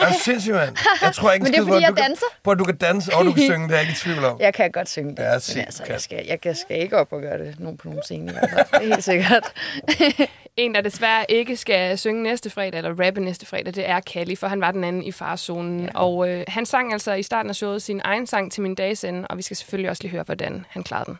Er 0.00 0.08
du 0.08 0.14
sindssyg, 0.24 0.52
mand? 0.52 0.76
Jeg 1.02 1.12
tror 1.12 1.32
ikke, 1.32 1.42
en 1.42 1.44
Men 1.44 1.52
det 1.52 1.58
er, 1.60 1.64
fordi 1.64 1.76
at 1.76 1.82
jeg 1.82 1.90
du 1.90 1.94
kan- 1.94 2.04
danser. 2.04 2.26
På, 2.44 2.50
at 2.50 2.58
du 2.58 2.64
kan 2.64 2.76
danse, 2.76 3.14
og 3.14 3.24
du 3.24 3.32
kan 3.32 3.42
synge, 3.50 3.68
det 3.68 3.70
er 3.74 3.76
jeg 3.78 3.80
ikke 3.82 3.92
i 3.92 3.96
tvivl 3.96 4.24
om. 4.24 4.40
Jeg 4.40 4.54
kan 4.54 4.70
godt 4.72 4.88
synge 4.88 5.10
det. 5.16 5.22
Ja, 5.22 5.30
men 5.32 5.40
sig, 5.40 5.64
altså, 5.64 5.82
kan. 5.82 5.92
jeg, 5.92 6.00
skal, 6.00 6.24
jeg, 6.28 6.38
jeg 6.44 6.56
skal 6.56 6.80
ikke 6.82 6.96
op 6.98 7.12
og 7.12 7.20
gøre 7.20 7.38
det 7.38 7.60
nogen 7.60 7.78
på 7.78 7.88
nogen 7.88 8.02
scene. 8.02 8.32
fald. 8.32 8.50
Det 8.50 8.66
er 8.72 8.94
helt 8.94 9.04
sikkert. 9.04 9.44
En, 10.56 10.74
der 10.74 10.80
desværre 10.80 11.24
ikke 11.28 11.56
skal 11.56 11.98
synge 11.98 12.22
næste 12.22 12.50
fredag, 12.50 12.78
eller 12.78 13.04
rappe 13.06 13.20
næste 13.20 13.46
fredag, 13.46 13.74
det 13.74 13.88
er 13.88 14.00
Callie, 14.00 14.36
for 14.36 14.46
han 14.46 14.60
var 14.60 14.70
den 14.70 14.84
anden 14.84 15.02
i 15.02 15.12
farzonen. 15.12 15.80
Ja. 15.84 15.88
Og 16.00 16.28
øh, 16.28 16.44
han 16.48 16.66
sang 16.66 16.92
altså 16.92 17.12
i 17.12 17.22
starten 17.22 17.48
af 17.50 17.54
showet 17.56 17.82
sin 17.82 18.00
egen 18.04 18.26
sang 18.26 18.52
til 18.52 18.62
min 18.62 18.74
dages 18.74 19.04
ende, 19.04 19.26
og 19.30 19.36
vi 19.36 19.42
skal 19.42 19.56
selvfølgelig 19.56 19.90
også 19.90 20.02
lige 20.02 20.10
høre, 20.12 20.22
hvordan 20.22 20.64
han 20.70 20.82
klarede 20.82 21.04
den. 21.06 21.18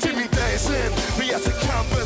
Til 0.00 0.14
min 0.14 0.26
dags 0.32 0.66
end 0.66 1.18
vil 1.18 1.26
jeg 1.32 1.40
tage 1.44 1.56
kampen 1.70 1.98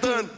kanten 0.00 0.30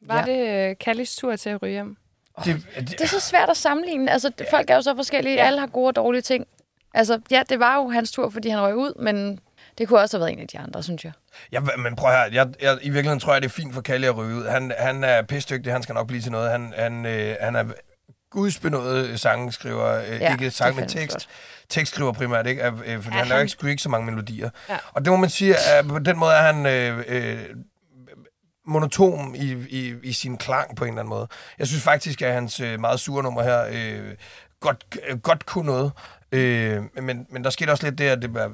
Var 0.00 0.14
Ja. 0.28 0.32
ja. 0.32 0.62
det 0.64 0.70
øh, 0.70 0.76
Callies 0.76 1.16
tur 1.16 1.36
til 1.36 1.50
at 1.50 1.62
ryge 1.62 1.72
hjem? 1.72 1.96
Det, 2.44 2.66
Det 2.76 3.00
er 3.00 3.06
så 3.06 3.20
svært 3.20 3.50
at 3.50 3.56
sammenligne. 3.56 4.10
Altså, 4.12 4.30
folk 4.50 4.70
er 4.70 4.74
jo 4.74 4.82
så 4.82 4.94
forskellige. 4.96 5.40
Alle 5.40 5.60
har 5.60 5.66
gode 5.66 5.88
og 5.88 5.96
dårlige 5.96 6.22
ting. 6.22 6.46
Altså, 6.94 7.20
ja, 7.30 7.42
det 7.48 7.60
var 7.60 7.76
jo 7.76 7.88
hans 7.90 8.12
tur, 8.12 8.30
fordi 8.30 8.48
han 8.48 8.60
røg 8.60 8.74
ud, 8.76 9.02
men 9.02 9.40
det 9.78 9.88
kunne 9.88 10.00
også 10.00 10.16
have 10.16 10.20
været 10.20 10.32
en 10.32 10.40
af 10.40 10.48
de 10.48 10.58
andre, 10.58 10.82
synes 10.82 11.04
jeg. 11.04 11.12
Ja, 11.52 11.60
men 11.60 11.96
prøv 11.96 12.10
her. 12.10 12.28
Jeg, 12.32 12.48
jeg, 12.62 12.78
I 12.82 12.90
virkeligheden 12.90 13.20
tror 13.20 13.32
jeg, 13.32 13.42
det 13.42 13.48
er 13.48 13.52
fint 13.52 13.74
for 13.74 13.80
Kalle 13.80 14.06
at 14.06 14.16
ryge 14.16 14.34
ud. 14.36 14.46
Han, 14.46 14.72
han 14.78 15.04
er 15.04 15.22
pisdygtig, 15.22 15.72
han 15.72 15.82
skal 15.82 15.92
nok 15.94 16.06
blive 16.06 16.22
til 16.22 16.32
noget. 16.32 16.50
Han, 16.50 16.72
han, 16.76 17.06
øh, 17.06 17.36
han 17.40 17.56
er 17.56 17.64
gudsbenået 18.30 19.20
sangskriver, 19.20 19.86
øh, 19.98 20.08
Ja, 20.08 20.16
ja, 20.16 20.32
ikke 20.32 20.44
det 20.44 20.52
sang, 20.52 20.74
men 20.76 20.82
fandme 20.88 21.00
tekst. 21.00 21.14
godt. 21.16 21.28
Tekstskriver 21.68 22.12
primært, 22.12 22.46
ikke? 22.46 22.62
Af- 22.62 22.70
Øh, 22.72 22.76
fordi 22.76 22.86
Ja, 22.88 22.94
han 22.94 23.26
laver 23.28 23.38
han- 23.38 23.46
ikke, 23.46 23.70
ikke 23.70 23.82
så 23.82 23.88
mange 23.88 24.06
melodier. 24.10 24.50
Ja. 24.68 24.76
Og 24.92 25.04
det 25.04 25.10
må 25.10 25.16
man 25.16 25.30
sige, 25.30 25.56
at 25.56 25.88
på 25.88 25.98
den 25.98 26.18
måde 26.18 26.32
er 26.32 26.42
han 26.52 26.66
øh, 26.66 27.04
øh, 27.08 27.38
monotom 28.66 29.34
i, 29.34 29.52
i, 29.68 29.94
i 30.02 30.12
sin 30.12 30.36
klang 30.36 30.76
på 30.76 30.84
en 30.84 30.88
eller 30.88 31.00
anden 31.00 31.10
måde. 31.10 31.28
Jeg 31.58 31.66
synes 31.66 31.82
faktisk, 31.82 32.22
at 32.22 32.32
hans 32.32 32.60
øh, 32.60 32.80
meget 32.80 33.00
sure 33.00 33.22
nummer 33.22 33.42
her 33.42 33.66
øh, 33.70 34.14
godt, 34.60 34.84
øh, 35.08 35.18
godt 35.18 35.46
kunne 35.46 35.66
noget. 35.66 35.92
Øh, 36.32 36.82
men, 37.02 37.26
men 37.30 37.44
der 37.44 37.50
skete 37.50 37.70
også 37.70 37.84
lidt 37.84 37.98
det, 37.98 38.04
at 38.04 38.22
det 38.22 38.34
var 38.34 38.52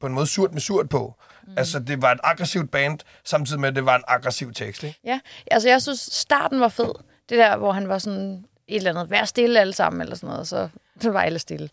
på 0.00 0.06
en 0.06 0.12
måde 0.12 0.26
surt 0.26 0.52
med 0.52 0.60
surt 0.60 0.88
på. 0.88 1.14
Mm. 1.46 1.54
Altså, 1.56 1.78
det 1.78 2.02
var 2.02 2.12
et 2.12 2.20
aggressivt 2.22 2.70
band, 2.70 2.98
samtidig 3.24 3.60
med, 3.60 3.68
at 3.68 3.76
det 3.76 3.86
var 3.86 3.96
en 3.96 4.04
aggressiv 4.08 4.52
tekst, 4.52 4.84
ikke? 4.84 5.00
Ja, 5.04 5.20
altså 5.50 5.68
jeg 5.68 5.82
synes, 5.82 6.00
starten 6.00 6.60
var 6.60 6.68
fed. 6.68 6.94
Det 7.28 7.38
der, 7.38 7.56
hvor 7.56 7.72
han 7.72 7.88
var 7.88 7.98
sådan 7.98 8.44
et 8.68 8.76
eller 8.76 8.90
andet, 8.90 9.10
vær 9.10 9.24
stille 9.24 9.60
alle 9.60 9.72
sammen, 9.72 10.02
eller 10.02 10.16
sådan 10.16 10.28
noget, 10.28 10.48
så, 10.48 10.68
så 11.00 11.10
var 11.10 11.22
alle 11.22 11.38
stille. 11.38 11.70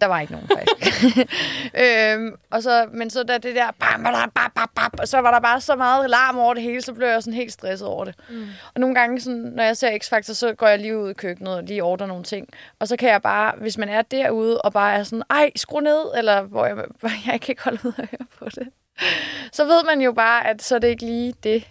Der 0.00 0.06
var 0.06 0.20
ikke 0.20 0.32
nogen, 0.32 0.48
faktisk. 0.48 1.18
øhm, 1.82 2.34
og 2.50 2.62
så, 2.62 2.88
men 2.92 3.10
så 3.10 3.22
da 3.22 3.38
det 3.38 3.54
der, 3.56 3.70
bam, 3.80 4.02
bam, 4.02 4.30
bam, 4.34 4.52
bam, 4.54 4.70
bam, 4.74 4.90
og 4.98 5.08
så 5.08 5.18
var 5.18 5.30
der 5.30 5.40
bare 5.40 5.60
så 5.60 5.76
meget 5.76 6.10
larm 6.10 6.38
over 6.38 6.54
det 6.54 6.62
hele, 6.62 6.82
så 6.82 6.92
blev 6.92 7.08
jeg 7.08 7.22
sådan 7.22 7.36
helt 7.36 7.52
stresset 7.52 7.88
over 7.88 8.04
det. 8.04 8.14
Mm. 8.28 8.46
Og 8.74 8.80
nogle 8.80 8.94
gange, 8.94 9.20
sådan, 9.20 9.38
når 9.38 9.62
jeg 9.62 9.76
ser 9.76 9.98
X-Factor, 9.98 10.34
så 10.34 10.54
går 10.54 10.66
jeg 10.66 10.78
lige 10.78 10.98
ud 10.98 11.10
i 11.10 11.14
køkkenet 11.14 11.54
og 11.54 11.62
lige 11.62 11.84
ordner 11.84 12.06
nogle 12.06 12.24
ting. 12.24 12.48
Og 12.78 12.88
så 12.88 12.96
kan 12.96 13.08
jeg 13.08 13.22
bare, 13.22 13.54
hvis 13.60 13.78
man 13.78 13.88
er 13.88 14.02
derude 14.02 14.60
og 14.60 14.72
bare 14.72 14.94
er 14.94 15.02
sådan, 15.02 15.22
ej, 15.30 15.50
skru 15.56 15.80
ned, 15.80 16.12
eller 16.16 16.42
hvor 16.42 16.66
jeg, 16.66 16.74
hvor 17.00 17.30
jeg 17.32 17.40
kan 17.40 17.52
ikke 17.52 17.62
holde 17.62 17.78
ud 17.84 17.92
og 17.98 18.08
høre 18.10 18.26
på 18.38 18.44
det, 18.44 18.68
så 19.56 19.64
ved 19.64 19.84
man 19.84 20.00
jo 20.00 20.12
bare, 20.12 20.46
at 20.46 20.62
så 20.62 20.74
er 20.74 20.78
det 20.78 20.88
ikke 20.88 21.06
lige 21.06 21.34
det, 21.42 21.64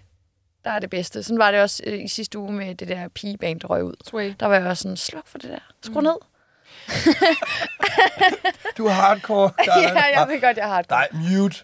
der 0.63 0.71
er 0.71 0.79
det 0.79 0.89
bedste. 0.89 1.23
Sådan 1.23 1.39
var 1.39 1.51
det 1.51 1.61
også 1.61 1.83
øh, 1.85 2.03
i 2.03 2.07
sidste 2.07 2.39
uge 2.39 2.51
med 2.51 2.75
det 2.75 2.87
der 2.87 3.07
pigeband, 3.07 3.59
der 3.59 3.67
røg 3.67 3.83
ud. 3.83 3.93
Sway. 4.05 4.33
Der 4.39 4.45
var 4.45 4.55
jeg 4.55 4.65
også 4.65 4.83
sådan, 4.83 4.97
sluk 4.97 5.27
for 5.27 5.37
det 5.37 5.49
der. 5.49 5.59
Skru 5.81 5.99
mm. 5.99 6.03
ned. 6.03 6.15
Du 8.77 8.85
er 8.85 8.89
hardcore. 8.91 9.51
ja, 9.67 10.19
jeg 10.19 10.27
ved 10.29 10.41
godt, 10.41 10.57
jeg 10.57 10.65
har 10.65 10.79
et 10.79 10.89
Nej, 10.89 11.07
mute. 11.13 11.55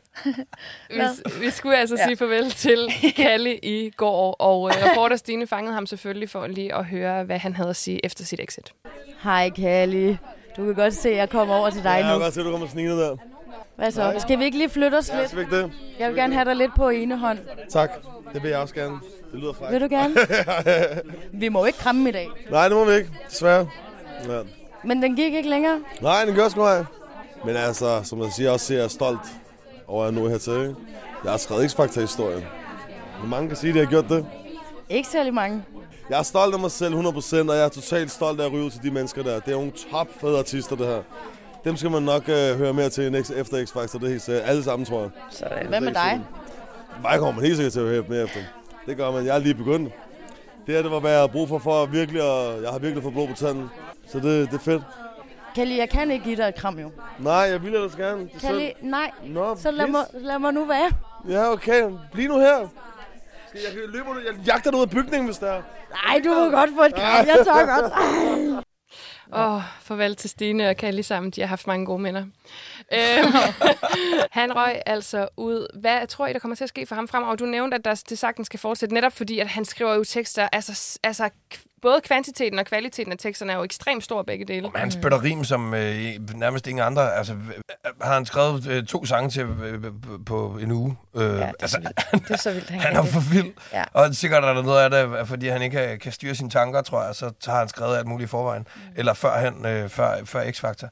Vi, 0.90 1.02
vi 1.40 1.50
skulle 1.50 1.78
altså 1.78 1.96
Ja. 1.96 2.02
ja. 2.02 2.08
sige 2.08 2.18
farvel 2.18 2.52
til 2.52 2.88
Kalle 3.18 3.58
i 3.58 3.90
går, 3.90 4.34
og 4.34 4.70
øh, 4.70 4.84
reporter 4.90 5.16
Stine 5.16 5.48
fangede 5.48 5.74
ham 5.74 5.86
selvfølgelig 5.86 6.30
for 6.30 6.48
lige 6.48 6.76
at 6.76 6.86
høre, 6.86 7.24
hvad 7.24 7.38
han 7.40 7.56
havde 7.56 7.70
at 7.70 7.76
sige 7.76 8.06
efter 8.06 8.24
sit 8.26 8.40
exit. 8.40 8.72
Hej, 9.24 9.50
Kalli. 9.50 10.18
Du 10.58 10.66
kan 10.66 10.76
godt 10.76 10.94
se, 10.96 11.10
at 11.10 11.16
jeg 11.18 11.30
kommer 11.30 11.56
over 11.56 11.70
til 11.70 11.84
dig 11.84 11.90
Ja, 11.90 11.94
jeg 11.96 12.04
nu. 12.04 12.10
kan 12.10 12.20
godt 12.20 12.34
se, 12.34 12.40
at 12.40 12.46
du 12.46 12.52
kommer 12.52 12.68
snigende 12.68 12.98
der. 12.98 13.16
Hvad 13.76 13.92
så? 13.92 14.16
Skal 14.20 14.40
vi 14.40 14.44
ikke 14.44 14.58
lige 14.58 14.70
flytte 14.70 14.96
os 14.96 15.12
lidt? 15.18 15.28
Skal 15.30 15.38
vi 15.38 15.44
ikke 15.44 15.58
det? 15.62 15.72
Jeg 16.00 16.08
vil 16.10 16.16
gerne 16.18 16.34
have 16.34 16.46
dig 16.46 16.56
lidt 16.56 16.72
på 16.76 16.90
ene 16.90 17.18
hånd. 17.18 17.40
Tak. 17.70 17.92
Det 18.34 18.44
vil 18.44 18.50
jeg 18.52 18.60
også 18.60 18.74
gerne. 18.76 19.00
Det 19.32 19.40
lyder 19.40 19.54
frækt. 19.54 19.72
Vil 19.74 19.82
du 19.82 19.88
gerne? 19.90 20.16
Vi 21.34 21.50
må 21.50 21.66
ikke 21.66 21.80
kramme 21.80 22.10
i 22.10 22.12
dag. 22.12 22.28
Nej, 22.52 22.68
det 22.68 22.78
må 22.78 22.86
vi 22.86 22.92
ikke. 22.96 23.10
Desværre. 23.30 23.70
Ja. 24.28 24.42
Men 24.84 25.02
den 25.02 25.16
gik 25.16 25.34
ikke 25.34 25.50
længere. 25.50 25.80
Nej, 26.02 26.26
den 26.26 26.36
gør 26.36 26.50
sgu 26.50 26.62
ej. 26.62 26.84
Men 27.46 27.56
altså, 27.56 28.02
som 28.04 28.22
jeg 28.22 28.32
siger, 28.32 28.52
også 28.52 28.74
er 28.74 28.78
jeg 28.78 28.92
stolt 28.92 29.20
over 29.88 30.04
at 30.04 30.12
jeg 30.14 30.20
nu 30.22 30.26
er 30.26 30.30
hertil. 30.30 30.76
Jeg 31.24 31.32
har 31.32 31.38
skrevet 31.38 31.72
X-Factor-historien. 31.72 32.44
Hvor 33.20 33.28
mange 33.28 33.48
kan 33.48 33.58
sige, 33.58 33.70
at 33.70 33.76
jeg 33.76 33.86
har 33.86 33.90
gjort 33.90 34.10
det? 34.10 34.26
Ikke 34.90 35.08
særlig 35.10 35.34
mange. 35.34 35.64
Jeg 36.10 36.20
er 36.20 36.24
stolt 36.24 36.54
af 36.54 36.60
mig 36.60 36.72
selv 36.72 36.96
100%, 36.96 37.50
og 37.50 37.56
jeg 37.56 37.66
er 37.66 37.70
totalt 37.70 38.12
stolt 38.12 38.42
af 38.42 38.46
at 38.46 38.52
ryge 38.52 38.64
ud 38.64 38.70
til 38.70 38.84
de 38.84 38.92
mennesker 38.92 39.24
der. 39.24 39.40
Det 39.40 39.48
er 39.48 39.56
nogle 39.56 39.72
top 39.92 40.08
fede 40.22 40.38
artister, 40.38 40.76
det 40.76 40.88
her. 40.88 41.02
Dem 41.64 41.78
skal 41.78 41.92
man 41.92 42.04
nok 42.04 42.30
øh, 42.30 42.58
høre 42.58 42.74
mere 42.74 42.90
til 42.90 43.12
next, 43.12 43.32
efter 43.32 43.58
X-Factor, 43.66 43.98
det 44.00 44.04
er 44.04 44.10
helt 44.10 44.22
sikkert. 44.22 44.44
Alle 44.50 44.64
sammen, 44.64 44.86
tror 44.86 45.02
jeg. 45.02 45.10
Sådan. 45.32 45.68
Hvad 45.68 45.82
med 45.82 45.94
dig? 45.94 46.22
Mig 47.02 47.20
kommer 47.20 47.32
man 47.32 47.44
helt 47.44 47.56
sikkert 47.56 47.74
til 47.74 47.80
at 47.80 47.86
høre 47.86 48.04
mere 48.10 48.24
efter. 48.24 48.40
Det 48.86 48.98
gør 48.98 49.12
man. 49.12 49.26
Jeg 49.26 49.36
er 49.36 49.40
lige 49.40 49.54
begyndt. 49.56 49.94
Det 50.68 50.76
her, 50.76 50.82
det 50.82 50.92
var, 50.92 51.00
hvad 51.00 51.12
jeg 51.12 51.20
har 51.20 51.28
brug 51.28 51.48
for, 51.48 51.58
for 51.60 51.86
virkelig, 51.86 52.22
at, 52.22 52.64
jeg 52.64 52.72
har 52.72 52.80
virkelig 52.80 53.04
fået 53.04 53.14
blod 53.14 53.28
på 53.28 53.34
tanden. 53.34 53.70
Så 54.08 54.20
det, 54.20 54.48
det 54.52 54.56
er 54.56 54.60
fedt. 54.60 54.84
Kalli, 55.56 55.78
jeg 55.78 55.90
kan 55.90 56.12
ikke 56.12 56.24
give 56.26 56.36
dig 56.36 56.48
et 56.48 56.56
kram 56.56 56.80
jo. 56.80 56.92
Nej, 57.20 57.34
jeg 57.34 57.64
vil 57.64 57.74
ellers 57.76 57.96
gerne. 57.96 58.22
Det 58.22 58.36
er 58.36 58.40
Kalli, 58.40 58.74
synd. 58.78 58.90
nej. 58.90 59.12
Nå, 59.24 59.56
Så 59.56 59.72
lad 59.72 59.88
mig, 59.88 60.06
lad 60.14 60.40
mig 60.40 60.54
nu 60.54 60.66
være. 60.66 60.92
Ja, 61.30 61.52
okay. 61.52 61.84
Bliv 62.12 62.28
nu 62.30 62.40
her. 62.40 62.68
Skal 63.48 63.62
jeg 63.62 63.72
løber 63.88 64.14
nu? 64.14 64.20
Jeg 64.20 64.34
jagter 64.48 64.72
dig 64.72 64.78
ud 64.78 64.84
af 64.84 64.90
bygningen, 64.90 65.26
hvis 65.26 65.38
der 65.38 65.48
er. 65.52 65.62
Nej, 66.06 66.22
du 66.24 66.30
må 66.30 66.50
godt 66.50 66.70
få 66.76 66.82
et 66.84 66.96
kram. 66.96 67.26
Jeg 67.28 67.40
tager 67.46 67.82
godt. 67.82 67.94
Åh, 69.34 69.56
oh, 69.56 69.62
farvel 69.82 70.16
til 70.16 70.30
Stine 70.30 70.70
og 70.70 70.76
Kalle 70.78 71.04
sammen. 71.04 71.32
De 71.32 71.42
har 71.42 71.48
haft 71.48 71.68
mange 71.68 71.86
gode 71.86 72.02
minder. 72.02 72.22
Øhm, 72.94 73.34
han 74.32 74.56
røg 74.56 74.82
altså 74.86 75.28
ud. 75.38 75.80
Hvad 75.82 76.08
tror 76.08 76.28
I, 76.28 76.34
der 76.34 76.40
kommer 76.40 76.56
til 76.56 76.64
at 76.64 76.70
ske 76.70 76.86
for 76.86 76.96
ham 76.96 77.08
fremover? 77.08 77.36
Du 77.36 77.46
nævnte, 77.46 77.76
at 77.76 77.86
der, 77.86 78.04
det 78.10 78.20
sagtens 78.20 78.46
skal 78.46 78.60
fortsætte, 78.60 78.94
netop 78.94 79.14
fordi, 79.14 79.40
at 79.40 79.48
han 79.48 79.66
skriver 79.66 79.94
jo 79.94 80.04
tekster. 80.04 80.50
Altså, 80.52 81.00
altså 81.04 81.30
både 81.82 82.02
kvantiteten 82.02 82.60
og 82.60 82.66
kvaliteten 82.66 83.12
af 83.12 83.18
teksterne 83.18 83.52
er 83.52 83.58
jo 83.58 83.64
ekstremt 83.64 84.04
stor 84.04 84.22
begge 84.22 84.46
dele. 84.46 84.62
Men 84.62 84.72
han 84.76 84.92
spytter 84.92 85.24
rim 85.24 85.44
som 85.44 85.74
øh, 85.74 86.16
nærmest 86.36 86.68
ingen 86.68 86.86
andre. 86.86 87.14
Altså, 87.16 87.34
øh, 87.34 87.94
har 88.02 88.14
han 88.14 88.26
skrevet 88.26 88.68
øh, 88.68 88.86
to 88.86 89.06
sange 89.06 89.30
til 89.30 89.42
øh, 89.42 89.84
på 90.26 90.58
en 90.62 90.72
uge? 90.72 90.98
Øh, 91.16 91.22
ja, 91.22 91.30
det 91.30 91.40
er 91.42 91.52
altså, 91.62 91.92
Det 92.12 92.32
er 92.32 92.38
så 92.38 92.54
vildt, 92.54 92.70
han, 92.70 92.80
han 92.80 92.96
er 92.96 93.02
det. 93.02 93.12
for 93.12 93.20
vild. 93.34 93.54
Ja. 93.74 93.84
Og 93.94 94.16
sikkert 94.16 94.44
er 94.44 94.54
der 94.54 94.62
noget 94.62 94.84
af 94.84 94.90
det, 95.18 95.28
fordi 95.28 95.48
han 95.48 95.62
ikke 95.62 95.78
kan, 95.78 96.00
kan 96.00 96.12
styre 96.12 96.36
sine 96.36 96.50
tanker, 96.50 96.82
tror 96.82 97.04
jeg, 97.04 97.16
så 97.16 97.32
har 97.46 97.60
han 97.60 97.68
skrevet 97.70 97.98
alt 97.98 98.08
muligt 98.08 98.28
i 98.28 98.32
forvejen. 98.32 98.68
Mm. 98.76 98.82
Eller 98.96 99.14
førhen, 99.14 99.66
øh, 99.66 99.90
før, 99.90 100.26
før 100.26 100.44
X-Factor. 100.44 100.88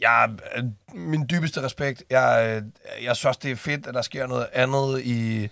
Jeg, 0.00 0.28
øh, 0.56 0.64
min 0.94 1.26
dybeste 1.30 1.62
respekt. 1.62 2.02
Jeg, 2.10 2.60
øh, 2.98 3.04
jeg 3.04 3.16
synes, 3.16 3.36
det 3.36 3.50
er 3.50 3.56
fedt, 3.56 3.86
at 3.86 3.94
der 3.94 4.02
sker 4.02 4.26
noget 4.26 4.46
andet 4.52 5.00
i 5.04 5.48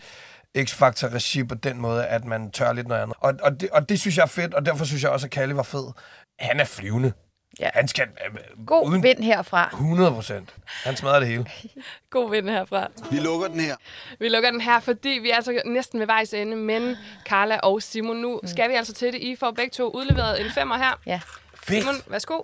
X-Factor-regi 0.64 1.44
på 1.44 1.54
den 1.54 1.80
måde, 1.80 2.06
at 2.06 2.24
man 2.24 2.50
tør 2.50 2.72
lidt 2.72 2.88
noget 2.88 3.02
andet. 3.02 3.16
Og, 3.20 3.34
og, 3.42 3.60
det, 3.60 3.70
og 3.70 3.88
det 3.88 4.00
synes 4.00 4.16
jeg 4.16 4.22
er 4.22 4.26
fedt, 4.26 4.54
og 4.54 4.66
derfor 4.66 4.84
synes 4.84 5.02
jeg 5.02 5.10
også, 5.10 5.26
at 5.26 5.30
Kalle 5.30 5.56
var 5.56 5.62
fed. 5.62 5.84
Han 6.38 6.60
er 6.60 6.64
flyvende. 6.64 7.12
Ja. 7.60 7.68
Han 7.74 7.88
skal... 7.88 8.02
øh, 8.26 8.66
God 8.66 8.86
uden 8.88 9.02
vind 9.02 9.22
herfra. 9.24 9.66
100 9.72 10.10
procent. 10.12 10.54
Han 10.84 10.96
smadrer 10.96 11.18
det 11.18 11.28
hele. 11.28 11.46
God 12.10 12.30
vind 12.30 12.48
herfra. 12.48 12.88
Vi 13.10 13.16
lukker 13.18 13.48
den 13.48 13.60
her. 13.60 13.76
Vi 14.18 14.28
lukker 14.28 14.50
den 14.50 14.60
her, 14.60 14.80
fordi 14.80 15.08
vi 15.08 15.30
er 15.30 15.36
altså 15.36 15.62
næsten 15.66 16.00
ved 16.00 16.06
vejs 16.06 16.34
ende, 16.34 16.56
men 16.56 16.96
Carla 17.24 17.58
og 17.58 17.82
Simon, 17.82 18.16
nu 18.16 18.40
Mm. 18.42 18.48
skal 18.48 18.70
vi 18.70 18.74
altså 18.74 18.92
til 18.94 19.12
det. 19.12 19.20
I 19.20 19.36
får 19.36 19.50
begge 19.50 19.70
to 19.70 19.90
udleveret 19.90 20.40
en 20.44 20.50
femmer 20.50 20.76
her. 20.76 21.00
Ja. 21.06 21.20
Fedt. 21.54 21.82
Simon, 21.82 21.94
værsgo. 22.06 22.42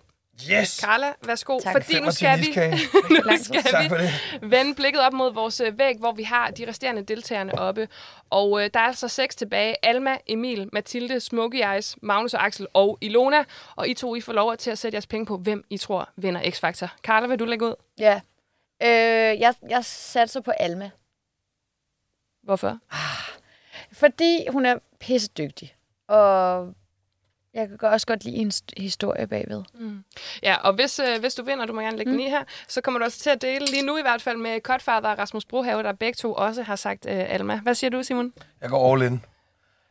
Yes! 0.51 0.81
Carla, 0.81 1.13
værsgo. 1.27 1.59
Tak. 1.63 1.73
Fordi 1.73 2.01
nu 2.01 2.11
skal 2.11 2.41
vi, 2.41 2.47
nu 3.11 3.21
Tak 3.31 3.39
skal 3.39 3.89
for 3.89 3.97
det. 3.97 4.11
vi 4.43 4.51
vende 4.51 4.75
blikket 4.75 5.03
op 5.03 5.13
mod 5.13 5.35
vores 5.35 5.61
øh, 5.61 5.79
væg, 5.79 5.97
hvor 5.99 6.13
vi 6.13 6.23
har 6.23 6.51
de 6.51 6.69
resterende 6.69 7.03
deltagerne 7.03 7.59
oppe. 7.59 7.89
Og 8.31 8.63
øh, 8.65 8.71
der 8.75 8.81
er 8.81 8.85
altså 8.85 9.09
seks 9.09 9.37
tilbage. 9.37 9.87
Alma, 9.87 10.17
Emil, 10.27 10.69
Mathilde, 10.73 11.21
Smokey 11.21 11.73
Eyes, 11.75 11.97
Magnus 12.03 12.35
og 12.35 12.45
Axel 12.45 12.67
og 12.75 12.99
Ilona. 13.01 13.45
Og 13.77 13.89
I 13.89 13.95
to, 13.95 14.15
I 14.15 14.21
får 14.21 14.33
lov 14.33 14.57
til 14.57 14.71
at 14.71 14.79
sætte 14.79 14.95
jeres 14.97 15.07
penge 15.07 15.27
på, 15.27 15.37
hvem 15.37 15.65
I 15.71 15.79
tror 15.79 16.09
vinder 16.17 16.41
X-Factor. 16.41 16.89
Carla, 17.03 17.27
vil 17.27 17.39
du 17.39 17.45
lægge 17.45 17.67
ud? 17.67 17.75
Ja. 17.99 18.21
Øh, 18.83 19.41
jeg, 19.41 19.55
jeg 19.69 19.85
satser 19.85 20.41
på 20.41 20.51
Alma. 20.51 20.91
Hvorfor? 22.43 22.79
Fordi 23.93 24.47
hun 24.51 24.67
er 24.67 24.79
pissedygtig. 25.01 25.75
Og 26.09 26.75
jeg 27.55 27.69
kan 27.81 27.89
også 27.89 28.07
godt 28.07 28.25
lide 28.25 28.37
en 28.37 28.53
historie 28.77 29.27
bagved. 29.27 29.63
Ja, 30.43 30.57
og 30.57 30.73
hvis, 30.75 30.99
øh, 30.99 31.21
hvis 31.21 31.35
du 31.35 31.43
vinder, 31.45 31.67
du 31.67 31.73
må 31.73 31.81
gerne 31.81 31.97
lægge 31.97 32.13
mm. 32.13 32.19
den 32.19 32.27
i 32.27 32.31
her, 32.31 32.45
så 32.69 32.81
kommer 32.81 32.99
du 32.99 33.05
også 33.05 33.19
til 33.19 33.31
at 33.31 33.43
dele, 33.43 33.67
lige 33.67 33.83
nu 33.83 33.99
i 33.99 34.03
hvert 34.03 34.23
fald, 34.23 34.37
med 34.37 34.61
Cutfather 34.61 35.11
og 35.11 35.19
Rasmus 35.19 35.45
Brohave, 35.45 35.83
der 35.83 35.93
begge 35.93 36.17
to 36.17 36.35
også 36.35 36.63
har 36.63 36.77
sagt 36.77 37.07
øh, 37.09 37.25
Alma. 37.29 37.57
Hvad 37.63 37.75
siger 37.75 37.91
du, 37.91 38.03
Simon? 38.03 38.33
Jeg 38.61 38.71
går 38.71 38.93
all 38.95 39.03
in. 39.03 39.23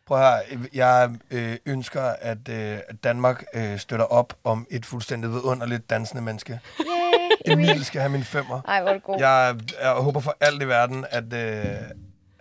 Prøv 0.07 0.17
høre, 0.17 0.39
jeg 0.73 1.11
øh, 1.31 1.57
ønsker, 1.65 2.01
at 2.01 2.49
øh, 2.49 2.77
Danmark 3.03 3.43
øh, 3.53 3.79
støtter 3.79 4.05
op 4.05 4.33
om 4.43 4.67
et 4.71 4.85
fuldstændig 4.85 5.29
vidunderligt 5.31 5.89
dansende 5.89 6.21
menneske. 6.21 6.59
Yay, 6.79 7.53
Emil 7.53 7.85
skal 7.85 8.01
have 8.01 8.11
min 8.11 8.23
femmer. 8.23 8.61
Ej, 8.67 8.81
hvor 8.81 8.89
er 8.89 8.93
det 8.93 9.03
god. 9.03 9.19
Jeg, 9.19 9.55
jeg 9.81 9.91
håber 9.91 10.19
for 10.19 10.37
alt 10.39 10.61
i 10.61 10.67
verden, 10.67 11.05
at 11.09 11.33
øh, 11.33 11.65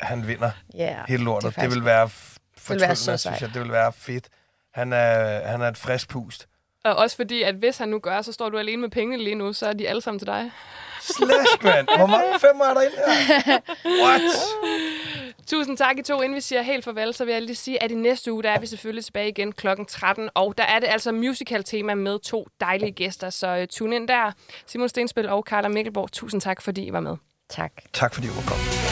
han 0.00 0.26
vinder 0.26 0.50
Ja, 0.74 0.96
hele 1.08 1.24
lortet. 1.24 1.54
det 1.56 1.62
Det, 1.62 1.70
vil 1.74 1.84
være 1.84 2.06
f- 2.06 2.36
Det 2.68 2.70
vil 2.70 2.80
være 2.80 2.96
så 2.96 3.04
fortryllende, 3.04 3.18
synes 3.18 3.40
jeg. 3.40 3.54
Det 3.54 3.62
vil 3.62 3.72
være 3.72 3.92
fedt. 3.92 4.28
Han 4.74 4.92
er, 4.92 5.46
han 5.46 5.60
er 5.60 5.68
et 5.68 5.76
frisk 5.76 6.08
pust. 6.08 6.48
Og 6.84 6.96
også 6.96 7.16
fordi, 7.16 7.42
at 7.42 7.54
hvis 7.54 7.78
han 7.78 7.88
nu 7.88 7.98
gør, 7.98 8.22
så 8.22 8.32
står 8.32 8.48
du 8.48 8.58
alene 8.58 8.80
med 8.80 8.88
pengene 8.90 9.24
lige 9.24 9.34
nu, 9.34 9.52
så 9.52 9.66
er 9.66 9.72
de 9.72 9.88
alle 9.88 10.02
sammen 10.02 10.18
til 10.18 10.26
dig. 10.26 10.50
Slash, 11.00 11.64
mand. 11.64 11.88
Hvor 11.96 12.06
mange 12.06 12.38
femmer 12.46 12.64
er 12.64 12.74
der 12.74 12.80
inde 12.80 12.96
her? 12.96 13.60
What? 14.04 14.20
Tusind 15.46 15.76
tak 15.76 15.98
I 15.98 16.02
to. 16.02 16.22
Inden 16.22 16.36
vi 16.36 16.40
siger 16.40 16.62
helt 16.62 16.84
farvel, 16.84 17.14
så 17.14 17.24
vil 17.24 17.32
jeg 17.32 17.42
lige 17.42 17.56
sige, 17.56 17.82
at 17.82 17.90
i 17.90 17.94
næste 17.94 18.32
uge, 18.32 18.42
der 18.42 18.50
er 18.50 18.60
vi 18.60 18.66
selvfølgelig 18.66 19.04
tilbage 19.04 19.28
igen 19.28 19.52
kl. 19.52 19.66
13. 19.88 20.30
Og 20.34 20.54
der 20.58 20.64
er 20.64 20.78
det 20.78 20.88
altså 20.88 21.12
musical-tema 21.12 21.94
med 21.94 22.18
to 22.18 22.46
dejlige 22.60 22.92
gæster, 22.92 23.30
så 23.30 23.58
uh, 23.58 23.64
tune 23.70 23.96
ind 23.96 24.08
der. 24.08 24.32
Simon 24.66 24.88
Stenspil 24.88 25.28
og 25.28 25.42
Carla 25.42 25.68
Mikkelborg, 25.68 26.12
tusind 26.12 26.40
tak, 26.40 26.62
fordi 26.62 26.84
I 26.84 26.92
var 26.92 27.00
med. 27.00 27.16
Tak. 27.50 27.72
Tak 27.92 28.14
fordi 28.14 28.26
du 28.26 28.32
var 28.32 28.42
kommet. 28.48 28.91